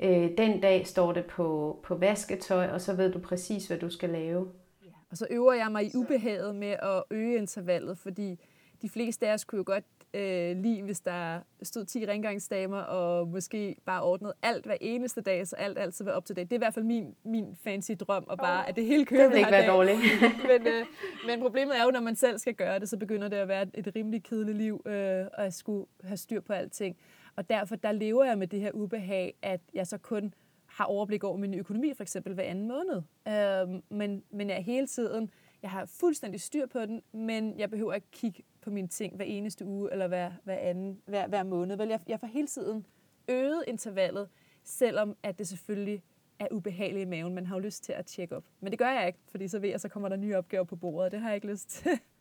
øh, 0.00 0.30
den 0.38 0.60
dag 0.60 0.86
står 0.86 1.12
det 1.12 1.24
på, 1.26 1.80
på 1.82 1.94
vasketøj, 1.94 2.66
og 2.66 2.80
så 2.80 2.94
ved 2.94 3.12
du 3.12 3.18
præcis, 3.18 3.66
hvad 3.66 3.78
du 3.78 3.90
skal 3.90 4.10
lave. 4.10 4.48
Ja. 4.84 4.90
Og 5.10 5.16
så 5.16 5.26
øver 5.30 5.52
jeg 5.52 5.72
mig 5.72 5.84
i 5.84 5.90
ubehaget 5.94 6.54
med 6.54 6.76
at 6.82 7.02
øge 7.10 7.36
intervallet, 7.36 7.98
fordi 7.98 8.38
de 8.82 8.88
fleste 8.88 9.28
af 9.28 9.34
os 9.34 9.44
kunne 9.44 9.56
jo 9.56 9.64
godt 9.66 9.84
øh, 10.14 10.56
lige, 10.56 10.82
hvis 10.82 11.00
der 11.00 11.40
stod 11.62 11.84
10 11.84 12.06
rengøringsdamer 12.06 12.78
og 12.78 13.28
måske 13.28 13.76
bare 13.86 14.02
ordnede 14.02 14.34
alt 14.42 14.64
hver 14.66 14.76
eneste 14.80 15.20
dag, 15.20 15.46
så 15.46 15.56
alt 15.56 15.78
altid 15.78 16.04
var 16.04 16.12
op 16.12 16.24
til 16.24 16.36
det. 16.36 16.50
Det 16.50 16.52
er 16.52 16.58
i 16.58 16.64
hvert 16.64 16.74
fald 16.74 16.84
min, 16.84 17.14
min 17.24 17.56
fancy 17.64 17.90
drøm, 18.00 18.24
og 18.28 18.38
bare 18.38 18.68
at 18.68 18.76
det 18.76 18.84
hele 18.84 19.04
kører 19.04 19.22
Det 19.22 19.30
vil 19.30 19.38
ikke 19.38 19.50
være 19.50 19.70
dårligt. 19.70 19.98
men, 20.50 20.66
øh, 20.66 20.86
men 21.26 21.40
problemet 21.40 21.78
er 21.78 21.84
jo, 21.84 21.90
når 21.90 22.00
man 22.00 22.16
selv 22.16 22.38
skal 22.38 22.54
gøre 22.54 22.78
det, 22.78 22.88
så 22.88 22.96
begynder 22.96 23.28
det 23.28 23.36
at 23.36 23.48
være 23.48 23.66
et 23.74 23.92
rimelig 23.96 24.22
kedeligt 24.22 24.58
liv, 24.58 24.82
øh, 24.86 25.26
og 25.38 25.46
at 25.46 25.54
skulle 25.54 25.86
have 26.04 26.16
styr 26.16 26.40
på 26.40 26.52
alting. 26.52 26.96
Og 27.36 27.50
derfor 27.50 27.76
der 27.76 27.92
lever 27.92 28.24
jeg 28.24 28.38
med 28.38 28.46
det 28.46 28.60
her 28.60 28.70
ubehag, 28.72 29.34
at 29.42 29.60
jeg 29.74 29.86
så 29.86 29.98
kun 29.98 30.34
har 30.66 30.84
overblik 30.84 31.24
over 31.24 31.36
min 31.36 31.54
økonomi, 31.54 31.94
for 31.94 32.02
eksempel 32.02 32.34
hver 32.34 32.44
anden 32.44 32.68
måned. 32.68 33.02
Øh, 33.28 33.82
men, 33.98 34.24
men 34.30 34.50
jeg 34.50 34.64
hele 34.64 34.86
tiden, 34.86 35.30
jeg 35.62 35.70
har 35.70 35.86
fuldstændig 35.86 36.40
styr 36.40 36.66
på 36.66 36.78
den, 36.78 37.02
men 37.12 37.58
jeg 37.58 37.70
behøver 37.70 37.94
ikke 37.94 38.10
kigge 38.10 38.42
på 38.60 38.70
mine 38.70 38.88
ting 38.88 39.16
hver 39.16 39.24
eneste 39.24 39.64
uge 39.64 39.92
eller 39.92 40.08
hver, 40.08 40.32
hver, 40.44 40.58
anden, 40.58 41.00
hver, 41.06 41.28
hver 41.28 41.42
måned. 41.42 41.76
Vel, 41.76 41.88
jeg, 41.88 42.00
jeg 42.06 42.20
får 42.20 42.26
hele 42.26 42.46
tiden 42.46 42.86
øget 43.28 43.64
intervallet, 43.66 44.28
selvom 44.64 45.16
at 45.22 45.38
det 45.38 45.48
selvfølgelig 45.48 46.02
er 46.38 46.46
ubehageligt 46.50 47.02
i 47.02 47.08
maven. 47.08 47.34
Man 47.34 47.46
har 47.46 47.56
jo 47.56 47.60
lyst 47.60 47.84
til 47.84 47.92
at 47.92 48.06
tjekke 48.06 48.36
op. 48.36 48.44
Men 48.60 48.70
det 48.70 48.78
gør 48.78 48.90
jeg 48.90 49.06
ikke, 49.06 49.18
fordi 49.28 49.48
så 49.48 49.58
ved 49.58 49.68
jeg, 49.68 49.80
så 49.80 49.88
kommer 49.88 50.08
der 50.08 50.16
nye 50.16 50.36
opgaver 50.36 50.64
på 50.64 50.76
bordet, 50.76 51.04
og 51.04 51.10
det 51.10 51.20
har 51.20 51.28
jeg 51.28 51.34
ikke 51.34 51.50
lyst 51.50 51.68
til. 51.68 51.90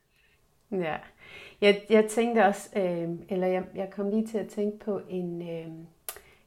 ja, 0.72 0.96
jeg, 1.62 1.82
jeg 1.90 2.06
tænkte 2.06 2.46
også, 2.46 2.70
øh, 2.76 3.10
eller 3.30 3.48
jeg, 3.48 3.64
jeg 3.76 3.90
kom 3.90 4.10
lige 4.10 4.28
til 4.28 4.38
at 4.38 4.48
tænke 4.48 4.80
på 4.86 5.02
en, 5.10 5.42
øh, 5.42 5.68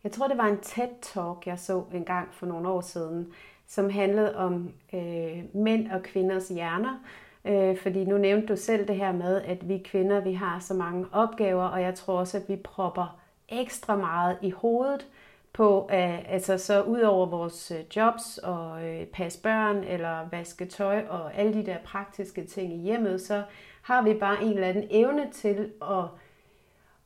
jeg 0.05 0.13
tror 0.13 0.29
det 0.29 0.39
var 0.39 0.47
en 0.47 0.59
TED-talk, 0.59 1.47
jeg 1.47 1.59
så 1.59 1.83
en 1.95 2.05
gang 2.05 2.35
for 2.35 2.47
nogle 2.47 2.69
år 2.69 2.81
siden, 2.81 3.33
som 3.67 3.91
handlede 3.91 4.37
om 4.37 4.73
øh, 4.93 5.45
mænd 5.55 5.91
og 5.91 6.03
kvinders 6.03 6.49
hjerner. 6.49 7.05
Øh, 7.45 7.77
fordi 7.77 8.05
nu 8.05 8.19
nævnte 8.19 8.47
du 8.47 8.57
selv 8.57 8.89
det 8.89 8.97
her 8.97 9.13
med, 9.13 9.43
at 9.43 9.69
vi 9.69 9.79
kvinder, 9.79 10.21
vi 10.21 10.33
har 10.33 10.59
så 10.59 10.75
mange 10.75 11.07
opgaver, 11.13 11.65
og 11.65 11.83
jeg 11.83 11.95
tror 11.95 12.19
også, 12.19 12.37
at 12.37 12.49
vi 12.49 12.57
propper 12.57 13.21
ekstra 13.49 13.97
meget 13.97 14.39
i 14.43 14.51
hovedet 14.51 15.07
på, 15.53 15.89
øh, 15.93 16.33
altså 16.33 16.59
så 16.59 16.83
ud 16.83 17.01
over 17.01 17.27
vores 17.27 17.71
øh, 17.71 17.97
jobs 17.97 18.39
og 18.39 18.87
øh, 18.87 19.07
passe 19.07 19.43
børn 19.43 19.77
eller 19.77 20.29
vaske 20.31 20.67
tøj 20.67 21.05
og 21.09 21.35
alle 21.35 21.55
de 21.55 21.67
der 21.67 21.79
praktiske 21.85 22.45
ting 22.45 22.73
i 22.73 22.83
hjemmet, 22.83 23.21
så 23.21 23.43
har 23.89 24.03
vi 24.03 24.15
bare 24.15 24.43
en 24.43 24.53
eller 24.53 24.69
anden 24.69 24.87
evne 24.91 25.31
til 25.33 25.73
at, 25.83 26.05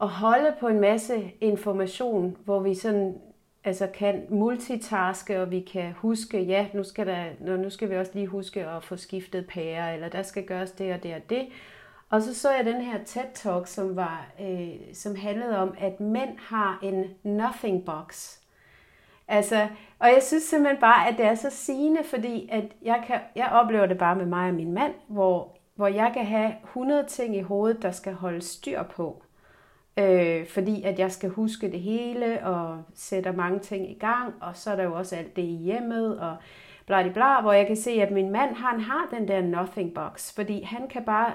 at 0.01 0.09
holde 0.09 0.55
på 0.61 0.69
en 0.69 0.81
masse 0.81 1.33
information, 1.41 2.37
hvor 2.45 2.61
vi 2.61 2.75
sådan 2.75 3.21
altså 3.65 3.89
kan 3.95 4.27
multitaske, 4.29 5.43
og 5.43 5.51
vi 5.51 5.61
kan 5.61 5.93
huske, 5.93 6.43
ja, 6.43 6.67
nu 6.75 6.85
skal, 6.85 7.07
der, 7.07 7.57
nu 7.57 7.71
skal 7.71 7.91
vi 7.91 7.97
også 7.97 8.13
lige 8.15 8.27
huske 8.27 8.67
at 8.67 8.85
få 8.85 8.97
skiftet 8.97 9.47
pære, 9.47 9.95
eller 9.95 10.09
der 10.09 10.23
skal 10.23 10.47
gøres 10.47 10.71
det 10.71 10.95
og 10.95 11.03
det 11.03 11.15
og 11.15 11.31
det. 11.31 11.47
Og 12.11 12.23
så 12.23 12.35
så 12.35 12.51
jeg 12.51 12.65
den 12.65 12.81
her 12.81 12.99
TED-talk, 12.99 13.67
som, 13.67 13.97
var, 13.97 14.27
øh, 14.41 14.69
som 14.93 15.17
handlede 15.17 15.59
om, 15.59 15.75
at 15.79 16.01
mænd 16.01 16.39
har 16.39 16.79
en 16.83 17.05
nothing 17.23 17.85
box. 17.85 18.39
Altså, 19.29 19.69
og 19.99 20.09
jeg 20.09 20.23
synes 20.23 20.43
simpelthen 20.43 20.81
bare, 20.81 21.09
at 21.09 21.19
det 21.19 21.25
er 21.25 21.35
så 21.35 21.51
sigende, 21.51 22.05
fordi 22.05 22.49
at 22.53 22.65
jeg, 22.83 23.05
kan, 23.07 23.21
jeg 23.37 23.49
oplever 23.53 23.87
det 23.87 23.99
bare 23.99 24.17
med 24.17 24.27
mig 24.27 24.49
og 24.49 24.55
min 24.55 24.73
mand, 24.73 24.95
hvor, 25.09 25.57
hvor 25.75 25.87
jeg 25.87 26.11
kan 26.15 26.27
have 26.27 26.55
100 26.65 27.05
ting 27.09 27.37
i 27.37 27.41
hovedet, 27.41 27.83
der 27.83 27.91
skal 27.91 28.13
holde 28.13 28.43
styr 28.43 28.83
på 28.83 29.23
øh, 29.97 30.47
fordi 30.47 30.83
at 30.83 30.99
jeg 30.99 31.13
skal 31.13 31.31
huske 31.31 31.73
det 31.73 31.81
hele 31.81 32.47
og 32.47 32.83
sætter 32.95 33.33
mange 33.33 33.59
ting 33.59 33.91
i 33.91 33.99
gang, 33.99 34.35
og 34.41 34.57
så 34.57 34.71
er 34.71 34.77
der 34.77 34.85
jo 34.85 34.95
også 34.95 35.17
alt 35.17 35.37
det 35.37 35.43
i 35.43 35.57
hjemmet 35.57 36.21
og 36.21 36.37
bla 36.87 37.09
bla, 37.09 37.41
hvor 37.41 37.53
jeg 37.53 37.67
kan 37.67 37.77
se, 37.77 37.91
at 37.91 38.11
min 38.11 38.31
mand 38.31 38.55
han 38.55 38.81
har 38.81 39.09
den 39.11 39.29
der 39.29 39.43
nothing 39.43 39.95
box, 39.95 40.35
fordi 40.35 40.63
han 40.63 40.89
kan 40.89 41.05
bare, 41.05 41.35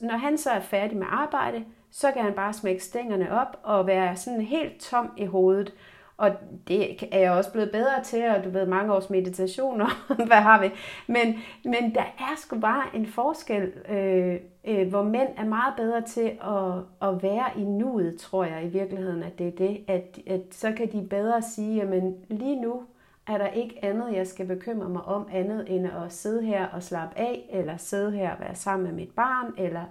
når 0.00 0.16
han 0.16 0.38
så 0.38 0.50
er 0.50 0.60
færdig 0.60 0.96
med 0.96 1.06
arbejde, 1.10 1.64
så 1.90 2.12
kan 2.12 2.22
han 2.22 2.32
bare 2.32 2.52
smække 2.52 2.84
stængerne 2.84 3.40
op 3.40 3.60
og 3.62 3.86
være 3.86 4.16
sådan 4.16 4.40
helt 4.40 4.80
tom 4.80 5.10
i 5.16 5.24
hovedet. 5.24 5.74
Og 6.18 6.30
det 6.68 7.08
er 7.12 7.18
jeg 7.18 7.30
også 7.30 7.52
blevet 7.52 7.70
bedre 7.70 8.02
til, 8.04 8.28
og 8.28 8.44
du 8.44 8.50
ved, 8.50 8.66
mange 8.66 8.92
års 8.92 9.10
meditationer, 9.10 9.86
hvad 10.26 10.36
har 10.36 10.60
vi? 10.60 10.70
Men, 11.06 11.34
men 11.64 11.94
der 11.94 12.04
er 12.18 12.36
sgu 12.36 12.60
bare 12.60 12.84
en 12.94 13.06
forskel, 13.06 13.72
øh, 13.88 14.36
øh, 14.64 14.88
hvor 14.88 15.02
mænd 15.02 15.28
er 15.36 15.44
meget 15.44 15.74
bedre 15.76 16.02
til 16.02 16.38
at, 16.42 17.08
at 17.08 17.22
være 17.22 17.46
i 17.56 17.64
nuet, 17.64 18.16
tror 18.16 18.44
jeg 18.44 18.64
i 18.64 18.68
virkeligheden, 18.68 19.22
at 19.22 19.38
det 19.38 19.48
er 19.48 19.56
det. 19.56 19.84
At, 19.88 20.18
at 20.26 20.40
så 20.50 20.72
kan 20.72 20.92
de 20.92 21.06
bedre 21.10 21.42
sige, 21.42 21.76
jamen 21.76 22.16
lige 22.28 22.60
nu 22.60 22.82
er 23.26 23.38
der 23.38 23.48
ikke 23.48 23.78
andet, 23.84 24.12
jeg 24.12 24.26
skal 24.26 24.46
bekymre 24.46 24.88
mig 24.88 25.02
om, 25.02 25.28
andet 25.32 25.76
end 25.76 25.86
at 25.86 26.12
sidde 26.12 26.42
her 26.42 26.66
og 26.66 26.82
slappe 26.82 27.18
af, 27.18 27.50
eller 27.52 27.76
sidde 27.76 28.12
her 28.12 28.30
og 28.30 28.40
være 28.40 28.54
sammen 28.54 28.86
med 28.86 28.94
mit 28.94 29.10
barn, 29.10 29.54
eller 29.58 29.82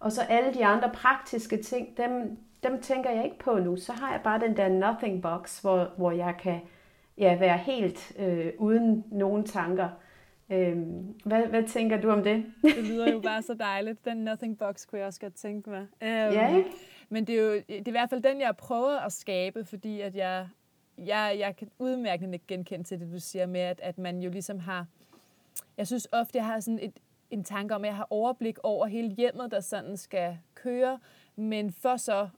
og 0.00 0.12
så 0.12 0.22
alle 0.22 0.54
de 0.54 0.66
andre 0.66 0.90
praktiske 0.90 1.62
ting, 1.62 1.96
dem, 1.96 2.38
dem 2.62 2.80
tænker 2.80 3.10
jeg 3.10 3.24
ikke 3.24 3.38
på 3.38 3.58
nu. 3.58 3.76
Så 3.76 3.92
har 3.92 4.12
jeg 4.12 4.20
bare 4.24 4.40
den 4.40 4.56
der 4.56 4.68
nothing 4.68 5.22
box, 5.22 5.60
hvor, 5.60 5.90
hvor 5.96 6.10
jeg 6.10 6.34
kan 6.40 6.60
ja, 7.18 7.38
være 7.38 7.58
helt 7.58 8.12
øh, 8.18 8.52
uden 8.58 9.04
nogen 9.10 9.44
tanker. 9.44 9.88
Øhm, 10.50 11.14
hvad, 11.24 11.46
hvad 11.46 11.62
tænker 11.62 12.00
du 12.00 12.10
om 12.10 12.22
det? 12.22 12.46
det 12.62 12.84
lyder 12.84 13.12
jo 13.12 13.20
bare 13.20 13.42
så 13.42 13.54
dejligt. 13.54 14.04
Den 14.04 14.16
nothing 14.16 14.58
box 14.58 14.86
kunne 14.86 14.98
jeg 14.98 15.06
også 15.06 15.20
godt 15.20 15.34
tænke 15.34 15.70
mig. 15.70 15.80
Øhm, 15.80 16.32
ja, 16.32 16.56
ikke? 16.56 16.70
Men 17.08 17.26
det 17.26 17.38
er 17.38 17.42
jo 17.42 17.52
det 17.52 17.70
er 17.70 17.82
i 17.86 17.90
hvert 17.90 18.10
fald 18.10 18.22
den, 18.22 18.40
jeg 18.40 18.56
prøver 18.56 18.98
at 18.98 19.12
skabe, 19.12 19.64
fordi 19.64 20.00
at 20.00 20.16
jeg, 20.16 20.48
jeg, 20.98 21.36
jeg 21.38 21.56
kan 21.56 21.70
udmærkende 21.78 22.38
genkende 22.38 22.84
til 22.84 23.00
det, 23.00 23.12
du 23.12 23.20
siger 23.20 23.46
med, 23.46 23.60
at, 23.60 23.80
at 23.80 23.98
man 23.98 24.20
jo 24.20 24.30
ligesom 24.30 24.58
har... 24.58 24.86
Jeg 25.76 25.86
synes 25.86 26.08
ofte, 26.12 26.38
jeg 26.38 26.46
har 26.46 26.60
sådan 26.60 26.78
et, 26.82 27.00
en 27.30 27.44
tanke 27.44 27.74
om, 27.74 27.84
at 27.84 27.88
jeg 27.88 27.96
har 27.96 28.06
overblik 28.10 28.58
over 28.62 28.86
hele 28.86 29.08
hjemmet, 29.08 29.50
der 29.50 29.60
sådan 29.60 29.96
skal 29.96 30.38
køre, 30.54 30.98
men 31.36 31.72
for 31.72 31.96
så 31.96 32.28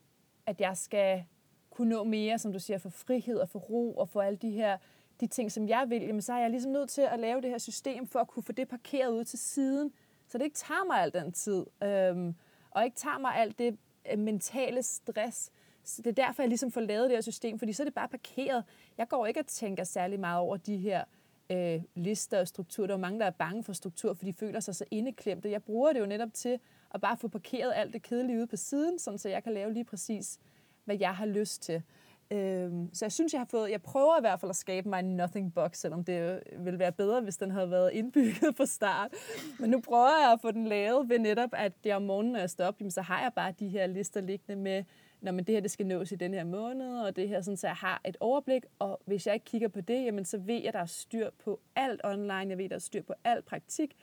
at 0.49 0.61
jeg 0.61 0.77
skal 0.77 1.25
kunne 1.71 1.89
nå 1.89 2.05
mere, 2.05 2.39
som 2.39 2.53
du 2.53 2.59
siger, 2.59 2.79
for 2.79 2.89
frihed 2.89 3.37
og 3.37 3.49
for 3.49 3.59
ro 3.59 3.95
og 3.95 4.09
for 4.09 4.23
alle 4.23 4.37
de 4.37 4.51
her 4.51 4.77
de 5.21 5.27
ting, 5.27 5.53
som 5.53 5.69
jeg 5.69 5.87
vil, 5.89 6.03
jamen 6.03 6.23
så 6.23 6.33
er 6.33 6.39
jeg 6.39 6.51
ligesom 6.51 6.73
nødt 6.73 6.91
til 6.91 7.03
at 7.03 7.21
lave 7.21 7.41
det 7.41 7.51
her 7.51 7.59
system 7.59 8.07
for 8.07 8.19
at 8.19 8.29
kunne 8.29 8.43
få 8.43 8.53
det 8.53 8.69
parkeret 8.69 9.13
ud 9.13 9.25
til 9.25 9.39
siden, 9.39 9.93
så 10.29 10.39
det 10.39 10.45
ikke 10.45 10.57
tager 10.57 10.85
mig 10.87 11.03
al 11.03 11.13
den 11.13 11.33
tid, 11.33 11.67
øhm, 11.83 12.35
og 12.71 12.85
ikke 12.85 12.97
tager 12.97 13.19
mig 13.19 13.35
alt 13.35 13.59
det 13.59 13.79
øh, 14.13 14.19
mentale 14.19 14.83
stress. 14.83 15.51
Så 15.85 16.03
det 16.03 16.19
er 16.19 16.27
derfor, 16.27 16.43
jeg 16.43 16.49
ligesom 16.49 16.71
får 16.71 16.81
lavet 16.81 17.11
det 17.11 17.17
her 17.17 17.21
system, 17.21 17.59
fordi 17.59 17.73
så 17.73 17.83
er 17.83 17.85
det 17.85 17.95
bare 17.95 18.09
parkeret. 18.09 18.65
Jeg 18.99 19.09
går 19.09 19.27
ikke 19.27 19.41
og 19.41 19.47
tænker 19.47 19.85
særlig 19.85 20.21
meget 20.21 20.41
over 20.41 20.57
de 20.57 20.77
her 20.77 21.05
øh, 21.51 21.83
lister 21.95 22.41
og 22.41 22.49
struktur. 22.49 22.87
Der 22.87 22.95
er 22.95 22.99
mange, 22.99 23.21
der 23.21 23.27
er 23.27 23.31
bange 23.31 23.65
for 23.65 23.73
struktur, 23.73 24.15
for 24.15 24.25
de 24.25 24.33
føler 24.33 24.61
sig 24.61 24.75
så 24.77 24.85
indeklemte. 24.91 25.51
Jeg 25.51 25.63
bruger 25.63 25.93
det 25.93 26.01
jo 26.01 26.07
netop 26.07 26.35
til 26.35 26.61
og 26.91 27.01
bare 27.01 27.17
få 27.17 27.29
parkeret 27.29 27.73
alt 27.77 27.93
det 27.93 28.03
kedelige 28.03 28.39
ude 28.39 28.47
på 28.47 28.57
siden, 28.57 28.99
sådan 28.99 29.19
så 29.19 29.29
jeg 29.29 29.45
kan 29.45 29.53
lave 29.53 29.73
lige 29.73 29.85
præcis, 29.85 30.39
hvad 30.85 30.97
jeg 31.01 31.15
har 31.15 31.27
lyst 31.27 31.63
til. 31.63 31.83
Øhm, 32.31 32.91
så 32.93 33.05
jeg 33.05 33.13
synes, 33.13 33.33
jeg 33.33 33.41
har 33.41 33.49
fået, 33.51 33.71
jeg 33.71 33.83
prøver 33.83 34.19
i 34.19 34.21
hvert 34.21 34.41
fald 34.41 34.51
at 34.51 34.57
skabe 34.57 34.89
mig 34.89 34.99
en 34.99 35.17
nothing 35.17 35.55
box, 35.55 35.77
selvom 35.77 36.05
det 36.05 36.43
ville 36.59 36.79
være 36.79 36.93
bedre, 36.93 37.21
hvis 37.21 37.37
den 37.37 37.51
havde 37.51 37.71
været 37.71 37.93
indbygget 37.93 38.55
fra 38.57 38.67
start. 38.67 39.11
Men 39.59 39.71
nu 39.71 39.81
prøver 39.81 40.25
jeg 40.25 40.33
at 40.33 40.41
få 40.41 40.51
den 40.51 40.67
lavet 40.67 41.09
ved 41.09 41.19
netop, 41.19 41.51
at 41.53 41.73
det 41.85 41.95
om 41.95 42.03
morgenen, 42.03 42.33
når 42.33 42.41
jeg 42.41 42.51
står 42.51 42.65
op, 42.65 42.81
så 42.89 43.03
har 43.03 43.23
jeg 43.23 43.33
bare 43.37 43.53
de 43.59 43.69
her 43.69 43.87
lister 43.87 44.21
liggende 44.21 44.63
med 44.63 44.85
når 45.21 45.33
men 45.33 45.45
det 45.45 45.55
her 45.55 45.61
det 45.61 45.71
skal 45.71 45.87
nås 45.87 46.13
i 46.13 46.17
den 46.17 46.35
her 46.35 46.45
måned, 46.45 47.01
og 47.01 47.17
det 47.17 47.29
her, 47.29 47.41
sådan, 47.41 47.57
så 47.57 47.67
jeg 47.67 47.77
har 47.77 48.01
et 48.05 48.17
overblik, 48.21 48.63
og 48.79 49.01
hvis 49.05 49.27
jeg 49.27 49.35
ikke 49.35 49.45
kigger 49.45 49.69
på 49.69 49.81
det, 49.81 50.05
jamen, 50.05 50.25
så 50.25 50.39
ved 50.39 50.55
jeg, 50.55 50.67
at 50.67 50.75
der 50.75 50.81
er 50.81 50.87
styr 50.87 51.31
på 51.45 51.61
alt 51.77 52.01
online, 52.05 52.33
jeg 52.33 52.59
ved, 52.59 52.65
at 52.65 52.71
der 52.71 52.77
er 52.77 52.81
styr 52.81 53.03
på 53.03 53.15
alt 53.25 53.45
praktik, 53.45 53.97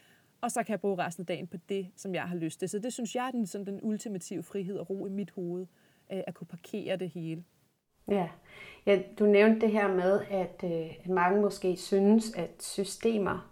og 0.45 0.51
så 0.51 0.63
kan 0.63 0.71
jeg 0.71 0.79
bruge 0.79 1.05
resten 1.05 1.21
af 1.21 1.25
dagen 1.25 1.47
på 1.47 1.57
det, 1.69 1.87
som 1.95 2.15
jeg 2.15 2.23
har 2.23 2.35
lyst 2.35 2.59
til. 2.59 2.69
Så 2.69 2.79
det 2.79 2.93
synes 2.93 3.15
jeg 3.15 3.27
er 3.27 3.31
den, 3.31 3.47
sådan, 3.47 3.65
den 3.65 3.79
ultimative 3.83 4.43
frihed 4.43 4.77
og 4.77 4.89
ro 4.89 5.05
i 5.05 5.09
mit 5.09 5.31
hoved, 5.31 5.65
øh, 6.11 6.19
at 6.27 6.33
kunne 6.33 6.47
parkere 6.47 6.97
det 6.97 7.09
hele. 7.09 7.43
Ja. 8.07 8.27
ja, 8.85 8.99
du 9.19 9.25
nævnte 9.25 9.61
det 9.61 9.71
her 9.71 9.87
med, 9.87 10.21
at, 10.29 10.63
øh, 10.63 10.93
at 11.03 11.09
mange 11.09 11.41
måske 11.41 11.77
synes, 11.77 12.33
at 12.33 12.49
systemer, 12.59 13.51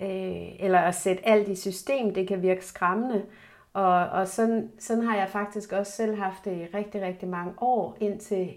øh, 0.00 0.60
eller 0.60 0.78
at 0.78 0.94
sætte 0.94 1.26
alt 1.28 1.48
i 1.48 1.54
system, 1.54 2.14
det 2.14 2.28
kan 2.28 2.42
virke 2.42 2.64
skræmmende. 2.64 3.26
Og, 3.72 4.08
og 4.08 4.28
sådan, 4.28 4.72
sådan 4.78 5.04
har 5.04 5.16
jeg 5.16 5.28
faktisk 5.28 5.72
også 5.72 5.92
selv 5.92 6.16
haft 6.16 6.44
det 6.44 6.56
i 6.56 6.76
rigtig, 6.76 7.02
rigtig 7.02 7.28
mange 7.28 7.52
år, 7.58 7.96
indtil 8.00 8.54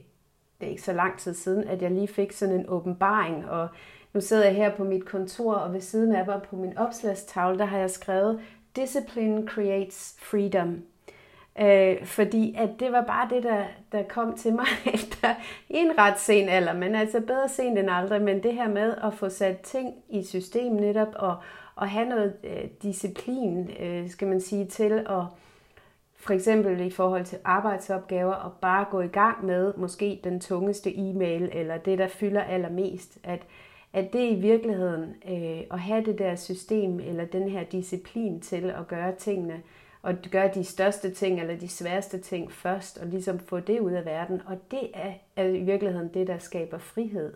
det 0.59 0.65
er 0.65 0.69
ikke 0.69 0.81
så 0.81 0.93
lang 0.93 1.19
tid 1.19 1.33
siden, 1.33 1.67
at 1.67 1.81
jeg 1.81 1.91
lige 1.91 2.07
fik 2.07 2.31
sådan 2.31 2.55
en 2.55 2.65
åbenbaring. 2.69 3.49
Og 3.49 3.67
nu 4.17 4.21
sidder 4.21 4.45
jeg 4.45 4.55
her 4.55 4.75
på 4.75 4.83
mit 4.83 5.05
kontor, 5.05 5.53
og 5.53 5.73
ved 5.73 5.81
siden 5.81 6.15
af 6.15 6.25
mig 6.25 6.41
på 6.49 6.55
min 6.55 6.77
opslagstavle, 6.77 7.59
der 7.59 7.65
har 7.65 7.77
jeg 7.77 7.89
skrevet, 7.89 8.39
Discipline 8.75 9.47
creates 9.47 10.15
freedom. 10.19 10.83
Øh, 11.61 12.05
fordi 12.05 12.55
at 12.57 12.69
det 12.79 12.91
var 12.91 13.01
bare 13.01 13.29
det, 13.29 13.43
der, 13.43 13.65
der 13.91 14.03
kom 14.03 14.37
til 14.37 14.53
mig 14.53 14.65
efter 14.93 15.35
en 15.69 15.97
ret 15.97 16.19
sen 16.19 16.49
alder, 16.49 16.73
men 16.73 16.95
altså 16.95 17.21
bedre 17.21 17.49
sent 17.49 17.79
end 17.79 17.89
aldrig, 17.91 18.21
men 18.21 18.43
det 18.43 18.53
her 18.53 18.67
med 18.69 18.95
at 19.03 19.13
få 19.13 19.29
sat 19.29 19.59
ting 19.59 19.95
i 20.09 20.23
system 20.23 20.73
netop, 20.73 21.15
og, 21.15 21.35
og 21.75 21.89
have 21.89 22.09
noget 22.09 22.33
øh, 22.43 22.63
disciplin, 22.83 23.69
øh, 23.79 24.09
skal 24.09 24.27
man 24.27 24.41
sige, 24.41 24.65
til 24.65 25.05
at 25.09 25.23
for 26.15 26.33
eksempel 26.33 26.79
i 26.79 26.91
forhold 26.91 27.25
til 27.25 27.37
arbejdsopgaver, 27.43 28.33
og 28.33 28.51
bare 28.61 28.85
gå 28.91 29.01
i 29.01 29.07
gang 29.07 29.45
med 29.45 29.73
måske 29.77 30.19
den 30.23 30.39
tungeste 30.39 30.97
e-mail, 30.97 31.49
eller 31.53 31.77
det, 31.77 31.97
der 31.97 32.07
fylder 32.07 32.43
allermest, 32.43 33.17
at, 33.23 33.41
at 33.97 34.13
det 34.13 34.31
i 34.31 34.35
virkeligheden, 34.35 35.15
øh, 35.29 35.63
at 35.71 35.79
have 35.79 36.05
det 36.05 36.19
der 36.19 36.35
system, 36.35 36.99
eller 36.99 37.25
den 37.25 37.49
her 37.49 37.63
disciplin 37.63 38.39
til 38.39 38.69
at 38.69 38.87
gøre 38.87 39.15
tingene, 39.15 39.63
og 40.01 40.15
gøre 40.31 40.51
de 40.53 40.63
største 40.63 41.11
ting 41.11 41.39
eller 41.39 41.57
de 41.57 41.67
sværeste 41.67 42.19
ting 42.19 42.51
først, 42.51 42.97
og 42.97 43.07
ligesom 43.07 43.39
få 43.39 43.59
det 43.59 43.79
ud 43.79 43.91
af 43.91 44.05
verden. 44.05 44.41
Og 44.45 44.71
det 44.71 44.89
er, 44.93 45.13
er 45.35 45.43
i 45.43 45.63
virkeligheden 45.63 46.13
det, 46.13 46.27
der 46.27 46.37
skaber 46.37 46.77
frihed. 46.77 47.33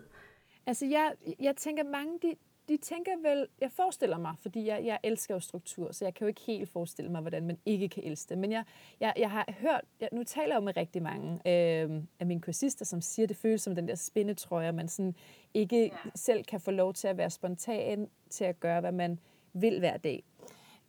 Altså 0.66 0.86
jeg, 0.86 1.12
jeg 1.40 1.56
tænker, 1.56 1.84
mange 1.84 2.18
de, 2.22 2.34
de 2.72 2.76
tænker 2.76 3.12
vel, 3.22 3.46
jeg 3.60 3.72
forestiller 3.72 4.18
mig, 4.18 4.34
fordi 4.38 4.66
jeg, 4.66 4.84
jeg 4.84 4.98
elsker 5.02 5.34
jo 5.34 5.40
struktur, 5.40 5.92
så 5.92 6.04
jeg 6.04 6.14
kan 6.14 6.24
jo 6.24 6.28
ikke 6.28 6.40
helt 6.40 6.68
forestille 6.68 7.10
mig, 7.10 7.20
hvordan 7.20 7.46
man 7.46 7.58
ikke 7.66 7.88
kan 7.88 8.04
elske 8.04 8.28
det. 8.28 8.38
Men 8.38 8.52
jeg, 8.52 8.64
jeg, 9.00 9.12
jeg 9.16 9.30
har 9.30 9.54
hørt, 9.58 9.80
jeg, 10.00 10.08
nu 10.12 10.24
taler 10.24 10.54
jeg 10.54 10.60
jo 10.60 10.64
med 10.64 10.76
rigtig 10.76 11.02
mange 11.02 11.32
øh, 11.34 12.02
af 12.20 12.26
mine 12.26 12.40
kursister, 12.40 12.84
som 12.84 13.00
siger, 13.00 13.24
at 13.26 13.28
det 13.28 13.36
føles 13.36 13.62
som 13.62 13.74
den 13.74 13.88
der 13.88 13.94
spændetrøje, 13.94 14.72
man 14.72 14.88
sådan 14.88 15.14
ikke 15.54 15.82
ja. 15.84 16.10
selv 16.14 16.44
kan 16.44 16.60
få 16.60 16.70
lov 16.70 16.94
til 16.94 17.08
at 17.08 17.16
være 17.16 17.30
spontan 17.30 18.08
til 18.30 18.44
at 18.44 18.60
gøre, 18.60 18.80
hvad 18.80 18.92
man 18.92 19.18
vil 19.52 19.78
hver 19.78 19.96
dag. 19.96 20.24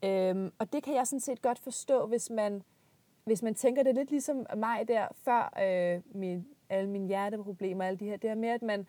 Øhm, 0.03 0.51
og 0.59 0.73
det 0.73 0.83
kan 0.83 0.95
jeg 0.95 1.07
sådan 1.07 1.19
set 1.19 1.41
godt 1.41 1.59
forstå, 1.59 2.05
hvis 2.05 2.29
man, 2.29 2.63
hvis 3.25 3.43
man 3.43 3.55
tænker 3.55 3.83
det 3.83 3.95
lidt 3.95 4.11
ligesom 4.11 4.45
mig 4.55 4.87
der, 4.87 5.07
før 5.13 5.53
øh, 5.61 6.01
min, 6.15 6.45
alle 6.69 6.89
mine 6.89 7.07
hjerteproblemer 7.07 7.83
og 7.83 7.87
alle 7.87 7.99
de 7.99 8.05
her, 8.05 8.17
det 8.17 8.29
her 8.29 8.35
med, 8.35 8.49
at 8.49 8.61
man 8.61 8.87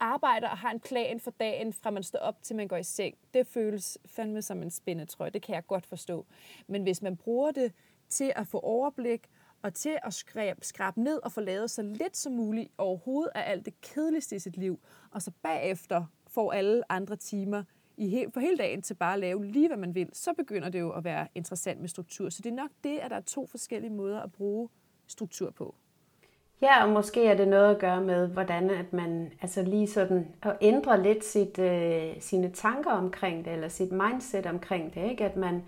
arbejder 0.00 0.48
og 0.48 0.58
har 0.58 0.70
en 0.70 0.80
plan 0.80 1.20
for 1.20 1.30
dagen, 1.30 1.72
fra 1.72 1.90
man 1.90 2.02
står 2.02 2.18
op 2.18 2.42
til 2.42 2.56
man 2.56 2.68
går 2.68 2.76
i 2.76 2.82
seng. 2.82 3.14
Det 3.34 3.46
føles 3.46 3.98
fandme 4.06 4.42
som 4.42 4.62
en 4.62 4.70
spændetrøje, 4.70 5.30
det 5.30 5.42
kan 5.42 5.54
jeg 5.54 5.66
godt 5.66 5.86
forstå. 5.86 6.26
Men 6.66 6.82
hvis 6.82 7.02
man 7.02 7.16
bruger 7.16 7.52
det 7.52 7.72
til 8.08 8.32
at 8.36 8.46
få 8.46 8.58
overblik, 8.58 9.28
og 9.64 9.74
til 9.74 9.98
at 10.02 10.14
skrabe, 10.14 10.64
skrabe 10.64 11.02
ned 11.02 11.20
og 11.22 11.32
få 11.32 11.40
lavet 11.40 11.70
så 11.70 11.82
lidt 11.82 12.16
som 12.16 12.32
muligt 12.32 12.72
overhovedet 12.78 13.32
af 13.34 13.50
alt 13.50 13.64
det 13.64 13.80
kedeligste 13.80 14.36
i 14.36 14.38
sit 14.38 14.56
liv, 14.56 14.80
og 15.10 15.22
så 15.22 15.30
bagefter 15.42 16.04
får 16.26 16.52
alle 16.52 16.92
andre 16.92 17.16
timer 17.16 17.62
i 17.96 18.08
he, 18.08 18.26
for 18.34 18.40
hele 18.40 18.56
dagen 18.56 18.82
til 18.82 18.94
bare 18.94 19.14
at 19.14 19.20
lave 19.20 19.46
lige, 19.46 19.68
hvad 19.68 19.76
man 19.76 19.94
vil, 19.94 20.08
så 20.12 20.32
begynder 20.32 20.68
det 20.68 20.80
jo 20.80 20.92
at 20.92 21.04
være 21.04 21.28
interessant 21.34 21.80
med 21.80 21.88
struktur. 21.88 22.30
Så 22.30 22.42
det 22.42 22.50
er 22.50 22.54
nok 22.54 22.70
det, 22.84 22.98
at 22.98 23.10
der 23.10 23.16
er 23.16 23.20
to 23.20 23.46
forskellige 23.46 23.92
måder 23.92 24.20
at 24.20 24.32
bruge 24.32 24.68
struktur 25.06 25.50
på. 25.50 25.74
Ja, 26.62 26.84
og 26.84 26.92
måske 26.92 27.26
er 27.26 27.36
det 27.36 27.48
noget 27.48 27.74
at 27.74 27.80
gøre 27.80 28.00
med, 28.00 28.28
hvordan 28.28 28.70
at 28.70 28.92
man 28.92 29.32
altså 29.42 29.62
lige 29.62 29.86
sådan 29.86 30.28
at 30.42 30.56
ændre 30.60 31.02
lidt 31.02 31.24
sit, 31.24 31.58
øh, 31.58 32.12
sine 32.20 32.50
tanker 32.50 32.90
omkring 32.90 33.44
det, 33.44 33.52
eller 33.52 33.68
sit 33.68 33.92
mindset 33.92 34.46
omkring 34.46 34.94
det, 34.94 35.10
ikke? 35.10 35.24
At 35.24 35.36
man, 35.36 35.62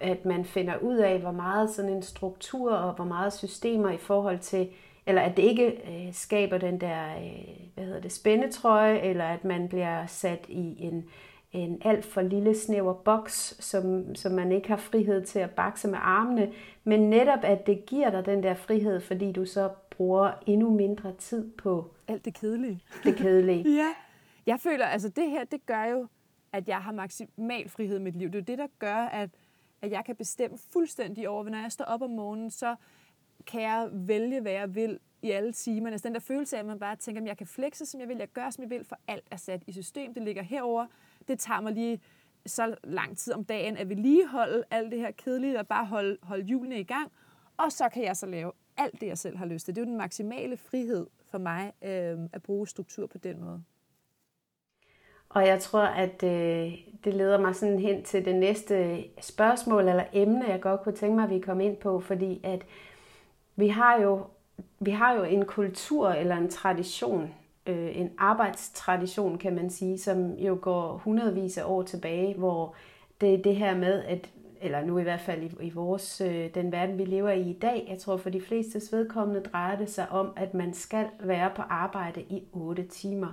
at 0.00 0.24
man 0.24 0.44
finder 0.44 0.76
ud 0.76 0.96
af, 0.96 1.20
hvor 1.20 1.30
meget 1.32 1.70
sådan 1.70 1.90
en 1.90 2.02
struktur 2.02 2.72
og 2.72 2.94
hvor 2.94 3.04
meget 3.04 3.32
systemer 3.32 3.90
i 3.90 3.96
forhold 3.96 4.38
til, 4.38 4.68
eller 5.06 5.22
at 5.22 5.36
det 5.36 5.42
ikke 5.42 5.66
øh, 5.66 6.12
skaber 6.12 6.58
den 6.58 6.80
der, 6.80 7.16
øh, 7.16 7.56
hvad 7.74 7.84
hedder 7.84 8.00
det, 8.00 8.12
spændetrøje, 8.12 8.98
eller 8.98 9.24
at 9.24 9.44
man 9.44 9.68
bliver 9.68 10.06
sat 10.06 10.46
i 10.48 10.76
en, 10.84 11.04
en 11.52 11.82
alt 11.84 12.04
for 12.04 12.22
lille 12.22 12.54
snæver 12.54 12.92
boks, 12.92 13.56
som, 13.60 14.14
som 14.14 14.32
man 14.32 14.52
ikke 14.52 14.68
har 14.68 14.76
frihed 14.76 15.24
til 15.24 15.38
at 15.38 15.50
bakse 15.50 15.88
med 15.88 15.98
armene, 16.02 16.52
men 16.84 17.10
netop 17.10 17.38
at 17.42 17.66
det 17.66 17.86
giver 17.86 18.10
dig 18.10 18.26
den 18.26 18.42
der 18.42 18.54
frihed, 18.54 19.00
fordi 19.00 19.32
du 19.32 19.44
så 19.44 19.68
bruger 19.96 20.32
endnu 20.46 20.70
mindre 20.70 21.12
tid 21.12 21.50
på 21.52 21.94
alt 22.08 22.24
det 22.24 22.34
kedelige. 22.34 22.80
Det 23.04 23.16
kedelige. 23.16 23.74
ja. 23.82 23.94
Jeg 24.46 24.60
føler, 24.60 24.86
altså 24.86 25.08
det 25.08 25.30
her, 25.30 25.44
det 25.44 25.66
gør 25.66 25.84
jo, 25.84 26.06
at 26.52 26.68
jeg 26.68 26.82
har 26.82 26.92
maksimal 26.92 27.68
frihed 27.68 27.98
i 27.98 28.02
mit 28.02 28.16
liv. 28.16 28.26
Det 28.28 28.34
er 28.34 28.38
jo 28.38 28.44
det, 28.44 28.58
der 28.58 28.66
gør, 28.78 28.96
at, 28.96 29.30
at 29.82 29.90
jeg 29.90 30.04
kan 30.04 30.16
bestemme 30.16 30.58
fuldstændig 30.72 31.28
over, 31.28 31.44
når 31.44 31.58
jeg 31.58 31.72
står 31.72 31.84
op 31.84 32.02
om 32.02 32.10
morgenen, 32.10 32.50
så 32.50 32.76
kan 33.46 33.62
jeg 33.62 33.88
vælge, 33.92 34.40
hvad 34.40 34.52
jeg 34.52 34.74
vil 34.74 34.98
i 35.22 35.30
alle 35.30 35.52
timerne. 35.52 35.92
Altså 35.94 36.08
den 36.08 36.14
der 36.14 36.20
følelse 36.20 36.56
af, 36.56 36.60
at 36.60 36.66
man 36.66 36.78
bare 36.78 36.96
tænker, 36.96 37.22
at 37.22 37.28
jeg 37.28 37.36
kan 37.36 37.46
flexe, 37.46 37.86
som 37.86 38.00
jeg 38.00 38.08
vil, 38.08 38.16
jeg 38.16 38.28
gør, 38.28 38.50
som 38.50 38.62
jeg 38.62 38.70
vil, 38.70 38.84
for 38.84 38.98
alt 39.08 39.24
er 39.30 39.36
sat 39.36 39.62
i 39.66 39.72
system. 39.72 40.14
Det 40.14 40.22
ligger 40.22 40.42
herover 40.42 40.86
det 41.28 41.38
tager 41.38 41.60
mig 41.60 41.72
lige 41.72 42.00
så 42.46 42.76
lang 42.84 43.18
tid 43.18 43.32
om 43.32 43.44
dagen 43.44 43.76
at 43.76 43.88
vedligeholde 43.88 44.64
alt 44.70 44.92
det 44.92 45.00
her 45.00 45.10
kedelige, 45.10 45.58
og 45.58 45.66
bare 45.66 45.86
holde, 45.86 46.18
holde 46.22 46.44
hjulene 46.44 46.80
i 46.80 46.84
gang, 46.84 47.12
og 47.56 47.72
så 47.72 47.88
kan 47.88 48.04
jeg 48.04 48.16
så 48.16 48.26
lave 48.26 48.52
alt 48.76 49.00
det, 49.00 49.06
jeg 49.06 49.18
selv 49.18 49.36
har 49.36 49.46
lyst 49.46 49.64
til. 49.64 49.76
Det 49.76 49.80
er 49.80 49.86
jo 49.86 49.90
den 49.90 49.98
maksimale 49.98 50.56
frihed 50.56 51.06
for 51.30 51.38
mig 51.38 51.72
øh, 51.82 52.18
at 52.32 52.42
bruge 52.42 52.68
struktur 52.68 53.06
på 53.06 53.18
den 53.18 53.40
måde. 53.40 53.62
Og 55.28 55.46
jeg 55.46 55.60
tror, 55.60 55.82
at 55.82 56.22
øh, 56.22 56.72
det 57.04 57.14
leder 57.14 57.40
mig 57.40 57.54
sådan 57.54 57.78
hen 57.78 58.02
til 58.02 58.24
det 58.24 58.34
næste 58.34 59.04
spørgsmål 59.20 59.88
eller 59.88 60.04
emne, 60.12 60.44
jeg 60.44 60.60
godt 60.60 60.82
kunne 60.82 60.96
tænke 60.96 61.14
mig, 61.16 61.24
at 61.24 61.30
vi 61.30 61.38
kom 61.38 61.60
ind 61.60 61.76
på, 61.76 62.00
fordi 62.00 62.40
at 62.44 62.66
vi 63.56 63.68
har 63.68 64.00
jo, 64.00 64.26
vi 64.80 64.90
har 64.90 65.12
jo 65.12 65.22
en 65.22 65.44
kultur 65.44 66.08
eller 66.08 66.36
en 66.36 66.50
tradition 66.50 67.34
øh, 67.66 67.96
en 67.98 68.10
arbejdstradition, 68.18 69.38
kan 69.38 69.54
man 69.54 69.70
sige, 69.70 69.98
som 69.98 70.32
jo 70.32 70.58
går 70.62 70.96
hundredvis 70.96 71.58
af 71.58 71.64
år 71.64 71.82
tilbage, 71.82 72.34
hvor 72.34 72.74
det 73.20 73.34
er 73.34 73.42
det 73.42 73.56
her 73.56 73.76
med, 73.76 74.02
at 74.02 74.30
eller 74.64 74.84
nu 74.84 74.98
i 74.98 75.02
hvert 75.02 75.20
fald 75.20 75.42
i, 75.42 75.66
i 75.66 75.70
vores, 75.70 76.20
øh, 76.20 76.54
den 76.54 76.72
verden, 76.72 76.98
vi 76.98 77.04
lever 77.04 77.30
i 77.30 77.50
i 77.50 77.58
dag, 77.62 77.86
jeg 77.90 77.98
tror 77.98 78.16
for 78.16 78.30
de 78.30 78.40
fleste 78.40 78.96
vedkommende 78.96 79.40
drejer 79.40 79.76
det 79.76 79.90
sig 79.90 80.08
om, 80.08 80.32
at 80.36 80.54
man 80.54 80.74
skal 80.74 81.06
være 81.20 81.50
på 81.56 81.62
arbejde 81.62 82.20
i 82.22 82.42
8 82.52 82.82
timer. 82.82 83.32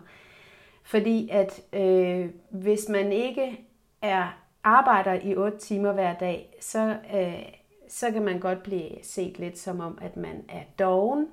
Fordi 0.83 1.29
at 1.31 1.61
øh, 1.73 2.29
hvis 2.49 2.89
man 2.89 3.11
ikke 3.11 3.65
er 4.01 4.37
arbejder 4.63 5.13
i 5.13 5.35
8 5.35 5.57
timer 5.57 5.91
hver 5.93 6.13
dag, 6.13 6.53
så, 6.61 6.97
øh, 7.15 7.43
så 7.89 8.11
kan 8.11 8.23
man 8.23 8.39
godt 8.39 8.63
blive 8.63 8.89
set 9.01 9.39
lidt 9.39 9.59
som 9.59 9.79
om, 9.79 9.97
at 10.01 10.17
man 10.17 10.45
er 10.49 10.63
doven, 10.79 11.27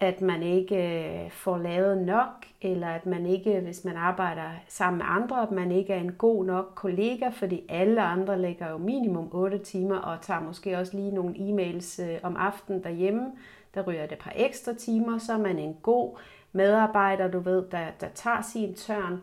at 0.00 0.20
man 0.20 0.42
ikke 0.42 0.76
øh, 0.76 1.30
får 1.30 1.58
lavet 1.58 1.98
nok, 1.98 2.46
eller 2.62 2.88
at 2.88 3.06
man 3.06 3.26
ikke, 3.26 3.60
hvis 3.60 3.84
man 3.84 3.96
arbejder 3.96 4.50
sammen 4.68 4.98
med 4.98 5.06
andre, 5.08 5.42
at 5.42 5.50
man 5.50 5.72
ikke 5.72 5.92
er 5.92 6.00
en 6.00 6.12
god 6.12 6.44
nok 6.44 6.72
kollega, 6.74 7.28
fordi 7.28 7.62
alle 7.68 8.02
andre 8.02 8.38
lægger 8.38 8.70
jo 8.70 8.78
minimum 8.78 9.28
8 9.32 9.58
timer 9.58 9.96
og 9.96 10.20
tager 10.20 10.40
måske 10.40 10.78
også 10.78 10.96
lige 10.96 11.14
nogle 11.14 11.34
e-mails 11.34 12.02
øh, 12.02 12.18
om 12.22 12.36
aftenen 12.36 12.84
derhjemme. 12.84 13.32
Der 13.74 13.82
ryger 13.82 14.02
det 14.02 14.12
et 14.12 14.18
par 14.18 14.32
ekstra 14.36 14.74
timer, 14.74 15.18
så 15.18 15.32
er 15.32 15.38
man 15.38 15.58
en 15.58 15.76
god 15.82 16.18
medarbejder, 16.52 17.28
du 17.30 17.38
ved, 17.38 17.64
der, 17.70 17.86
der 18.00 18.08
tager 18.14 18.42
sin 18.42 18.74
tørn. 18.74 19.22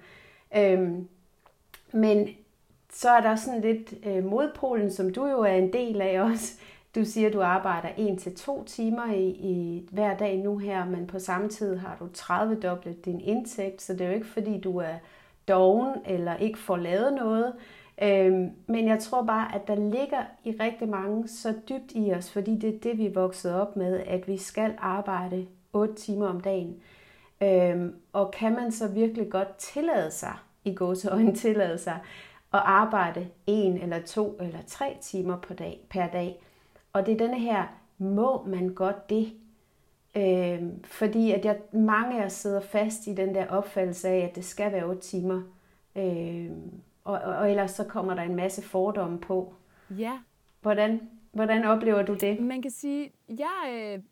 Øhm, 0.57 1.07
men 1.91 2.29
så 2.91 3.09
er 3.09 3.21
der 3.21 3.35
sådan 3.35 3.61
lidt 3.61 3.93
øh, 4.05 4.25
modpolen, 4.25 4.91
som 4.91 5.13
du 5.13 5.27
jo 5.27 5.41
er 5.41 5.53
en 5.53 5.73
del 5.73 6.01
af 6.01 6.21
også, 6.31 6.59
du 6.95 7.05
siger, 7.05 7.27
at 7.27 7.33
du 7.33 7.41
arbejder 7.41 7.89
1 7.97 8.19
til 8.19 8.35
to 8.35 8.63
timer 8.63 9.13
i, 9.13 9.27
i 9.27 9.87
hver 9.91 10.17
dag 10.17 10.37
nu 10.37 10.57
her, 10.57 10.85
men 10.85 11.07
på 11.07 11.19
samme 11.19 11.49
tid 11.49 11.77
har 11.77 11.97
du 11.99 12.07
30 12.13 12.55
dobbelt 12.55 13.05
din 13.05 13.19
indtægt, 13.19 13.81
så 13.81 13.93
det 13.93 14.01
er 14.01 14.07
jo 14.07 14.13
ikke 14.13 14.27
fordi, 14.27 14.59
du 14.59 14.77
er 14.77 14.95
doven 15.47 15.95
eller 16.05 16.35
ikke 16.35 16.59
får 16.59 16.77
lavet 16.77 17.13
noget. 17.13 17.53
Øhm, 18.01 18.49
men 18.67 18.87
jeg 18.87 18.99
tror 18.99 19.23
bare, 19.23 19.55
at 19.55 19.67
der 19.67 19.75
ligger 19.75 20.21
i 20.43 20.51
rigtig 20.59 20.89
mange 20.89 21.27
så 21.27 21.53
dybt 21.69 21.91
i 21.91 22.13
os, 22.13 22.31
fordi 22.31 22.55
det 22.55 22.75
er 22.75 22.79
det, 22.79 22.97
vi 22.97 23.05
er 23.05 23.13
vokset 23.13 23.53
op 23.53 23.75
med, 23.75 23.99
at 23.99 24.27
vi 24.27 24.37
skal 24.37 24.73
arbejde 24.77 25.47
8 25.73 25.93
timer 25.95 26.27
om 26.27 26.41
dagen. 26.41 26.75
Øhm, 27.43 27.95
og 28.13 28.31
kan 28.31 28.55
man 28.55 28.71
så 28.71 28.87
virkelig 28.87 29.29
godt 29.29 29.55
tillade 29.57 30.11
sig, 30.11 30.33
i 30.65 30.75
gåseøjne 30.75 31.35
tillade 31.35 31.77
sig, 31.77 31.99
at 32.53 32.61
arbejde 32.65 33.27
en 33.47 33.77
eller 33.77 34.01
to 34.01 34.37
eller 34.39 34.59
tre 34.67 34.97
timer 35.01 35.37
på 35.37 35.53
dag, 35.53 35.79
per 35.89 36.07
dag, 36.07 36.44
og 36.95 37.05
det 37.05 37.13
er 37.13 37.17
denne 37.17 37.39
her, 37.39 37.65
må 37.97 38.45
man 38.45 38.73
godt 38.73 39.09
det? 39.09 39.33
Øh, 40.17 40.63
fordi 40.83 41.31
at 41.31 41.45
jeg, 41.45 41.59
mange 41.71 42.21
af 42.21 42.25
os 42.25 42.33
sidder 42.33 42.61
fast 42.61 43.07
i 43.07 43.13
den 43.13 43.35
der 43.35 43.47
opfattelse 43.47 44.07
af, 44.07 44.19
at 44.19 44.35
det 44.35 44.45
skal 44.45 44.71
være 44.71 44.85
8 44.85 45.01
timer. 45.01 45.41
Øh, 45.95 46.51
og, 47.03 47.13
og, 47.13 47.35
og 47.35 47.49
ellers 47.49 47.71
så 47.71 47.83
kommer 47.83 48.13
der 48.13 48.21
en 48.21 48.35
masse 48.35 48.61
fordomme 48.61 49.19
på. 49.19 49.53
Ja. 49.89 50.19
Hvordan, 50.61 51.09
hvordan 51.31 51.63
oplever 51.63 52.01
du 52.01 52.13
det? 52.13 52.39
Man 52.39 52.61
kan 52.61 52.71
sige, 52.71 53.11
jeg, 53.29 53.93
øh, 53.95 54.03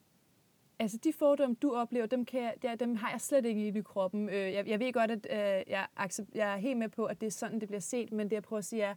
altså 0.79 0.97
de 1.03 1.13
fordomme, 1.13 1.55
du 1.61 1.75
oplever, 1.75 2.05
dem, 2.05 2.25
kan 2.25 2.41
jeg, 2.41 2.53
der, 2.61 2.75
dem 2.75 2.95
har 2.95 3.11
jeg 3.11 3.21
slet 3.21 3.45
ikke 3.45 3.67
i 3.67 3.81
kroppen. 3.81 4.29
Øh, 4.29 4.53
jeg, 4.53 4.67
jeg 4.67 4.79
ved 4.79 4.93
godt, 4.93 5.11
at 5.11 5.27
øh, 5.31 5.71
jeg, 5.71 5.87
jeg 6.35 6.53
er 6.53 6.57
helt 6.57 6.77
med 6.77 6.89
på, 6.89 7.05
at 7.05 7.21
det 7.21 7.27
er 7.27 7.31
sådan, 7.31 7.59
det 7.59 7.67
bliver 7.67 7.81
set, 7.81 8.11
men 8.11 8.29
det 8.29 8.33
jeg 8.33 8.43
prøver 8.43 8.57
at 8.57 8.65
sige 8.65 8.81
er, 8.81 8.93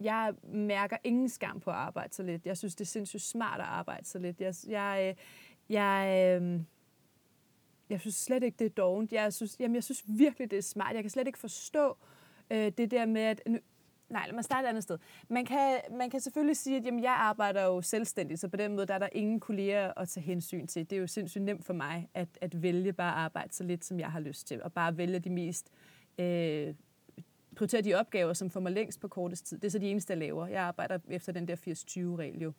jeg 0.00 0.34
mærker 0.42 0.96
ingen 1.04 1.28
skam 1.28 1.60
på 1.60 1.70
at 1.70 1.76
arbejde 1.76 2.14
så 2.14 2.22
lidt. 2.22 2.46
Jeg 2.46 2.56
synes, 2.56 2.74
det 2.74 2.84
er 2.84 2.88
sindssygt 2.88 3.22
smart 3.22 3.60
at 3.60 3.66
arbejde 3.66 4.06
så 4.06 4.18
lidt. 4.18 4.40
Jeg, 4.40 4.54
jeg, 4.68 5.06
øh, 5.08 5.24
jeg, 5.74 6.38
øh, 6.42 6.60
jeg 7.90 8.00
synes 8.00 8.14
slet 8.14 8.42
ikke, 8.42 8.56
det 8.58 8.64
er 8.64 8.70
dovent. 8.70 9.12
Jeg 9.12 9.32
synes, 9.32 9.56
jamen, 9.60 9.74
jeg 9.74 9.84
synes 9.84 10.04
virkelig, 10.06 10.50
det 10.50 10.58
er 10.58 10.62
smart. 10.62 10.94
Jeg 10.94 11.02
kan 11.02 11.10
slet 11.10 11.26
ikke 11.26 11.38
forstå 11.38 11.96
øh, 12.50 12.72
det 12.78 12.90
der 12.90 13.06
med, 13.06 13.22
at... 13.22 13.42
Nej, 14.08 14.26
lad 14.26 14.34
mig 14.34 14.44
starte 14.44 14.66
et 14.66 14.68
andet 14.68 14.82
sted. 14.82 14.98
Man 15.28 15.44
kan, 15.44 15.80
man 15.90 16.10
kan 16.10 16.20
selvfølgelig 16.20 16.56
sige, 16.56 16.76
at 16.76 16.86
jamen, 16.86 17.02
jeg 17.02 17.12
arbejder 17.12 17.64
jo 17.64 17.82
selvstændigt, 17.82 18.40
så 18.40 18.48
på 18.48 18.56
den 18.56 18.74
måde 18.74 18.86
der 18.86 18.94
er 18.94 18.98
der 18.98 19.08
ingen 19.12 19.40
kolleger 19.40 19.92
at 19.96 20.08
tage 20.08 20.24
hensyn 20.24 20.66
til. 20.66 20.90
Det 20.90 20.96
er 20.96 21.00
jo 21.00 21.06
sindssygt 21.06 21.44
nemt 21.44 21.64
for 21.64 21.72
mig 21.72 22.08
at, 22.14 22.28
at 22.40 22.62
vælge 22.62 22.92
bare 22.92 23.12
at 23.12 23.18
arbejde 23.18 23.54
så 23.54 23.64
lidt, 23.64 23.84
som 23.84 24.00
jeg 24.00 24.12
har 24.12 24.20
lyst 24.20 24.46
til, 24.46 24.62
og 24.62 24.72
bare 24.72 24.96
vælge 24.96 25.18
de 25.18 25.30
mest... 25.30 25.70
Øh, 26.18 26.74
prioritere 27.60 27.82
de 27.82 27.94
opgaver, 27.94 28.32
som 28.32 28.50
får 28.50 28.60
mig 28.60 28.72
længst 28.72 29.00
på 29.00 29.08
kortest 29.08 29.46
tid. 29.46 29.58
Det 29.58 29.64
er 29.64 29.70
så 29.70 29.78
de 29.78 29.90
eneste, 29.90 30.10
jeg 30.10 30.18
laver. 30.18 30.46
Jeg 30.46 30.62
arbejder 30.62 30.98
efter 31.08 31.32
den 31.32 31.48
der 31.48 31.56
80-20-regel 31.56 32.42
jo. 32.42 32.52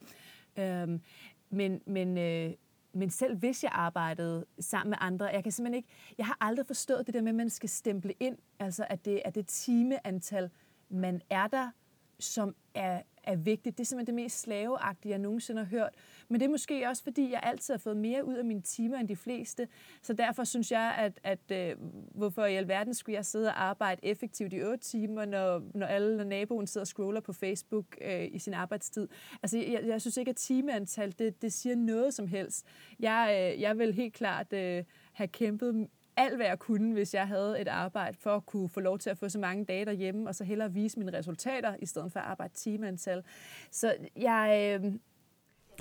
Øhm, 0.59 1.01
men, 1.49 1.81
men, 1.85 2.17
øh, 2.17 2.53
men 2.93 3.09
selv 3.09 3.37
hvis 3.37 3.63
jeg 3.63 3.71
arbejdede 3.73 4.45
sammen 4.59 4.89
med 4.89 4.97
andre, 5.01 5.25
jeg 5.25 5.43
kan 5.43 5.51
simpelthen 5.51 5.77
ikke, 5.77 5.89
jeg 6.17 6.25
har 6.25 6.37
aldrig 6.41 6.65
forstået 6.65 7.07
det 7.07 7.13
der 7.13 7.21
med, 7.21 7.29
at 7.29 7.35
man 7.35 7.49
skal 7.49 7.69
stemple 7.69 8.13
ind, 8.19 8.37
altså 8.59 8.85
at 8.89 9.05
det 9.05 9.21
er 9.25 9.29
det 9.29 9.47
timeantal, 9.47 10.49
man 10.89 11.21
er 11.29 11.47
der, 11.47 11.71
som 12.19 12.55
er, 12.73 13.01
er 13.23 13.35
vigtigt. 13.35 13.77
Det 13.77 13.83
er 13.83 13.87
simpelthen 13.87 14.17
det 14.17 14.23
mest 14.23 14.41
slaveagtige, 14.41 15.09
jeg 15.09 15.19
nogensinde 15.19 15.63
har 15.63 15.69
hørt. 15.69 15.95
Men 16.31 16.39
det 16.39 16.45
er 16.45 16.49
måske 16.49 16.87
også, 16.87 17.03
fordi 17.03 17.31
jeg 17.31 17.39
altid 17.43 17.73
har 17.73 17.79
fået 17.79 17.97
mere 17.97 18.25
ud 18.25 18.35
af 18.35 18.45
mine 18.45 18.61
timer 18.61 18.97
end 18.97 19.07
de 19.07 19.15
fleste. 19.15 19.67
Så 20.01 20.13
derfor 20.13 20.43
synes 20.43 20.71
jeg, 20.71 20.95
at, 20.97 21.19
at 21.23 21.51
øh, 21.51 21.75
hvorfor 22.15 22.45
i 22.45 22.55
alverden 22.55 22.93
skulle 22.93 23.15
jeg 23.15 23.25
sidde 23.25 23.47
og 23.47 23.63
arbejde 23.63 24.05
effektivt 24.05 24.53
i 24.53 24.63
8 24.63 24.77
timer, 24.83 25.25
når, 25.25 25.63
når 25.73 25.87
alle 25.87 26.17
når 26.17 26.23
naboen 26.23 26.67
sidder 26.67 26.83
og 26.83 26.87
scroller 26.87 27.21
på 27.21 27.33
Facebook 27.33 27.85
øh, 28.01 28.27
i 28.31 28.39
sin 28.39 28.53
arbejdstid. 28.53 29.07
Altså, 29.43 29.57
jeg, 29.57 29.81
jeg 29.85 30.01
synes 30.01 30.17
ikke, 30.17 30.29
at 30.29 30.35
timeantal, 30.35 31.15
det, 31.19 31.41
det 31.41 31.53
siger 31.53 31.75
noget 31.75 32.13
som 32.13 32.27
helst. 32.27 32.65
Jeg, 32.99 33.53
øh, 33.55 33.61
jeg 33.61 33.77
vil 33.77 33.93
helt 33.93 34.13
klart 34.13 34.53
øh, 34.53 34.83
have 35.13 35.27
kæmpet 35.27 35.87
alt, 36.17 36.35
hvad 36.35 36.45
jeg 36.45 36.59
kunne, 36.59 36.93
hvis 36.93 37.13
jeg 37.13 37.27
havde 37.27 37.61
et 37.61 37.67
arbejde, 37.67 38.17
for 38.17 38.35
at 38.35 38.45
kunne 38.45 38.69
få 38.69 38.79
lov 38.79 38.99
til 38.99 39.09
at 39.09 39.17
få 39.17 39.29
så 39.29 39.39
mange 39.39 39.65
dage 39.65 39.85
derhjemme, 39.85 40.29
og 40.29 40.35
så 40.35 40.43
hellere 40.43 40.73
vise 40.73 40.99
mine 40.99 41.17
resultater, 41.17 41.75
i 41.79 41.85
stedet 41.85 42.11
for 42.11 42.19
at 42.19 42.25
arbejde 42.25 42.53
timeantal. 42.53 43.23
Så 43.71 43.95
jeg... 44.15 44.79
Øh... 44.83 44.93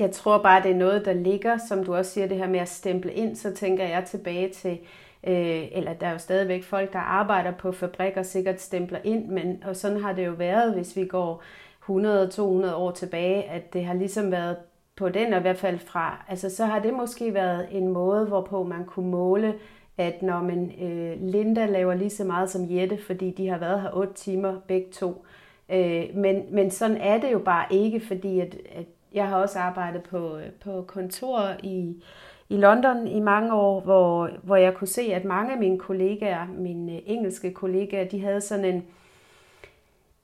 Jeg 0.01 0.11
tror 0.11 0.38
bare, 0.42 0.62
det 0.62 0.70
er 0.70 0.76
noget, 0.76 1.05
der 1.05 1.12
ligger, 1.12 1.59
som 1.68 1.84
du 1.84 1.94
også 1.94 2.11
siger, 2.11 2.26
det 2.26 2.36
her 2.36 2.48
med 2.48 2.61
at 2.61 2.68
stemple 2.68 3.12
ind, 3.12 3.36
så 3.36 3.55
tænker 3.55 3.84
jeg 3.84 4.05
tilbage 4.05 4.48
til, 4.48 4.78
øh, 5.26 5.68
eller 5.72 5.92
der 5.92 6.07
er 6.07 6.12
jo 6.12 6.18
stadigvæk 6.18 6.64
folk, 6.64 6.92
der 6.92 6.98
arbejder 6.98 7.53
på 7.53 7.72
fabrikker, 7.72 8.22
sikkert 8.22 8.61
stempler 8.61 8.98
ind, 9.05 9.28
men 9.28 9.62
og 9.66 9.76
sådan 9.76 10.01
har 10.01 10.12
det 10.12 10.26
jo 10.26 10.32
været, 10.32 10.74
hvis 10.74 10.96
vi 10.96 11.07
går 11.07 11.42
100-200 11.82 12.74
år 12.74 12.90
tilbage, 12.90 13.42
at 13.42 13.72
det 13.72 13.84
har 13.84 13.94
ligesom 13.94 14.32
været 14.32 14.57
på 14.96 15.09
den, 15.09 15.32
og 15.32 15.38
i 15.38 15.42
hvert 15.42 15.59
fald 15.59 15.78
fra, 15.78 16.24
altså 16.28 16.51
så 16.57 16.64
har 16.64 16.78
det 16.78 16.94
måske 16.94 17.34
været 17.34 17.68
en 17.70 17.88
måde, 17.88 18.26
hvorpå 18.26 18.62
man 18.64 18.84
kunne 18.84 19.11
måle 19.11 19.55
at 20.01 20.22
når 20.22 20.42
man 20.42 20.72
øh, 20.82 21.22
Linda 21.22 21.66
laver 21.66 21.94
lige 21.94 22.11
så 22.11 22.24
meget 22.24 22.51
som 22.51 22.66
Jette, 22.70 22.98
fordi 23.07 23.30
de 23.30 23.48
har 23.48 23.59
været 23.59 23.82
her 23.82 23.90
8 23.92 24.14
timer 24.14 24.61
begge 24.68 24.90
to. 24.92 25.24
Øh, 25.68 26.05
men, 26.14 26.42
men 26.51 26.70
sådan 26.70 26.96
er 26.96 27.20
det 27.20 27.32
jo 27.32 27.38
bare 27.38 27.66
ikke, 27.70 28.01
fordi 28.01 28.40
at, 28.40 28.57
at 28.74 28.86
jeg 29.12 29.28
har 29.28 29.36
også 29.36 29.58
arbejdet 29.58 30.02
på, 30.02 30.36
øh, 30.36 30.50
på 30.64 30.84
kontor 30.88 31.40
i, 31.62 32.02
i 32.48 32.56
London 32.56 33.06
i 33.06 33.20
mange 33.20 33.54
år, 33.54 33.80
hvor, 33.80 34.30
hvor 34.42 34.56
jeg 34.56 34.74
kunne 34.74 34.88
se, 34.88 35.02
at 35.02 35.24
mange 35.24 35.52
af 35.52 35.58
mine 35.58 35.78
kollegaer, 35.78 36.46
mine 36.46 36.92
øh, 36.92 36.98
engelske 37.06 37.52
kollegaer, 37.52 38.08
de 38.08 38.20
havde 38.20 38.40
sådan 38.40 38.64
en, 38.64 38.84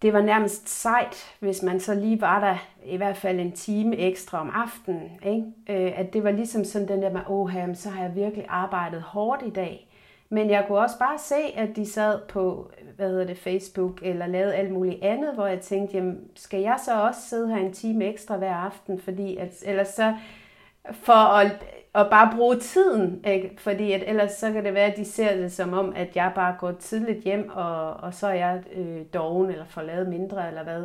det 0.03 0.13
var 0.13 0.23
nærmest 0.23 0.69
sejt, 0.69 1.37
hvis 1.41 1.63
man 1.63 1.81
så 1.81 1.95
lige 1.95 2.21
var 2.21 2.41
der 2.41 2.57
i 2.85 2.97
hvert 2.97 3.17
fald 3.17 3.41
en 3.41 3.53
time 3.53 3.97
ekstra 3.97 4.41
om 4.41 4.51
aftenen. 4.55 5.11
Ikke? 5.27 5.45
Øh, 5.69 5.99
at 5.99 6.13
det 6.13 6.25
var 6.25 6.31
ligesom 6.31 6.65
sådan 6.65 6.89
den 6.89 7.03
der 7.03 7.13
med, 7.13 7.21
åh, 7.29 7.75
så 7.75 7.91
har 7.91 8.03
jeg 8.03 8.15
virkelig 8.15 8.47
arbejdet 8.49 9.03
hårdt 9.03 9.43
i 9.47 9.51
dag. 9.51 9.89
Men 10.29 10.51
jeg 10.51 10.65
kunne 10.67 10.79
også 10.79 10.99
bare 10.99 11.19
se, 11.19 11.35
at 11.57 11.77
de 11.77 11.87
sad 11.87 12.21
på 12.29 12.71
hvad 12.97 13.09
hedder 13.09 13.27
det, 13.27 13.39
Facebook 13.39 13.99
eller 14.03 14.27
lavede 14.27 14.55
alt 14.55 14.73
muligt 14.73 15.03
andet, 15.03 15.35
hvor 15.35 15.47
jeg 15.47 15.61
tænkte, 15.61 15.97
jamen, 15.97 16.21
skal 16.37 16.61
jeg 16.61 16.79
så 16.85 17.03
også 17.03 17.21
sidde 17.21 17.49
her 17.49 17.57
en 17.57 17.73
time 17.73 18.05
ekstra 18.05 18.37
hver 18.37 18.55
aften? 18.55 19.01
Fordi 19.01 19.37
at, 19.37 19.55
ellers 19.67 19.89
så 19.89 20.15
for 20.93 21.13
at 21.13 21.67
at 21.97 22.11
bare 22.11 22.37
bruge 22.37 22.57
tiden, 22.57 23.25
ikke? 23.25 23.51
fordi 23.59 23.93
at 23.93 24.03
ellers 24.07 24.33
så 24.33 24.53
kan 24.53 24.65
det 24.65 24.75
være, 24.75 24.93
at 24.93 24.97
de 24.97 25.05
ser 25.05 25.37
det 25.37 25.53
som 25.53 25.73
om, 25.73 25.93
at 25.97 26.17
jeg 26.17 26.33
bare 26.35 26.57
går 26.59 26.73
tidligt 26.73 27.25
hjem, 27.25 27.51
og, 27.53 27.95
og 27.95 28.15
så 28.15 28.27
er 28.27 28.35
jeg 28.35 28.63
øh, 28.73 29.01
doven, 29.15 29.51
eller 29.51 29.65
får 29.65 29.83
lavet 29.83 30.09
mindre, 30.09 30.49
eller 30.49 30.63
hvad. 30.63 30.85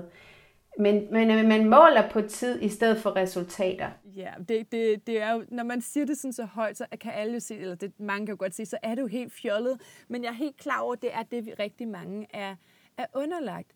Men, 0.80 1.08
men 1.12 1.32
øh, 1.32 1.46
man 1.46 1.66
måler 1.66 2.10
på 2.12 2.22
tid 2.22 2.62
i 2.62 2.70
stedet 2.70 2.98
for 2.98 3.16
resultater. 3.16 3.90
Ja, 4.16 4.32
det, 4.50 4.72
det, 4.72 5.08
det 5.08 5.22
er 5.22 5.32
jo, 5.32 5.46
når 5.50 5.64
man 5.64 5.82
siger 5.82 6.06
det 6.06 6.18
sådan 6.18 6.34
så 6.34 6.46
højt, 6.46 6.78
så 6.78 6.86
kan 7.02 7.12
alle 7.14 7.34
jo 7.34 7.40
se, 7.40 7.58
eller 7.58 7.76
det, 7.76 8.00
mange 8.00 8.26
kan 8.26 8.34
jo 8.34 8.38
godt 8.40 8.56
se, 8.56 8.66
så 8.66 8.78
er 8.84 8.96
det 8.96 9.02
jo 9.02 9.08
helt 9.08 9.34
fjollet. 9.34 9.82
Men 10.08 10.24
jeg 10.24 10.30
er 10.30 10.34
helt 10.34 10.58
klar 10.58 10.80
over, 10.80 10.94
at 10.94 11.02
det 11.02 11.14
er 11.14 11.24
det, 11.24 11.46
vi 11.46 11.54
rigtig 11.54 11.88
mange 11.88 12.28
er, 12.30 12.56
er 12.98 13.06
underlagt. 13.16 13.72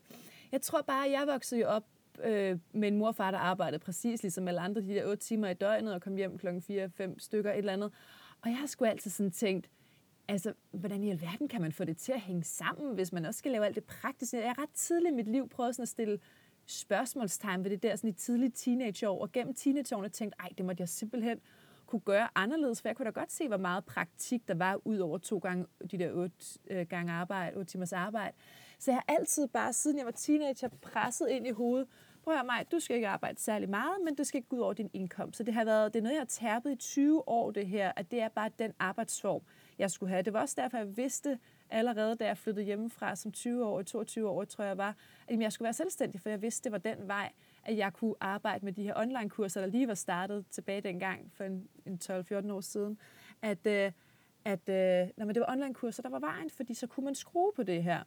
Jeg 0.51 0.61
tror 0.61 0.81
bare, 0.81 1.05
at 1.05 1.11
jeg 1.11 1.23
voksede 1.27 1.61
jo 1.61 1.67
op 1.67 1.83
øh, 2.23 2.59
med 2.73 2.87
en 2.87 2.97
mor 2.97 3.07
og 3.07 3.15
far, 3.15 3.31
der 3.31 3.37
arbejdede 3.37 3.79
præcis 3.79 4.21
ligesom 4.21 4.47
alle 4.47 4.59
andre, 4.59 4.81
de 4.81 4.87
der 4.87 5.05
otte 5.05 5.23
timer 5.23 5.49
i 5.49 5.53
døgnet, 5.53 5.93
og 5.93 6.01
kom 6.01 6.15
hjem 6.15 6.37
klokken 6.37 6.89
4-5 7.01 7.15
stykker, 7.17 7.51
et 7.51 7.57
eller 7.57 7.73
andet. 7.73 7.91
Og 8.41 8.49
jeg 8.49 8.57
har 8.57 8.67
sgu 8.67 8.85
altid 8.85 9.11
sådan 9.11 9.31
tænkt, 9.31 9.69
altså, 10.27 10.53
hvordan 10.71 11.03
i 11.03 11.09
alverden 11.09 11.47
kan 11.47 11.61
man 11.61 11.71
få 11.71 11.83
det 11.83 11.97
til 11.97 12.11
at 12.11 12.21
hænge 12.21 12.43
sammen, 12.43 12.95
hvis 12.95 13.11
man 13.11 13.25
også 13.25 13.37
skal 13.37 13.51
lave 13.51 13.65
alt 13.65 13.75
det 13.75 13.83
praktiske? 13.83 14.37
Jeg 14.37 14.47
har 14.47 14.61
ret 14.61 14.73
tidligt 14.73 15.11
i 15.11 15.15
mit 15.15 15.27
liv 15.27 15.49
prøvet 15.49 15.75
sådan 15.75 15.83
at 15.83 15.89
stille 15.89 16.19
spørgsmålstegn 16.66 17.63
ved 17.63 17.72
det 17.72 17.84
der 17.84 17.95
sådan 17.95 18.09
i 18.09 18.13
tidlige 18.13 18.49
teenageår, 18.49 19.22
og 19.22 19.32
gennem 19.32 19.53
teenageårene 19.53 20.09
tænkte, 20.09 20.36
ej, 20.39 20.49
det 20.57 20.66
måtte 20.66 20.82
jeg 20.82 20.89
simpelthen 20.89 21.39
kunne 21.86 21.99
gøre 21.99 22.28
anderledes, 22.36 22.82
for 22.82 22.89
jeg 22.89 22.95
kunne 22.95 23.05
da 23.05 23.09
godt 23.09 23.32
se, 23.32 23.47
hvor 23.47 23.57
meget 23.57 23.86
praktik 23.86 24.47
der 24.47 24.53
var 24.55 24.80
ud 24.86 24.97
over 24.97 25.18
to 25.18 25.38
gange 25.38 25.66
de 25.91 25.97
der 25.97 26.11
otte 26.11 26.36
øh, 26.70 26.88
gange 26.88 27.13
arbejde, 27.13 27.57
otte 27.57 27.72
timers 27.72 27.93
arbejde. 27.93 28.36
Så 28.80 28.91
jeg 28.91 28.95
har 28.95 29.16
altid 29.16 29.47
bare, 29.47 29.74
siden 29.74 29.97
jeg 29.97 30.05
var 30.05 30.11
teenager, 30.11 30.68
presset 30.82 31.28
ind 31.30 31.47
i 31.47 31.51
hovedet, 31.51 31.88
prøv 32.24 32.34
at 32.34 32.45
mig, 32.45 32.66
du 32.72 32.80
skal 32.80 32.95
ikke 32.95 33.07
arbejde 33.07 33.41
særlig 33.41 33.70
meget, 33.70 33.95
men 34.03 34.18
det 34.18 34.28
skal 34.28 34.38
ikke 34.38 34.49
gå 34.49 34.55
ud 34.55 34.61
over 34.61 34.74
din 34.74 34.89
indkomst. 34.93 35.38
Så 35.38 35.43
det 35.43 35.53
har 35.53 35.66
været, 35.66 35.93
det 35.93 35.99
er 35.99 36.03
noget, 36.03 36.13
jeg 36.13 36.22
har 36.22 36.26
tærpet 36.26 36.72
i 36.72 36.76
20 36.76 37.30
år, 37.30 37.51
det 37.51 37.68
her, 37.68 37.91
at 37.95 38.11
det 38.11 38.22
er 38.22 38.30
bare 38.30 38.49
den 38.59 38.74
arbejdsform, 38.80 39.41
jeg 39.80 39.91
skulle 39.91 40.09
have. 40.09 40.22
Det 40.22 40.34
var 40.34 40.41
også 40.41 40.55
derfor, 40.57 40.78
jeg 40.78 40.97
vidste 40.97 41.39
allerede, 41.70 42.16
da 42.16 42.26
jeg 42.26 42.38
flyttede 42.38 42.66
hjemmefra 42.66 43.16
som 43.16 43.32
20 43.32 43.66
år, 43.66 43.82
22 43.82 44.30
år, 44.30 44.43
tror 44.43 44.63
jeg 44.63 44.78
var, 44.78 44.95
at 45.28 45.39
jeg 45.39 45.51
skulle 45.51 45.66
være 45.66 45.74
selvstændig, 45.74 46.22
for 46.22 46.30
jeg 46.30 46.41
vidste, 46.41 46.63
det 46.63 46.72
var 46.72 46.78
den 46.78 47.07
vej, 47.07 47.32
at 47.66 47.78
jeg 47.78 47.93
kunne 47.93 48.16
arbejde 48.20 48.66
med 48.66 48.74
de 48.74 48.84
her 48.84 48.93
online-kurser, 48.95 49.61
der 49.61 49.68
lige 49.68 49.88
var 49.88 49.93
startet 49.93 50.45
tilbage 50.51 50.82
dengang 50.82 51.32
for 51.34 51.43
en, 51.43 51.68
en 51.86 51.99
12-14 52.03 52.51
år 52.51 52.61
siden. 52.61 52.97
At, 53.41 53.68
øh, 53.68 53.91
at 54.45 54.70
øh, 54.70 55.09
når 55.18 55.26
det 55.26 55.39
var 55.39 55.51
online-kurser, 55.51 56.03
der 56.03 56.09
var 56.09 56.20
vejen, 56.20 56.49
fordi 56.49 56.74
så 56.74 56.88
kunne 56.88 57.03
man 57.05 57.16
skrue 57.16 57.51
på 57.55 57.63
det 57.63 57.84
her. 57.84 57.99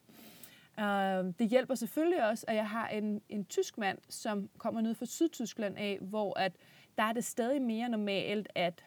Øh, 0.78 1.34
det 1.38 1.48
hjælper 1.48 1.74
selvfølgelig 1.74 2.28
også, 2.28 2.44
at 2.48 2.56
jeg 2.56 2.68
har 2.68 2.88
en, 2.88 3.22
en 3.28 3.44
tysk 3.44 3.78
mand, 3.78 3.98
som 4.08 4.50
kommer 4.58 4.80
ned 4.80 4.94
fra 4.94 5.06
Sydtyskland 5.06 5.78
af, 5.78 5.98
hvor 6.00 6.38
at 6.38 6.52
der 6.98 7.04
er 7.04 7.12
det 7.12 7.24
stadig 7.24 7.62
mere 7.62 7.88
normalt, 7.88 8.48
at 8.54 8.84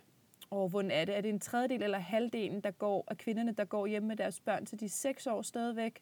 og 0.51 0.69
hvordan 0.69 0.91
er 0.91 1.05
det? 1.05 1.17
Er 1.17 1.21
det 1.21 1.29
en 1.29 1.39
tredjedel 1.39 1.83
eller 1.83 1.99
halvdelen 1.99 2.61
der 2.61 2.71
går, 2.71 3.03
af 3.07 3.17
kvinderne, 3.17 3.51
der 3.51 3.65
går 3.65 3.85
hjem 3.87 4.03
med 4.03 4.15
deres 4.15 4.39
børn 4.39 4.65
til 4.65 4.79
de 4.79 4.89
seks 4.89 5.27
år 5.27 5.41
stadigvæk? 5.41 6.01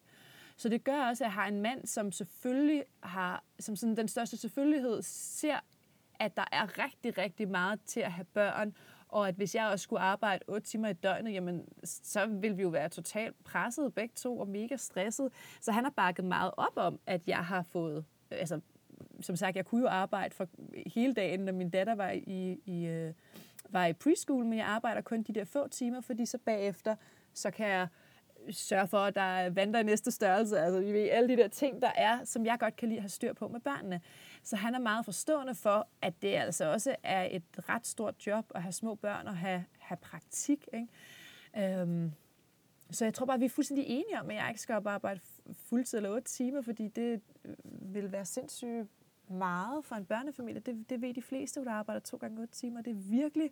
Så 0.57 0.69
det 0.69 0.83
gør 0.83 1.05
også, 1.05 1.23
at 1.23 1.25
jeg 1.25 1.33
har 1.33 1.47
en 1.47 1.61
mand, 1.61 1.85
som 1.85 2.11
selvfølgelig 2.11 2.83
har, 3.03 3.43
som 3.59 3.75
sådan 3.75 3.97
den 3.97 4.07
største 4.07 4.37
selvfølgelighed, 4.37 5.01
ser, 5.01 5.59
at 6.19 6.37
der 6.37 6.45
er 6.51 6.79
rigtig, 6.83 7.17
rigtig 7.17 7.49
meget 7.49 7.79
til 7.85 7.99
at 7.99 8.11
have 8.11 8.25
børn, 8.25 8.73
og 9.07 9.27
at 9.27 9.35
hvis 9.35 9.55
jeg 9.55 9.67
også 9.67 9.83
skulle 9.83 10.01
arbejde 10.01 10.43
8 10.47 10.67
timer 10.67 10.89
i 10.89 10.93
døgnet, 10.93 11.33
jamen, 11.33 11.65
så 11.83 12.25
ville 12.25 12.55
vi 12.55 12.61
jo 12.61 12.69
være 12.69 12.89
totalt 12.89 13.43
presset 13.43 13.93
begge 13.93 14.13
to 14.15 14.39
og 14.39 14.47
mega 14.47 14.75
stresset. 14.75 15.31
Så 15.61 15.71
han 15.71 15.83
har 15.83 15.91
bakket 15.91 16.25
meget 16.25 16.51
op 16.57 16.77
om, 16.77 16.99
at 17.05 17.21
jeg 17.27 17.45
har 17.45 17.63
fået, 17.63 18.05
altså 18.31 18.59
som 19.21 19.35
sagt, 19.35 19.55
jeg 19.55 19.65
kunne 19.65 19.81
jo 19.81 19.87
arbejde 19.87 20.35
for 20.35 20.47
hele 20.87 21.13
dagen, 21.13 21.39
når 21.39 21.53
min 21.53 21.69
datter 21.69 21.95
var 21.95 22.09
i, 22.11 22.59
i, 22.65 22.85
øh, 22.85 23.13
var 23.70 23.86
i 23.86 23.93
preschool, 23.93 24.45
men 24.45 24.57
jeg 24.57 24.67
arbejder 24.67 25.01
kun 25.01 25.24
de 25.24 25.34
der 25.34 25.45
få 25.45 25.67
timer, 25.67 26.01
fordi 26.01 26.26
så 26.26 26.38
bagefter, 26.38 26.95
så 27.34 27.51
kan 27.51 27.67
jeg 27.67 27.88
sørge 28.51 28.88
for, 28.88 28.97
at 28.97 29.15
der 29.15 29.22
er 29.22 29.49
vand 29.49 29.74
der 29.74 29.80
i 29.80 29.84
næste 29.84 30.11
størrelse. 30.11 30.59
Altså, 30.59 30.80
vi 30.80 30.93
ved 30.93 31.09
alle 31.09 31.30
de 31.30 31.38
der 31.38 31.47
ting, 31.47 31.82
der 31.82 31.91
er, 31.95 32.24
som 32.24 32.45
jeg 32.45 32.59
godt 32.59 32.76
kan 32.76 32.88
lide 32.89 32.97
at 32.97 33.03
have 33.03 33.09
styr 33.09 33.34
på 33.34 33.47
med 33.47 33.59
børnene. 33.59 34.01
Så 34.43 34.55
han 34.55 34.76
er 34.76 34.80
meget 34.80 35.05
forstående 35.05 35.55
for, 35.55 35.88
at 36.01 36.22
det 36.22 36.34
altså 36.34 36.65
også 36.65 36.95
er 37.03 37.28
et 37.32 37.43
ret 37.70 37.88
stort 37.88 38.28
job 38.28 38.51
at 38.55 38.61
have 38.61 38.72
små 38.72 38.95
børn 38.95 39.28
og 39.28 39.38
have, 39.38 39.65
have 39.80 39.97
praktik. 39.97 40.67
Ikke? 40.74 41.80
Øhm, 41.80 42.11
så 42.91 43.05
jeg 43.05 43.13
tror 43.13 43.26
bare, 43.26 43.39
vi 43.39 43.45
er 43.45 43.49
fuldstændig 43.49 43.86
enige 43.88 44.20
om, 44.20 44.30
at 44.30 44.36
jeg 44.36 44.45
ikke 44.49 44.61
skal 44.61 44.76
op 44.76 44.86
og 44.86 44.93
arbejde 44.93 45.20
fuldtid 45.53 45.97
eller 45.97 46.09
otte 46.09 46.28
timer, 46.28 46.61
fordi 46.61 46.88
det 46.88 47.22
øh, 47.45 47.55
vil 47.93 48.11
være 48.11 48.26
sindssygt 48.26 48.88
meget 49.30 49.86
for 49.86 49.95
en 49.95 50.05
børnefamilie. 50.05 50.59
Det, 50.59 50.89
det 50.89 51.01
ved 51.01 51.13
de 51.13 51.21
fleste, 51.21 51.65
der 51.65 51.71
arbejder 51.71 51.99
to 51.99 52.17
gange 52.17 52.41
otte 52.41 52.53
timer. 52.53 52.82
Det 52.82 52.91
er 52.91 52.95
virkelig 52.95 53.51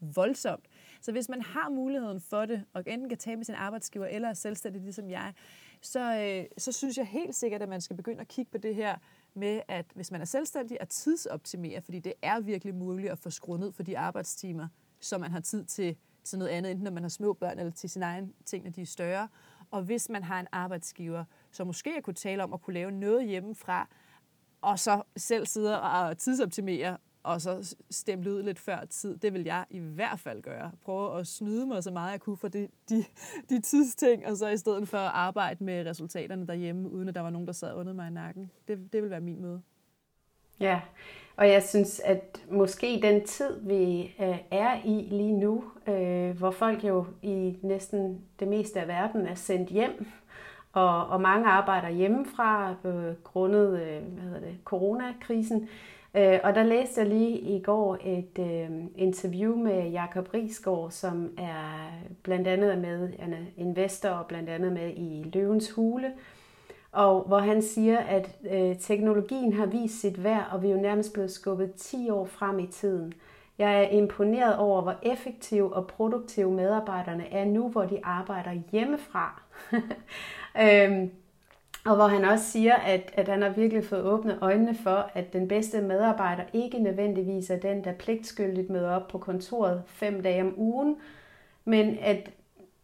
voldsomt. 0.00 0.64
Så 1.00 1.12
hvis 1.12 1.28
man 1.28 1.42
har 1.42 1.68
muligheden 1.68 2.20
for 2.20 2.46
det, 2.46 2.64
og 2.72 2.82
enten 2.86 3.08
kan 3.08 3.18
tage 3.18 3.36
med 3.36 3.44
sin 3.44 3.54
arbejdsgiver 3.54 4.06
eller 4.06 4.28
er 4.28 4.34
selvstændig 4.34 4.82
ligesom 4.82 5.10
jeg, 5.10 5.32
så, 5.80 6.16
øh, 6.16 6.44
så 6.58 6.72
synes 6.72 6.98
jeg 6.98 7.06
helt 7.06 7.34
sikkert, 7.34 7.62
at 7.62 7.68
man 7.68 7.80
skal 7.80 7.96
begynde 7.96 8.20
at 8.20 8.28
kigge 8.28 8.50
på 8.50 8.58
det 8.58 8.74
her 8.74 8.96
med, 9.34 9.60
at 9.68 9.86
hvis 9.94 10.10
man 10.10 10.20
er 10.20 10.24
selvstændig, 10.24 10.76
at 10.80 10.88
tidsoptimere, 10.88 11.80
fordi 11.82 11.98
det 11.98 12.12
er 12.22 12.40
virkelig 12.40 12.74
muligt 12.74 13.12
at 13.12 13.18
få 13.18 13.30
skruet 13.30 13.60
ned 13.60 13.72
for 13.72 13.82
de 13.82 13.98
arbejdstimer, 13.98 14.68
så 15.00 15.18
man 15.18 15.30
har 15.30 15.40
tid 15.40 15.64
til, 15.64 15.96
til 16.24 16.38
noget 16.38 16.50
andet, 16.50 16.70
enten 16.70 16.84
når 16.84 16.90
man 16.90 17.02
har 17.02 17.10
små 17.10 17.32
børn 17.32 17.58
eller 17.58 17.72
til 17.72 17.90
sin 17.90 18.02
egen 18.02 18.34
ting, 18.44 18.64
når 18.64 18.70
de 18.70 18.82
er 18.82 18.86
større. 18.86 19.28
Og 19.70 19.82
hvis 19.82 20.08
man 20.08 20.22
har 20.22 20.40
en 20.40 20.46
arbejdsgiver, 20.52 21.24
så 21.50 21.64
måske 21.64 21.94
jeg 21.94 22.02
kunne 22.02 22.14
tale 22.14 22.42
om 22.42 22.52
at 22.52 22.62
kunne 22.62 22.74
lave 22.74 22.90
noget 22.90 23.26
hjemmefra, 23.26 23.88
og 24.62 24.78
så 24.78 25.02
selv 25.16 25.46
sidde 25.46 25.82
og 25.82 26.18
tidsoptimere 26.18 26.96
og 27.22 27.40
så 27.40 27.76
stemple 27.90 28.32
ud 28.32 28.42
lidt 28.42 28.58
før 28.58 28.84
tid. 28.90 29.16
Det 29.16 29.32
vil 29.32 29.44
jeg 29.44 29.64
i 29.70 29.78
hvert 29.78 30.20
fald 30.20 30.42
gøre. 30.42 30.72
Prøve 30.84 31.18
at 31.18 31.26
snyde 31.26 31.66
mig 31.66 31.84
så 31.84 31.90
meget 31.90 32.12
jeg 32.12 32.20
kunne 32.20 32.36
for 32.36 32.48
de, 32.48 32.68
de, 32.88 33.04
de 33.50 33.60
tidsting, 33.60 34.26
og 34.26 34.36
så 34.36 34.48
i 34.48 34.56
stedet 34.56 34.88
for 34.88 34.98
at 34.98 35.10
arbejde 35.14 35.64
med 35.64 35.86
resultaterne 35.86 36.46
derhjemme, 36.46 36.90
uden 36.90 37.08
at 37.08 37.14
der 37.14 37.20
var 37.20 37.30
nogen, 37.30 37.46
der 37.46 37.52
sad 37.52 37.74
under 37.74 37.92
mig 37.92 38.08
i 38.08 38.10
nakken. 38.10 38.50
Det, 38.68 38.92
det 38.92 39.02
vil 39.02 39.10
være 39.10 39.20
min 39.20 39.42
måde. 39.42 39.62
Ja, 40.60 40.80
og 41.36 41.48
jeg 41.48 41.62
synes, 41.62 42.00
at 42.00 42.44
måske 42.50 43.00
den 43.02 43.26
tid, 43.26 43.60
vi 43.60 44.02
øh, 44.20 44.38
er 44.50 44.84
i 44.84 45.08
lige 45.10 45.32
nu, 45.32 45.64
øh, 45.86 46.38
hvor 46.38 46.50
folk 46.50 46.84
jo 46.84 47.06
i 47.22 47.58
næsten 47.62 48.20
det 48.40 48.48
meste 48.48 48.80
af 48.80 48.88
verden 48.88 49.26
er 49.26 49.34
sendt 49.34 49.70
hjem, 49.70 50.06
og, 50.72 51.06
og 51.06 51.20
mange 51.20 51.46
arbejder 51.46 51.88
hjemmefra 51.88 52.74
øh, 52.84 53.14
grundet 53.24 53.80
øh, 53.80 54.02
hvad 54.02 54.22
hedder 54.22 54.40
det, 54.40 54.56
coronakrisen, 54.64 55.68
Øh, 56.14 56.38
og 56.42 56.54
der 56.54 56.62
læste 56.62 57.00
jeg 57.00 57.08
lige 57.08 57.38
i 57.38 57.62
går 57.62 57.98
et 58.04 58.38
øh, 58.38 58.70
interview 58.96 59.56
med 59.56 59.90
Jakob 59.90 60.28
Risgaard, 60.34 60.90
som 60.90 61.30
er 61.38 61.90
blandt 62.22 62.48
andet 62.48 62.78
med, 62.78 63.12
han 63.18 63.32
er 63.32 63.44
investor 63.56 64.08
og 64.08 64.26
blandt 64.26 64.48
andet 64.48 64.72
med 64.72 64.92
i 64.96 65.30
Løvens 65.34 65.70
Hule, 65.70 66.12
og 66.92 67.22
hvor 67.22 67.38
han 67.38 67.62
siger, 67.62 67.98
at 67.98 68.38
øh, 68.50 68.76
teknologien 68.78 69.52
har 69.52 69.66
vist 69.66 70.00
sit 70.00 70.24
værd, 70.24 70.48
og 70.52 70.62
vi 70.62 70.68
er 70.68 70.72
jo 70.72 70.80
nærmest 70.80 71.12
blevet 71.12 71.30
skubbet 71.30 71.74
10 71.74 72.10
år 72.10 72.24
frem 72.24 72.58
i 72.58 72.66
tiden. 72.66 73.12
Jeg 73.58 73.84
er 73.84 73.88
imponeret 73.88 74.56
over, 74.56 74.82
hvor 74.82 74.94
effektive 75.02 75.74
og 75.74 75.86
produktive 75.86 76.50
medarbejderne 76.50 77.32
er 77.32 77.44
nu, 77.44 77.68
hvor 77.68 77.82
de 77.82 78.00
arbejder 78.02 78.52
hjemmefra. 78.72 79.42
øhm, 80.58 81.10
og 81.86 81.96
hvor 81.96 82.06
han 82.06 82.24
også 82.24 82.44
siger, 82.44 82.74
at, 82.74 83.12
at 83.14 83.28
han 83.28 83.42
har 83.42 83.48
virkelig 83.48 83.84
fået 83.84 84.04
åbnet 84.04 84.38
øjnene 84.40 84.74
for, 84.74 85.10
at 85.14 85.32
den 85.32 85.48
bedste 85.48 85.82
medarbejder 85.82 86.42
ikke 86.52 86.78
nødvendigvis 86.78 87.50
er 87.50 87.58
den, 87.58 87.84
der 87.84 87.92
pligtskyldigt 87.92 88.70
møder 88.70 88.90
op 88.90 89.08
på 89.08 89.18
kontoret 89.18 89.82
fem 89.86 90.22
dage 90.22 90.42
om 90.42 90.54
ugen, 90.56 90.96
men 91.64 91.98
at 92.00 92.30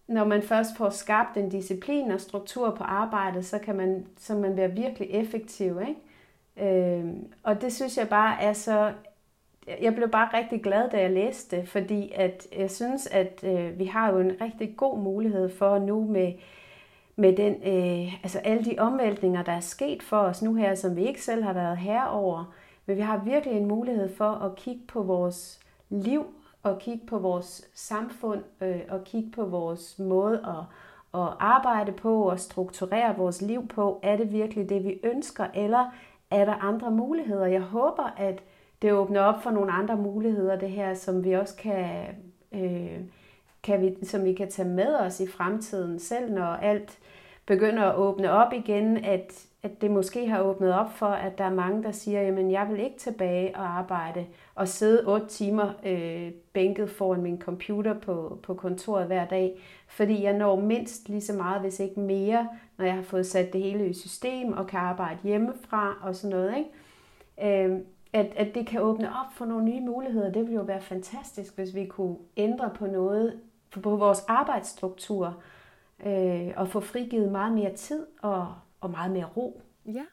når 0.09 0.25
man 0.25 0.43
først 0.43 0.77
får 0.77 0.91
skabt 0.91 1.37
en 1.37 1.49
disciplin 1.49 2.11
og 2.11 2.21
struktur 2.21 2.71
på 2.71 2.85
arbejdet, 2.85 3.47
så 3.47 3.59
kan 3.59 3.77
man, 3.77 4.07
så 4.17 4.35
man 4.35 4.57
være 4.57 4.71
virkelig 4.71 5.11
effektiv. 5.11 5.81
Ikke? 5.81 6.01
Øhm, 6.57 7.33
og 7.43 7.61
det 7.61 7.73
synes 7.73 7.99
jeg 7.99 8.09
bare 8.09 8.43
er 8.43 8.53
så... 8.53 8.93
Jeg 9.81 9.95
blev 9.95 10.11
bare 10.11 10.39
rigtig 10.39 10.62
glad, 10.62 10.91
da 10.91 11.01
jeg 11.01 11.11
læste 11.11 11.57
det, 11.57 11.69
fordi 11.69 12.12
at 12.14 12.47
jeg 12.59 12.71
synes, 12.71 13.07
at 13.07 13.45
øh, 13.45 13.79
vi 13.79 13.85
har 13.85 14.12
jo 14.12 14.19
en 14.19 14.33
rigtig 14.41 14.77
god 14.77 14.99
mulighed 14.99 15.49
for 15.49 15.79
nu 15.79 16.05
med 16.05 16.33
med 17.17 17.37
den, 17.37 17.53
øh, 17.53 18.14
altså 18.23 18.39
alle 18.39 18.64
de 18.64 18.77
omvæltninger, 18.79 19.43
der 19.43 19.53
er 19.53 19.61
sket 19.61 20.03
for 20.03 20.17
os 20.17 20.43
nu 20.43 20.55
her, 20.55 20.75
som 20.75 20.97
vi 20.97 21.07
ikke 21.07 21.23
selv 21.23 21.45
har 21.45 21.53
været 21.53 21.77
herover. 21.77 22.55
Men 22.87 22.97
vi 22.97 23.03
har 23.03 23.25
virkelig 23.25 23.57
en 23.57 23.69
mulighed 23.69 24.14
for 24.14 24.31
at 24.31 24.57
kigge 24.57 24.83
på 24.89 25.03
vores 25.03 25.61
liv, 25.89 26.27
og 26.62 26.79
kigge 26.79 27.07
på 27.07 27.19
vores 27.19 27.69
samfund, 27.75 28.43
øh, 28.61 28.81
og 28.89 29.05
kigge 29.05 29.31
på 29.31 29.45
vores 29.45 29.99
måde 29.99 30.39
at, 30.39 30.64
at 31.21 31.29
arbejde 31.39 31.93
på, 31.93 32.23
og 32.23 32.41
strukturere 32.41 33.17
vores 33.17 33.43
liv 33.43 33.69
på. 33.69 34.01
Er 34.03 34.17
det 34.17 34.33
virkelig 34.33 34.69
det, 34.69 34.85
vi 34.85 35.01
ønsker, 35.05 35.47
eller 35.55 35.95
er 36.31 36.45
der 36.45 36.55
andre 36.55 36.91
muligheder? 36.91 37.47
Jeg 37.47 37.61
håber, 37.61 38.14
at 38.17 38.43
det 38.83 38.93
åbner 38.93 39.21
op 39.21 39.43
for 39.43 39.51
nogle 39.51 39.73
andre 39.73 39.97
muligheder, 39.97 40.59
det 40.59 40.71
her, 40.71 40.95
som 40.95 41.25
vi 41.25 41.33
også 41.33 41.57
kan... 41.57 42.07
Øh, 42.53 43.01
kan 43.67 43.81
vi, 43.83 43.97
som 44.03 44.25
vi 44.25 44.33
kan 44.33 44.51
tage 44.51 44.69
med 44.69 44.95
os 44.95 45.21
i 45.21 45.27
fremtiden, 45.27 45.99
selv 45.99 46.33
når 46.33 46.47
alt 46.47 46.99
begynder 47.47 47.83
at 47.83 47.97
åbne 47.97 48.31
op 48.31 48.53
igen, 48.53 49.05
at, 49.05 49.47
at 49.62 49.81
det 49.81 49.91
måske 49.91 50.29
har 50.29 50.43
åbnet 50.43 50.75
op 50.75 50.93
for, 50.93 51.07
at 51.07 51.39
der 51.39 51.45
er 51.45 51.55
mange, 51.55 51.83
der 51.83 51.91
siger, 51.91 52.23
jamen 52.23 52.51
jeg 52.51 52.69
vil 52.71 52.81
ikke 52.81 52.99
tilbage 52.99 53.57
og 53.57 53.79
arbejde 53.79 54.27
og 54.55 54.69
sidde 54.69 55.07
otte 55.07 55.27
timer 55.27 55.73
øh, 55.87 56.31
bænket 56.53 56.91
foran 56.91 57.23
min 57.23 57.41
computer 57.41 57.95
på, 57.95 58.39
på 58.43 58.55
kontoret 58.55 59.07
hver 59.07 59.27
dag, 59.27 59.59
fordi 59.89 60.23
jeg 60.23 60.33
når 60.33 60.61
mindst 60.61 61.09
lige 61.09 61.21
så 61.21 61.33
meget, 61.33 61.61
hvis 61.61 61.81
ikke 61.81 62.01
mere, 62.01 62.49
når 62.79 62.85
jeg 62.85 62.95
har 62.95 63.03
fået 63.03 63.27
sat 63.27 63.53
det 63.53 63.62
hele 63.62 63.89
i 63.89 63.93
system 63.93 64.53
og 64.53 64.67
kan 64.67 64.81
arbejde 64.81 65.19
hjemmefra 65.23 65.99
og 66.03 66.17
sådan 66.17 66.37
noget. 66.37 66.55
Ikke? 66.57 67.64
Øh, 67.64 67.79
at, 68.12 68.33
at 68.37 68.55
det 68.55 68.67
kan 68.67 68.81
åbne 68.81 69.09
op 69.09 69.33
for 69.33 69.45
nogle 69.45 69.64
nye 69.64 69.81
muligheder. 69.81 70.33
Det 70.33 70.43
ville 70.43 70.55
jo 70.55 70.62
være 70.62 70.81
fantastisk, 70.81 71.57
hvis 71.57 71.75
vi 71.75 71.87
kunne 71.87 72.17
ændre 72.37 72.71
på 72.75 72.87
noget 72.87 73.41
på 73.71 73.97
vores 73.97 74.21
arbejdsstruktur 74.29 75.43
øh, 76.07 76.53
og 76.57 76.69
få 76.69 76.81
frigivet 76.81 77.33
meget 77.33 77.53
mere 77.53 77.75
tid 77.75 78.07
og, 78.23 78.55
og 78.81 78.91
meget 78.91 79.11
mere 79.11 79.25
ro. 79.37 79.62
Ja. 79.87 80.05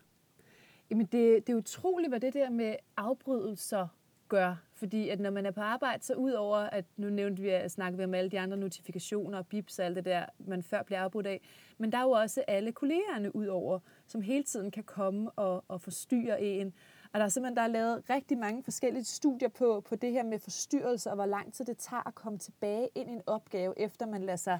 Jamen 0.90 1.06
det, 1.06 1.48
det 1.48 1.54
er 1.54 1.58
utroligt, 1.58 2.12
hvad 2.12 2.20
det 2.20 2.34
der 2.34 2.50
med 2.50 2.76
afbrydelser 2.98 3.88
gør. 4.28 4.56
Fordi 4.74 5.10
at 5.10 5.20
når 5.20 5.30
man 5.30 5.46
er 5.46 5.52
på 5.52 5.62
arbejde, 5.62 6.04
så 6.04 6.14
ud 6.14 6.32
over, 6.32 6.58
at 6.58 6.86
nu 6.98 7.10
nævnte 7.10 7.42
vi, 7.42 7.50
at 7.50 7.72
snakke 7.72 7.98
vi 7.98 8.04
om 8.04 8.14
alle 8.14 8.32
de 8.32 8.40
andre 8.40 8.58
notifikationer 8.58 9.38
og 9.38 9.48
bips 9.48 9.80
og 9.80 9.86
alt 9.86 9.96
det 9.96 10.06
der, 10.06 10.26
man 10.40 10.64
før 10.64 10.84
bliver 10.84 11.02
afbrudt 11.02 11.28
af. 11.28 11.42
Men 11.78 11.92
der 11.92 11.98
er 11.98 12.02
jo 12.02 12.12
også 12.12 12.44
alle 12.48 12.72
kollegerne 12.72 13.36
ud 13.36 13.46
over, 13.46 13.80
som 14.08 14.22
hele 14.22 14.44
tiden 14.44 14.72
kan 14.72 14.84
komme 14.84 15.32
og, 15.32 15.64
og 15.68 15.82
forstyrre 15.82 16.42
en. 16.42 16.74
Og 17.14 17.20
der 17.20 17.26
er 17.26 17.30
simpelthen 17.30 17.58
der 17.58 17.64
er 17.64 17.68
lavet 17.68 18.04
rigtig 18.10 18.38
mange 18.38 18.64
forskellige 18.64 19.04
studier 19.04 19.50
på, 19.50 19.84
på 19.90 19.96
det 19.96 20.12
her 20.12 20.24
med 20.24 20.40
forstyrrelse, 20.40 21.10
og 21.10 21.16
hvor 21.16 21.26
lang 21.26 21.54
tid 21.54 21.66
det 21.66 21.78
tager 21.78 22.08
at 22.08 22.16
komme 22.16 22.40
tilbage 22.40 22.90
ind 22.96 23.10
i 23.10 23.14
en 23.14 23.22
opgave, 23.26 23.80
efter 23.80 24.06
man 24.06 24.24
lader 24.24 24.36
sig 24.36 24.60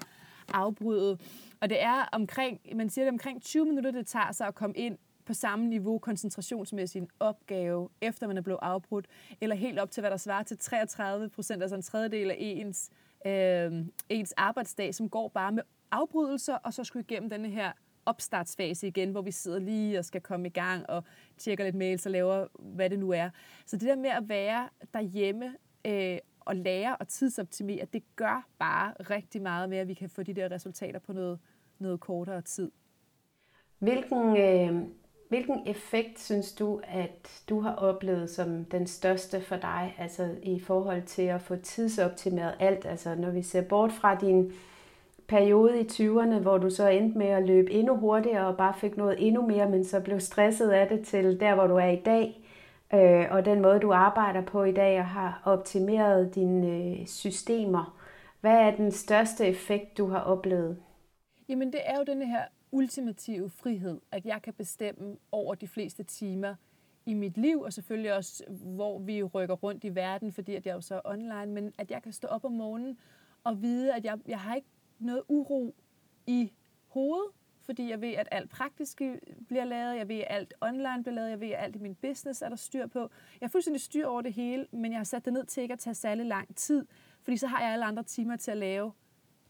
afbryde. 0.52 1.18
Og 1.60 1.70
det 1.70 1.82
er 1.82 2.08
omkring, 2.12 2.60
man 2.74 2.90
siger 2.90 3.04
det 3.04 3.12
omkring 3.12 3.42
20 3.42 3.64
minutter, 3.64 3.90
det 3.90 4.06
tager 4.06 4.32
sig 4.32 4.46
at 4.46 4.54
komme 4.54 4.76
ind 4.76 4.98
på 5.26 5.34
samme 5.34 5.66
niveau 5.66 5.98
koncentrationsmæssigt 5.98 7.02
en 7.02 7.10
opgave, 7.20 7.88
efter 8.00 8.26
man 8.26 8.38
er 8.38 8.42
blevet 8.42 8.60
afbrudt, 8.62 9.06
eller 9.40 9.56
helt 9.56 9.78
op 9.78 9.90
til, 9.90 10.00
hvad 10.00 10.10
der 10.10 10.16
svarer 10.16 10.42
til 10.42 10.58
33 10.58 11.28
procent, 11.28 11.62
altså 11.62 11.76
en 11.76 11.82
tredjedel 11.82 12.30
af 12.30 12.36
ens, 12.38 12.90
øh, 13.26 13.86
ens 14.08 14.32
arbejdsdag, 14.36 14.94
som 14.94 15.08
går 15.08 15.28
bare 15.28 15.52
med 15.52 15.62
afbrydelser, 15.90 16.54
og 16.54 16.74
så 16.74 16.84
skulle 16.84 17.04
igennem 17.08 17.30
denne 17.30 17.48
her 17.48 17.72
opstartsfase 18.06 18.86
igen, 18.86 19.10
hvor 19.10 19.22
vi 19.22 19.30
sidder 19.30 19.58
lige 19.58 19.98
og 19.98 20.04
skal 20.04 20.20
komme 20.20 20.46
i 20.46 20.50
gang 20.50 20.90
og 20.90 21.04
tjekker 21.38 21.64
lidt 21.64 21.76
mails 21.76 22.06
og 22.06 22.12
laver, 22.12 22.46
hvad 22.58 22.90
det 22.90 22.98
nu 22.98 23.10
er. 23.10 23.30
Så 23.66 23.76
det 23.76 23.88
der 23.88 23.96
med 23.96 24.10
at 24.10 24.28
være 24.28 24.68
derhjemme 24.94 25.54
øh, 25.84 26.18
og 26.40 26.56
lære 26.56 26.96
og 26.96 27.08
tidsoptimere, 27.08 27.86
det 27.92 28.02
gør 28.16 28.46
bare 28.58 28.92
rigtig 29.00 29.42
meget 29.42 29.68
med, 29.68 29.78
at 29.78 29.88
vi 29.88 29.94
kan 29.94 30.10
få 30.10 30.22
de 30.22 30.34
der 30.34 30.50
resultater 30.50 30.98
på 30.98 31.12
noget, 31.12 31.38
noget 31.78 32.00
kortere 32.00 32.42
tid. 32.42 32.70
Hvilken, 33.78 34.36
øh, 34.36 34.82
hvilken 35.28 35.62
effekt 35.66 36.20
synes 36.20 36.52
du, 36.52 36.80
at 36.84 37.42
du 37.48 37.60
har 37.60 37.74
oplevet 37.74 38.30
som 38.30 38.64
den 38.64 38.86
største 38.86 39.40
for 39.40 39.56
dig, 39.56 39.94
altså 39.98 40.36
i 40.42 40.60
forhold 40.60 41.02
til 41.02 41.22
at 41.22 41.42
få 41.42 41.56
tidsoptimeret 41.56 42.54
alt? 42.60 42.86
Altså 42.86 43.14
når 43.14 43.30
vi 43.30 43.42
ser 43.42 43.62
bort 43.62 43.92
fra 43.92 44.14
din 44.14 44.52
periode 45.28 45.80
i 45.80 45.84
20'erne, 45.84 46.38
hvor 46.38 46.58
du 46.58 46.70
så 46.70 46.88
endte 46.88 47.18
med 47.18 47.26
at 47.26 47.46
løbe 47.46 47.70
endnu 47.70 47.96
hurtigere 47.96 48.46
og 48.46 48.56
bare 48.56 48.74
fik 48.78 48.96
noget 48.96 49.26
endnu 49.26 49.46
mere, 49.46 49.70
men 49.70 49.84
så 49.84 50.00
blev 50.00 50.20
stresset 50.20 50.70
af 50.70 50.88
det 50.88 51.06
til 51.06 51.40
der, 51.40 51.54
hvor 51.54 51.66
du 51.66 51.76
er 51.76 51.88
i 51.88 52.02
dag. 52.04 52.40
Øh, 52.94 53.26
og 53.30 53.44
den 53.44 53.62
måde, 53.62 53.80
du 53.80 53.92
arbejder 53.92 54.42
på 54.42 54.64
i 54.64 54.72
dag 54.72 54.98
og 54.98 55.06
har 55.06 55.42
optimeret 55.44 56.34
dine 56.34 56.66
øh, 56.66 57.06
systemer. 57.06 57.98
Hvad 58.40 58.56
er 58.56 58.76
den 58.76 58.92
største 58.92 59.46
effekt, 59.46 59.98
du 59.98 60.06
har 60.06 60.20
oplevet? 60.20 60.76
Jamen 61.48 61.72
det 61.72 61.80
er 61.84 61.98
jo 61.98 62.04
den 62.04 62.22
her 62.22 62.42
ultimative 62.72 63.50
frihed, 63.50 64.00
at 64.12 64.26
jeg 64.26 64.42
kan 64.42 64.52
bestemme 64.52 65.16
over 65.32 65.54
de 65.54 65.68
fleste 65.68 66.02
timer 66.02 66.54
i 67.06 67.14
mit 67.14 67.38
liv, 67.38 67.60
og 67.60 67.72
selvfølgelig 67.72 68.14
også, 68.14 68.44
hvor 68.48 68.98
vi 68.98 69.22
rykker 69.22 69.54
rundt 69.54 69.84
i 69.84 69.94
verden, 69.94 70.32
fordi 70.32 70.54
at 70.54 70.66
jeg 70.66 70.70
er 70.70 70.74
jo 70.74 70.80
så 70.80 71.00
online, 71.04 71.46
men 71.46 71.72
at 71.78 71.90
jeg 71.90 72.02
kan 72.02 72.12
stå 72.12 72.28
op 72.28 72.44
om 72.44 72.52
morgenen 72.52 72.98
og 73.44 73.62
vide, 73.62 73.94
at 73.94 74.04
jeg, 74.04 74.18
jeg 74.26 74.38
har 74.38 74.54
ikke 74.54 74.68
noget 75.04 75.22
uro 75.28 75.74
i 76.26 76.52
hovedet, 76.88 77.30
fordi 77.64 77.90
jeg 77.90 78.00
ved, 78.00 78.12
at 78.12 78.28
alt 78.30 78.50
praktisk 78.50 79.02
bliver 79.46 79.64
lavet, 79.64 79.96
jeg 79.96 80.08
ved, 80.08 80.16
at 80.16 80.26
alt 80.28 80.54
online 80.60 81.02
bliver 81.02 81.14
lavet, 81.14 81.30
jeg 81.30 81.40
ved, 81.40 81.48
at 81.48 81.64
alt 81.64 81.76
i 81.76 81.78
min 81.78 81.94
business 81.94 82.42
er 82.42 82.48
der 82.48 82.56
styr 82.56 82.86
på. 82.86 83.00
Jeg 83.40 83.46
har 83.46 83.48
fuldstændig 83.48 83.80
styr 83.80 84.06
over 84.06 84.22
det 84.22 84.32
hele, 84.32 84.66
men 84.72 84.92
jeg 84.92 84.98
har 84.98 85.04
sat 85.04 85.24
det 85.24 85.32
ned 85.32 85.44
til 85.44 85.62
ikke 85.62 85.72
at 85.72 85.78
tage 85.78 85.94
særlig 85.94 86.26
lang 86.26 86.56
tid, 86.56 86.86
fordi 87.22 87.36
så 87.36 87.46
har 87.46 87.60
jeg 87.60 87.72
alle 87.72 87.84
andre 87.84 88.02
timer 88.02 88.36
til 88.36 88.50
at 88.50 88.56
lave 88.56 88.92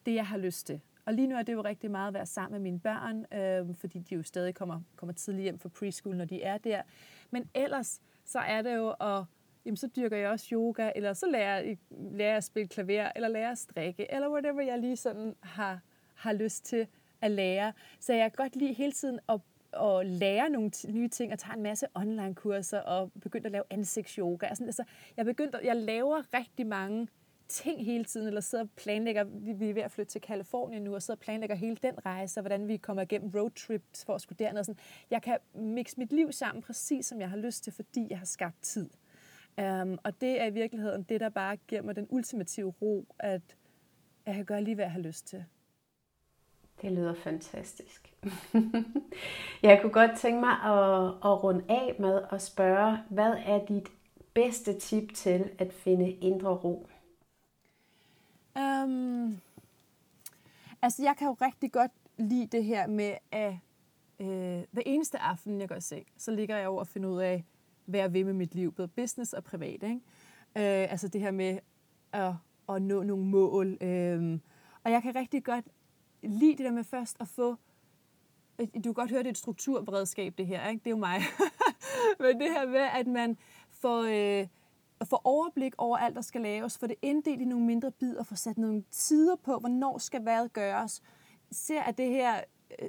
det, 0.07 0.14
jeg 0.14 0.26
har 0.26 0.36
lyst 0.36 0.66
til. 0.66 0.80
Og 1.07 1.14
lige 1.14 1.26
nu 1.26 1.36
er 1.36 1.42
det 1.42 1.52
jo 1.52 1.61
rigtig 1.61 1.90
meget 1.90 2.09
at 2.09 2.14
være 2.14 2.26
sammen 2.26 2.52
med 2.52 2.61
mine 2.61 2.80
børn, 2.80 3.26
øh, 3.32 3.74
fordi 3.74 3.98
de 3.98 4.14
jo 4.14 4.22
stadig 4.22 4.55
kommer, 4.55 4.80
kommer 4.96 5.12
tidligt 5.12 5.42
hjem 5.42 5.59
fra 5.59 5.68
preschool, 5.68 6.16
når 6.16 6.24
de 6.24 6.42
er 6.42 6.59
der. 6.59 6.82
Men 7.30 7.50
ellers, 7.55 8.00
så 8.24 8.38
er 8.38 8.62
det 8.62 8.76
jo 8.76 8.90
at 8.90 9.24
jamen 9.66 9.76
så 9.76 9.86
dyrker 9.96 10.16
jeg 10.16 10.30
også 10.30 10.48
yoga, 10.52 10.90
eller 10.96 11.12
så 11.12 11.26
lærer 11.26 11.60
jeg, 11.60 11.78
lærer 11.90 12.28
jeg 12.28 12.36
at 12.36 12.44
spille 12.44 12.68
klaver, 12.68 13.12
eller 13.16 13.28
lærer 13.28 13.50
at 13.50 13.58
strikke, 13.58 14.12
eller 14.12 14.30
whatever 14.30 14.60
jeg 14.60 14.78
lige 14.78 14.96
sådan 14.96 15.34
har, 15.42 15.80
har 16.14 16.32
lyst 16.32 16.64
til 16.64 16.86
at 17.20 17.30
lære. 17.30 17.72
Så 18.00 18.12
jeg 18.12 18.32
kan 18.32 18.44
godt 18.44 18.56
lide 18.56 18.72
hele 18.72 18.92
tiden 18.92 19.20
at, 19.28 19.40
at 19.82 20.06
lære 20.06 20.50
nogle 20.50 20.70
nye 20.88 21.08
ting, 21.08 21.32
og 21.32 21.38
tage 21.38 21.56
en 21.56 21.62
masse 21.62 21.86
online-kurser, 21.94 22.78
og 22.78 23.12
begynde 23.22 23.46
at 23.46 23.52
lave 23.52 23.64
ansigtsyoga. 23.70 24.46
Altså, 24.46 24.64
altså, 24.64 24.84
jeg, 25.16 25.24
begyndte, 25.24 25.58
jeg 25.64 25.76
laver 25.76 26.34
rigtig 26.34 26.66
mange 26.66 27.08
ting 27.48 27.84
hele 27.84 28.04
tiden, 28.04 28.26
eller 28.26 28.40
sidder 28.40 28.64
og 28.64 28.70
planlægger, 28.76 29.24
vi 29.24 29.70
er 29.70 29.74
ved 29.74 29.82
at 29.82 29.90
flytte 29.90 30.12
til 30.12 30.20
Kalifornien 30.20 30.82
nu, 30.82 30.94
og 30.94 31.02
sidder 31.02 31.18
og 31.18 31.20
planlægger 31.20 31.56
hele 31.56 31.76
den 31.82 32.06
rejse, 32.06 32.40
og 32.40 32.42
hvordan 32.42 32.68
vi 32.68 32.76
kommer 32.76 33.02
igennem 33.02 33.30
roadtrips 33.34 34.04
for 34.04 34.14
at 34.14 34.20
skulle 34.20 34.44
derned. 34.44 34.64
Sådan. 34.64 34.80
Jeg 35.10 35.22
kan 35.22 35.38
mixe 35.54 35.98
mit 35.98 36.12
liv 36.12 36.32
sammen 36.32 36.62
præcis, 36.62 37.06
som 37.06 37.20
jeg 37.20 37.30
har 37.30 37.36
lyst 37.36 37.64
til, 37.64 37.72
fordi 37.72 38.06
jeg 38.10 38.18
har 38.18 38.26
skabt 38.26 38.62
tid. 38.62 38.90
Um, 39.59 39.98
og 40.05 40.20
det 40.20 40.40
er 40.40 40.46
i 40.46 40.50
virkeligheden 40.50 41.02
det, 41.02 41.20
der 41.20 41.28
bare 41.28 41.57
giver 41.57 41.82
mig 41.82 41.96
den 41.96 42.07
ultimative 42.11 42.74
ro, 42.82 43.07
at 43.18 43.57
jeg 44.26 44.34
kan 44.34 44.44
gøre 44.44 44.64
lige, 44.64 44.74
hvad 44.74 44.84
jeg 44.84 44.92
har 44.92 45.00
lyst 45.00 45.26
til. 45.26 45.44
Det 46.82 46.92
lyder 46.92 47.14
fantastisk. 47.14 48.14
jeg 49.62 49.78
kunne 49.82 49.92
godt 49.92 50.18
tænke 50.18 50.40
mig 50.40 50.50
at, 50.50 51.09
at 51.09 51.42
runde 51.42 51.64
af 51.68 51.96
med 51.98 52.22
at 52.32 52.42
spørge, 52.42 52.98
hvad 53.11 53.34
er 53.46 53.66
dit 53.66 53.88
bedste 54.34 54.78
tip 54.78 55.14
til 55.14 55.50
at 55.59 55.72
finde 55.72 56.11
indre 56.11 56.50
ro? 56.50 56.88
Um, 58.57 59.40
altså, 60.82 61.02
jeg 61.02 61.14
kan 61.18 61.28
jo 61.28 61.36
rigtig 61.40 61.72
godt 61.72 61.92
lide 62.18 62.46
det 62.46 62.64
her 62.64 62.86
med, 62.86 63.14
at 63.32 63.55
øh, 64.20 64.62
hver 64.70 64.82
eneste 64.86 65.18
aften, 65.18 65.61
jeg 65.61 65.68
går 65.68 65.76
i 65.76 65.80
seng, 65.80 66.07
så 66.16 66.30
ligger 66.30 66.57
jeg 66.57 66.68
over 66.68 66.80
og 66.80 66.86
finder 66.86 67.09
ud 67.09 67.20
af, 67.20 67.44
hvad 67.85 68.01
jeg 68.01 68.12
vil 68.12 68.26
med 68.26 68.32
mit 68.32 68.55
liv, 68.55 68.72
både 68.72 68.89
business 68.89 69.32
og 69.32 69.45
privat. 69.45 69.82
Ikke? 69.82 70.01
Øh, 70.57 70.91
altså 70.91 71.09
det 71.09 71.20
her 71.20 71.30
med 71.30 71.59
at, 72.12 72.32
at 72.68 72.82
nå 72.82 73.03
nogle 73.03 73.24
mål. 73.24 73.78
Øh, 73.80 74.39
og 74.85 74.91
jeg 74.91 75.03
kan 75.03 75.14
rigtig 75.14 75.45
godt 75.45 75.64
lide 76.22 76.51
det 76.51 76.64
der 76.64 76.72
med 76.72 76.85
først 76.85 77.16
at 77.20 77.28
få 77.28 77.57
øh, 78.59 78.66
du 78.74 78.80
kan 78.82 78.95
godt 78.95 79.11
høre, 79.11 79.18
det 79.18 79.26
er 79.26 79.30
et 79.30 79.39
strukturberedskab, 79.39 80.35
det 80.39 80.47
her. 80.47 80.68
Ikke? 80.68 80.80
Det 80.85 80.87
er 80.87 80.91
jo 80.91 80.97
mig. 80.97 81.20
Men 82.20 82.41
det 82.41 82.51
her 82.51 82.68
med, 82.68 82.80
at 82.80 83.07
man 83.07 83.37
får, 83.70 84.03
øh, 84.03 84.47
får 85.05 85.20
overblik 85.24 85.74
over 85.78 85.97
alt, 85.97 86.16
der 86.16 86.22
skal 86.22 86.41
laves, 86.41 86.78
får 86.78 86.87
det 86.87 86.97
inddelt 87.03 87.41
i 87.41 87.45
nogle 87.45 87.64
mindre 87.64 87.91
bidder, 87.91 88.22
får 88.22 88.37
sat 88.37 88.59
nogle 88.59 88.85
tider 88.91 89.37
på, 89.37 89.59
hvornår 89.59 89.99
skal 89.99 90.22
hvad 90.22 90.49
gøres. 90.49 91.03
Ser, 91.51 91.82
at 91.82 91.99
det 91.99 92.09
her... 92.09 92.41
Øh, 92.82 92.89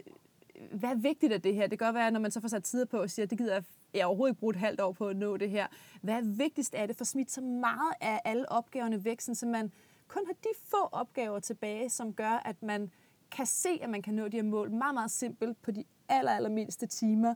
hvad 0.72 0.90
er 0.90 0.96
vigtigt 0.96 1.34
af 1.34 1.42
det 1.42 1.56
her? 1.56 1.68
Det 1.68 1.80
kan 1.80 1.86
godt 1.86 1.96
være, 1.96 2.12
når 2.12 2.20
man 2.20 2.32
så 2.32 2.42
får 2.42 2.48
sat 2.48 2.64
tider 2.64 2.86
på 2.86 2.98
og 2.98 3.10
siger, 3.10 3.26
det 3.26 3.38
gider 3.38 3.54
jeg 3.54 3.64
jeg 3.96 4.04
har 4.04 4.08
overhovedet 4.08 4.32
ikke 4.32 4.40
brugt 4.40 4.56
et 4.56 4.60
halvt 4.60 4.82
år 4.82 4.92
på 4.92 5.08
at 5.08 5.16
nå 5.16 5.38
det 5.38 5.50
her. 5.50 5.68
Hvad 6.02 6.16
er 6.16 6.22
vigtigst 6.22 6.76
af 6.76 6.88
det? 6.88 6.98
For 6.98 7.06
smidt 7.06 7.32
så 7.32 7.42
meget 7.42 7.94
af 8.02 8.22
alle 8.26 8.52
opgaverne 8.52 9.06
væk, 9.06 9.22
så 9.22 9.46
man 9.46 9.72
kun 10.08 10.26
har 10.26 10.34
de 10.34 10.50
få 10.66 10.90
opgaver 10.92 11.40
tilbage, 11.40 11.90
som 11.90 12.14
gør, 12.14 12.42
at 12.46 12.64
man 12.64 12.92
kan 13.32 13.46
se, 13.46 13.70
at 13.82 13.90
man 13.90 14.02
kan 14.02 14.14
nå 14.14 14.28
de 14.28 14.38
her 14.38 14.44
mål 14.44 14.72
meget, 14.72 14.94
meget 14.94 15.12
simpelt 15.12 15.62
på 15.62 15.72
de 15.72 15.84
aller, 16.10 16.32
aller 16.32 16.50
mindste 16.50 16.88
timer. 16.88 17.36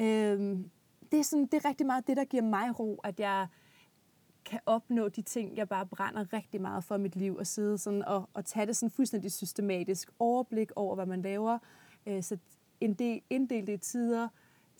Øhm, 0.00 0.70
det, 1.12 1.20
er 1.20 1.24
sådan, 1.24 1.46
det 1.46 1.54
er 1.54 1.68
rigtig 1.68 1.86
meget 1.86 2.06
det, 2.06 2.16
der 2.16 2.24
giver 2.24 2.42
mig 2.42 2.80
ro, 2.80 3.00
at 3.04 3.20
jeg 3.20 3.46
kan 4.44 4.60
opnå 4.66 5.08
de 5.08 5.22
ting, 5.22 5.56
jeg 5.56 5.68
bare 5.68 5.86
brænder 5.86 6.32
rigtig 6.32 6.60
meget 6.60 6.84
for 6.84 6.96
mit 6.96 7.16
liv, 7.16 7.36
og 7.36 7.46
sidde 7.46 7.78
sådan 7.78 8.04
og, 8.04 8.28
og 8.34 8.44
tage 8.44 8.66
det 8.66 8.76
sådan 8.76 8.90
fuldstændig 8.90 9.32
systematisk 9.32 10.10
overblik 10.18 10.70
over, 10.76 10.94
hvad 10.94 11.06
man 11.06 11.22
laver, 11.22 11.58
øh, 12.06 12.22
så 12.22 12.38
inddel, 12.80 13.20
inddel 13.30 13.66
det 13.66 13.72
i 13.72 13.76
tider, 13.76 14.28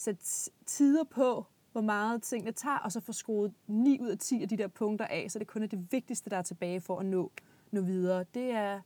sætte 0.03 0.25
tider 0.67 1.05
på, 1.05 1.47
hvor 1.73 1.81
meget 1.81 2.23
tingene 2.23 2.53
tager, 2.53 2.79
og 2.79 2.93
så 2.93 3.01
få 3.01 3.13
skruet 3.13 3.55
9 3.67 4.01
ud 4.01 4.09
af 4.09 4.19
10 4.19 4.43
af 4.43 4.49
de 4.49 4.57
der 4.57 4.69
punkter 4.69 5.07
af, 5.07 5.31
så 5.31 5.39
det 5.39 5.47
kun 5.47 5.63
er 5.63 5.67
det 5.67 5.93
vigtigste, 5.93 6.31
der 6.31 6.37
er 6.37 6.43
tilbage 6.43 6.81
for 6.81 6.99
at 6.99 7.07
nå, 7.07 7.33
nå 7.71 7.81
videre. 7.81 8.25
Det, 8.35 8.51
er, 8.51 8.81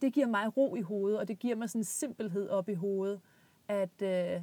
det 0.00 0.12
giver 0.12 0.26
mig 0.26 0.56
ro 0.56 0.74
i 0.74 0.80
hovedet, 0.80 1.18
og 1.18 1.28
det 1.28 1.38
giver 1.38 1.56
mig 1.56 1.70
sådan 1.70 1.80
en 1.80 1.84
simpelhed 1.84 2.48
op 2.48 2.68
i 2.68 2.74
hovedet, 2.74 3.20
at, 3.68 4.02
øh, 4.02 4.42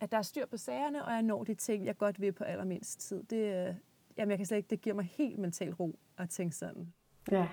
at 0.00 0.12
der 0.12 0.18
er 0.18 0.22
styr 0.22 0.46
på 0.46 0.56
sagerne, 0.56 1.04
og 1.04 1.12
jeg 1.12 1.22
når 1.22 1.44
de 1.44 1.54
ting, 1.54 1.86
jeg 1.86 1.98
godt 1.98 2.20
vil 2.20 2.32
på 2.32 2.44
allermindst 2.44 3.00
tid. 3.00 3.22
Det, 3.22 3.68
øh, 3.68 3.74
jamen 4.16 4.30
jeg 4.30 4.38
kan 4.38 4.46
slet 4.46 4.56
ikke, 4.56 4.70
det 4.70 4.80
giver 4.80 4.96
mig 4.96 5.04
helt 5.04 5.38
mental 5.38 5.74
ro 5.74 5.98
at 6.18 6.30
tænke 6.30 6.56
sådan. 6.56 6.92
Ja. 7.30 7.48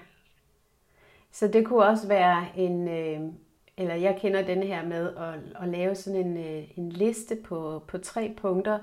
Så 1.32 1.48
det 1.48 1.66
kunne 1.66 1.86
også 1.86 2.08
være 2.08 2.58
en, 2.58 2.88
øh, 2.88 3.34
eller 3.78 3.96
jeg 3.96 4.18
kender 4.22 4.42
den 4.42 4.64
her 4.64 4.86
med 4.86 5.10
at, 5.16 5.64
at 5.64 5.70
lave 5.70 5.96
sådan 5.96 6.20
en, 6.20 6.38
øh, 6.38 6.64
en 6.76 6.90
liste 6.90 7.36
på, 7.36 7.84
på 7.88 7.98
tre 7.98 8.34
punkter 8.38 8.80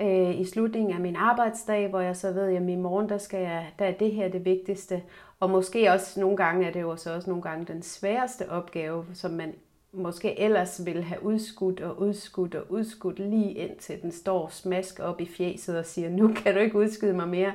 øh, 0.00 0.40
i 0.40 0.44
slutningen 0.44 0.94
af 0.94 1.00
min 1.00 1.16
arbejdsdag, 1.16 1.88
hvor 1.88 2.00
jeg 2.00 2.16
så 2.16 2.32
ved, 2.32 2.56
at 2.56 2.68
i 2.68 2.76
morgen 2.76 3.08
der, 3.08 3.18
skal 3.18 3.40
jeg, 3.40 3.72
der 3.78 3.84
er 3.84 3.92
det 3.92 4.12
her 4.12 4.28
det 4.28 4.44
vigtigste. 4.44 5.02
Og 5.40 5.50
måske 5.50 5.92
også 5.92 6.20
nogle 6.20 6.36
gange 6.36 6.66
er 6.66 6.72
det 6.72 6.80
jo 6.80 6.96
så 6.96 7.14
også 7.14 7.30
nogle 7.30 7.42
gange 7.42 7.64
den 7.64 7.82
sværeste 7.82 8.50
opgave, 8.50 9.06
som 9.14 9.30
man 9.30 9.54
måske 9.92 10.40
ellers 10.40 10.86
ville 10.86 11.02
have 11.02 11.22
udskudt 11.22 11.80
og 11.80 12.00
udskudt 12.00 12.54
og 12.54 12.64
udskudt 12.68 13.18
lige 13.18 13.52
indtil 13.52 14.02
den 14.02 14.12
står 14.12 14.48
smask 14.48 15.00
op 15.00 15.20
i 15.20 15.26
fjeset 15.26 15.78
og 15.78 15.86
siger, 15.86 16.10
nu 16.10 16.34
kan 16.36 16.54
du 16.54 16.60
ikke 16.60 16.78
udskyde 16.78 17.12
mig 17.12 17.28
mere. 17.28 17.52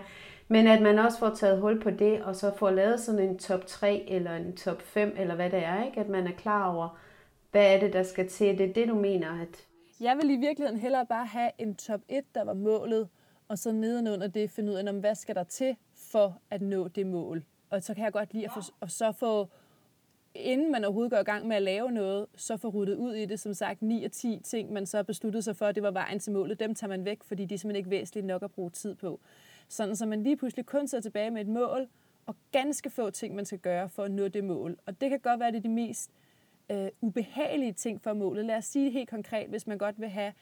Men 0.51 0.67
at 0.67 0.81
man 0.81 0.99
også 0.99 1.19
får 1.19 1.29
taget 1.29 1.61
hul 1.61 1.81
på 1.81 1.89
det, 1.91 2.23
og 2.23 2.35
så 2.35 2.51
får 2.57 2.69
lavet 2.69 2.99
sådan 2.99 3.29
en 3.29 3.37
top 3.37 3.65
3 3.65 4.05
eller 4.07 4.35
en 4.35 4.55
top 4.57 4.81
5, 4.81 5.13
eller 5.17 5.35
hvad 5.35 5.49
det 5.49 5.63
er, 5.63 5.85
ikke? 5.85 5.99
At 5.99 6.09
man 6.09 6.27
er 6.27 6.31
klar 6.31 6.75
over, 6.75 6.99
hvad 7.51 7.75
er 7.75 7.79
det, 7.79 7.93
der 7.93 8.03
skal 8.03 8.29
til. 8.29 8.57
Det 8.57 8.69
er 8.69 8.73
det, 8.73 8.87
du 8.87 8.95
mener, 8.95 9.41
at... 9.41 9.67
Jeg 9.99 10.17
vil 10.21 10.29
i 10.29 10.35
virkeligheden 10.35 10.79
hellere 10.79 11.05
bare 11.05 11.25
have 11.25 11.51
en 11.57 11.75
top 11.75 12.01
1, 12.09 12.23
der 12.35 12.43
var 12.43 12.53
målet, 12.53 13.07
og 13.47 13.57
så 13.57 13.71
nedenunder 13.71 14.27
det 14.27 14.51
finde 14.51 14.71
ud 14.71 14.77
af, 14.77 14.93
hvad 14.93 15.15
skal 15.15 15.35
der 15.35 15.43
til 15.43 15.75
for 15.95 16.37
at 16.49 16.61
nå 16.61 16.87
det 16.87 17.07
mål. 17.07 17.43
Og 17.69 17.83
så 17.83 17.93
kan 17.93 18.03
jeg 18.03 18.13
godt 18.13 18.33
lide 18.33 18.45
at, 18.45 18.51
få, 18.53 18.59
og 18.79 18.91
så 18.91 19.11
få, 19.11 19.49
inden 20.35 20.71
man 20.71 20.83
overhovedet 20.83 21.11
går 21.11 21.17
i 21.17 21.23
gang 21.23 21.47
med 21.47 21.55
at 21.55 21.61
lave 21.61 21.91
noget, 21.91 22.25
så 22.35 22.57
få 22.57 22.69
ryddet 22.69 22.95
ud 22.95 23.13
i 23.13 23.25
det, 23.25 23.39
som 23.39 23.53
sagt, 23.53 23.81
9 23.81 24.03
af 24.03 24.11
10 24.11 24.39
ting, 24.43 24.73
man 24.73 24.85
så 24.85 24.97
har 24.97 25.03
besluttet 25.03 25.43
sig 25.43 25.55
for, 25.55 25.65
at 25.65 25.75
det 25.75 25.83
var 25.83 25.91
vejen 25.91 26.19
til 26.19 26.33
målet. 26.33 26.59
Dem 26.59 26.75
tager 26.75 26.89
man 26.89 27.05
væk, 27.05 27.23
fordi 27.23 27.45
de 27.45 27.53
er 27.53 27.57
simpelthen 27.57 27.79
ikke 27.79 27.89
væsentligt 27.89 28.25
nok 28.25 28.43
at 28.43 28.51
bruge 28.51 28.69
tid 28.69 28.95
på. 28.95 29.19
Sådan 29.69 29.95
så 29.95 30.05
man 30.05 30.23
lige 30.23 30.37
pludselig 30.37 30.65
kun 30.65 30.87
sidder 30.87 31.01
tilbage 31.01 31.31
med 31.31 31.41
et 31.41 31.47
mål, 31.47 31.87
og 32.25 32.35
ganske 32.51 32.89
få 32.89 33.09
ting, 33.09 33.35
man 33.35 33.45
skal 33.45 33.59
gøre 33.59 33.89
for 33.89 34.03
at 34.03 34.11
nå 34.11 34.27
det 34.27 34.43
mål. 34.43 34.77
Og 34.85 35.01
det 35.01 35.09
kan 35.09 35.19
godt 35.19 35.39
være, 35.39 35.51
det 35.51 35.57
er 35.57 35.61
de 35.61 35.69
mest 35.69 36.11
øh, 36.71 36.87
ubehagelige 37.01 37.73
ting 37.73 38.01
for 38.01 38.13
målet. 38.13 38.45
Lad 38.45 38.57
os 38.57 38.65
sige 38.65 38.85
det 38.85 38.93
helt 38.93 39.09
konkret, 39.09 39.49
hvis 39.49 39.67
man 39.67 39.77
godt 39.77 39.99
vil 39.99 40.09
have 40.09 40.33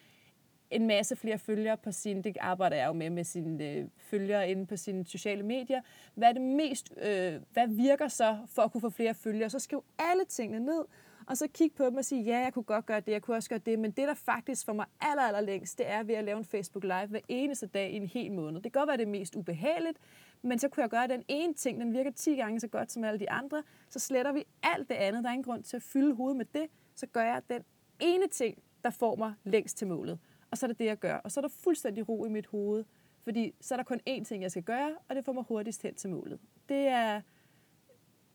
en 0.71 0.87
masse 0.87 1.15
flere 1.15 1.37
følgere 1.37 1.77
på 1.77 1.91
sin, 1.91 2.21
det 2.21 2.37
arbejder 2.39 2.77
jeg 2.77 2.87
jo 2.87 2.93
med, 2.93 3.09
med 3.09 3.23
sine 3.23 3.69
øh, 3.69 3.85
følgere 3.97 4.49
inde 4.49 4.65
på 4.65 4.75
sine 4.75 5.05
sociale 5.05 5.43
medier. 5.43 5.81
Hvad 6.15 6.27
er 6.27 6.33
det 6.33 6.41
mest, 6.41 6.93
øh, 6.97 7.41
hvad 7.53 7.67
virker 7.67 8.07
så 8.07 8.37
for 8.47 8.61
at 8.61 8.71
kunne 8.71 8.81
få 8.81 8.89
flere 8.89 9.13
følgere? 9.13 9.49
Så 9.49 9.59
skriv 9.59 9.83
alle 9.99 10.25
tingene 10.25 10.65
ned, 10.65 10.85
og 11.27 11.37
så 11.37 11.47
kigge 11.53 11.75
på 11.75 11.85
dem 11.85 11.95
og 11.97 12.05
sige, 12.05 12.21
ja, 12.21 12.39
jeg 12.39 12.53
kunne 12.53 12.63
godt 12.63 12.85
gøre 12.85 12.99
det, 12.99 13.11
jeg 13.11 13.21
kunne 13.21 13.37
også 13.37 13.49
gøre 13.49 13.59
det, 13.59 13.79
men 13.79 13.91
det, 13.91 14.07
der 14.07 14.13
faktisk 14.13 14.65
for 14.65 14.73
mig 14.73 14.85
aller, 15.01 15.23
aller 15.23 15.41
længst, 15.41 15.77
det 15.77 15.89
er 15.89 16.03
ved 16.03 16.15
at 16.15 16.23
lave 16.23 16.37
en 16.37 16.45
Facebook 16.45 16.83
Live 16.83 17.07
hver 17.07 17.19
eneste 17.27 17.67
dag 17.67 17.91
i 17.91 17.95
en 17.95 18.07
hel 18.07 18.31
måned. 18.31 18.61
Det 18.61 18.73
kan 18.73 18.79
godt 18.79 18.87
være 18.87 18.97
det 18.97 19.07
mest 19.07 19.35
ubehageligt, 19.35 19.97
men 20.41 20.59
så 20.59 20.69
kunne 20.69 20.81
jeg 20.81 20.89
gøre 20.89 21.07
den 21.07 21.23
ene 21.27 21.53
ting, 21.53 21.79
den 21.79 21.93
virker 21.93 22.11
10 22.11 22.35
gange 22.35 22.59
så 22.59 22.67
godt 22.67 22.91
som 22.91 23.03
alle 23.03 23.19
de 23.19 23.29
andre, 23.29 23.63
så 23.89 23.99
sletter 23.99 24.31
vi 24.31 24.43
alt 24.63 24.89
det 24.89 24.95
andet. 24.95 25.23
Der 25.23 25.29
er 25.29 25.33
ingen 25.33 25.43
grund 25.43 25.63
til 25.63 25.75
at 25.75 25.83
fylde 25.83 26.15
hovedet 26.15 26.37
med 26.37 26.45
det, 26.53 26.67
så 26.95 27.07
gør 27.07 27.23
jeg 27.23 27.41
den 27.49 27.63
ene 27.99 28.27
ting, 28.27 28.63
der 28.83 28.89
får 28.89 29.15
mig 29.15 29.33
længst 29.43 29.77
til 29.77 29.87
målet. 29.87 30.19
Og 30.51 30.57
så 30.57 30.65
er 30.65 30.67
det 30.67 30.79
det, 30.79 30.85
jeg 30.85 30.97
gør. 30.97 31.15
Og 31.15 31.31
så 31.31 31.39
er 31.39 31.41
der 31.41 31.49
fuldstændig 31.49 32.09
ro 32.09 32.25
i 32.25 32.29
mit 32.29 32.45
hoved, 32.45 32.83
fordi 33.23 33.53
så 33.61 33.73
er 33.73 33.77
der 33.77 33.83
kun 33.83 33.99
én 34.09 34.23
ting, 34.23 34.43
jeg 34.43 34.51
skal 34.51 34.63
gøre, 34.63 34.95
og 35.09 35.15
det 35.15 35.25
får 35.25 35.33
mig 35.33 35.43
hurtigst 35.47 35.81
hen 35.81 35.95
til 35.95 36.09
målet. 36.09 36.39
Det 36.69 36.87
er, 36.87 37.21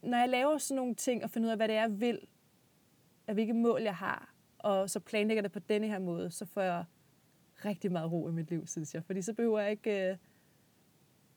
når 0.02 0.18
jeg 0.18 0.28
laver 0.28 0.58
sådan 0.58 0.76
nogle 0.76 0.94
ting 0.94 1.24
og 1.24 1.30
finder 1.30 1.48
ud 1.48 1.50
af, 1.50 1.56
hvad 1.56 1.68
det 1.68 1.76
er, 1.76 1.80
jeg 1.80 2.00
vil, 2.00 2.20
af 3.32 3.36
hvilke 3.36 3.52
mål 3.52 3.82
jeg 3.82 3.94
har, 3.94 4.34
og 4.58 4.90
så 4.90 5.00
planlægger 5.00 5.42
det 5.42 5.52
på 5.52 5.58
denne 5.58 5.86
her 5.86 5.98
måde, 5.98 6.30
så 6.30 6.46
får 6.46 6.60
jeg 6.60 6.84
rigtig 7.64 7.92
meget 7.92 8.12
ro 8.12 8.28
i 8.28 8.32
mit 8.32 8.50
liv, 8.50 8.66
synes 8.66 8.94
jeg. 8.94 9.04
Fordi 9.04 9.22
så 9.22 9.32
behøver 9.32 9.60
jeg 9.60 9.70
ikke, 9.70 10.10
øh, 10.10 10.16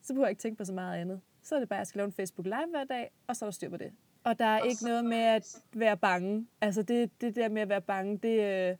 så 0.02 0.12
behøver 0.12 0.26
jeg 0.26 0.30
ikke 0.30 0.40
tænke 0.40 0.58
på 0.58 0.64
så 0.64 0.72
meget 0.72 1.00
andet. 1.00 1.20
Så 1.42 1.54
er 1.54 1.58
det 1.58 1.68
bare, 1.68 1.76
at 1.76 1.80
jeg 1.80 1.86
skal 1.86 1.98
lave 1.98 2.06
en 2.06 2.12
Facebook 2.12 2.46
Live 2.46 2.70
hver 2.70 2.84
dag, 2.84 3.10
og 3.26 3.36
så 3.36 3.44
er 3.44 3.46
der 3.46 3.52
styr 3.52 3.70
på 3.70 3.76
det. 3.76 3.92
Og 4.24 4.38
der 4.38 4.44
er 4.44 4.62
ikke 4.62 4.84
noget 4.84 5.04
med 5.04 5.18
at 5.18 5.62
være 5.72 5.96
bange. 5.96 6.46
Altså 6.60 6.82
det, 6.82 7.20
det 7.20 7.36
der 7.36 7.48
med 7.48 7.62
at 7.62 7.68
være 7.68 7.80
bange, 7.80 8.18
det, 8.18 8.40
øh, 8.70 8.76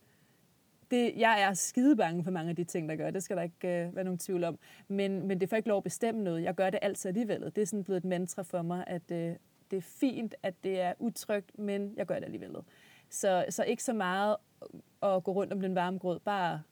det, 0.91 1.13
jeg 1.17 1.43
er 1.43 1.55
skide 1.55 1.97
bange 1.97 2.25
for 2.25 2.31
mange 2.31 2.51
af 2.51 2.57
de 2.57 2.65
ting, 2.65 2.89
der 2.89 2.97
gør. 2.97 3.11
Det 3.11 3.23
skal 3.23 3.37
der 3.37 3.43
ikke 3.43 3.87
øh, 3.87 3.97
være 3.97 4.05
nogen 4.05 4.19
tvivl 4.19 4.45
om. 4.45 4.59
Men, 4.89 5.27
men 5.27 5.41
det 5.41 5.49
får 5.49 5.57
ikke 5.57 5.69
lov 5.69 5.77
at 5.77 5.85
bestemme 5.85 6.23
noget. 6.23 6.43
Jeg 6.43 6.55
gør 6.55 6.71
det 6.71 6.79
altid 6.83 7.09
alligevel. 7.09 7.53
Det 7.57 7.59
er 7.59 7.67
sådan 7.67 7.85
blevet 7.85 7.97
et 7.99 8.05
mantra 8.05 8.43
for 8.43 8.63
mig, 8.63 8.85
at 8.87 9.11
øh, 9.11 9.37
det 9.71 9.77
er 9.77 9.81
fint, 9.81 10.35
at 10.43 10.55
det 10.65 10.81
er 10.81 10.93
utrygt, 10.99 11.59
men 11.59 11.95
jeg 11.97 12.07
gør 12.07 12.15
det 12.15 12.25
alligevel. 12.25 12.57
Så, 13.11 13.45
så 13.51 13.65
ikke 13.65 13.83
så 13.85 13.93
meget 13.93 14.37
at 15.03 15.25
gå 15.25 15.33
rundt 15.33 15.53
om 15.53 15.61
den 15.61 15.75
varme 15.75 15.99
grød, 15.99 16.21
bare 16.21 16.63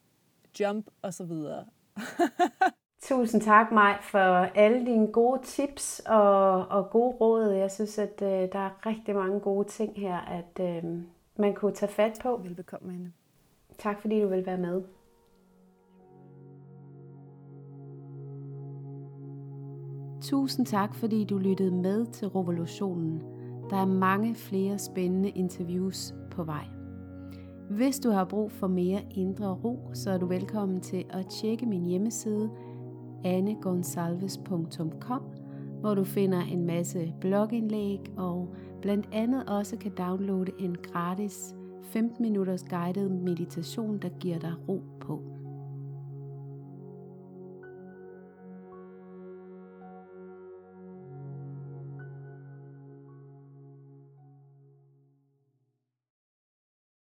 jump 0.60 0.86
og 1.02 1.14
så 1.14 1.24
videre. 1.24 1.64
Tusind 3.02 3.40
tak, 3.40 3.72
Maj, 3.72 3.98
for 4.02 4.18
alle 4.54 4.86
dine 4.86 5.06
gode 5.06 5.40
tips 5.44 6.02
og, 6.06 6.68
og 6.68 6.90
gode 6.90 7.16
råd. 7.20 7.50
Jeg 7.50 7.70
synes, 7.70 7.98
at 7.98 8.22
øh, 8.22 8.28
der 8.28 8.58
er 8.58 8.86
rigtig 8.86 9.14
mange 9.14 9.40
gode 9.40 9.68
ting 9.68 9.92
her, 9.96 10.18
at 10.18 10.60
øh, 10.60 10.84
man 11.36 11.54
kunne 11.54 11.72
tage 11.72 11.92
fat 11.92 12.18
på. 12.22 12.40
Velbekomme, 12.42 12.92
Anne. 12.92 13.12
Tak 13.78 14.00
fordi 14.00 14.20
du 14.20 14.28
vil 14.28 14.46
være 14.46 14.58
med. 14.58 14.82
Tusind 20.22 20.66
tak, 20.66 20.94
fordi 20.94 21.24
du 21.24 21.38
lyttede 21.38 21.70
med 21.70 22.06
til 22.06 22.28
Revolutionen. 22.28 23.22
Der 23.70 23.76
er 23.76 23.86
mange 23.86 24.34
flere 24.34 24.78
spændende 24.78 25.30
interviews 25.30 26.14
på 26.34 26.44
vej. 26.44 26.64
Hvis 27.70 28.00
du 28.00 28.10
har 28.10 28.24
brug 28.24 28.52
for 28.52 28.66
mere 28.66 29.00
indre 29.10 29.54
ro, 29.64 29.90
så 29.92 30.10
er 30.10 30.18
du 30.18 30.26
velkommen 30.26 30.80
til 30.80 31.04
at 31.10 31.26
tjekke 31.26 31.66
min 31.66 31.84
hjemmeside 31.84 32.50
annegonsalves.com, 33.24 35.22
hvor 35.80 35.94
du 35.94 36.04
finder 36.04 36.40
en 36.40 36.66
masse 36.66 37.14
blogindlæg 37.20 37.98
og 38.16 38.54
blandt 38.82 39.08
andet 39.12 39.48
også 39.48 39.76
kan 39.76 39.92
downloade 39.98 40.52
en 40.58 40.76
gratis 40.82 41.54
15 41.82 42.22
minutters 42.22 42.64
guided 42.70 43.08
meditation, 43.08 43.98
der 43.98 44.08
giver 44.08 44.38
dig 44.38 44.54
ro 44.68 44.82
på. 45.00 45.33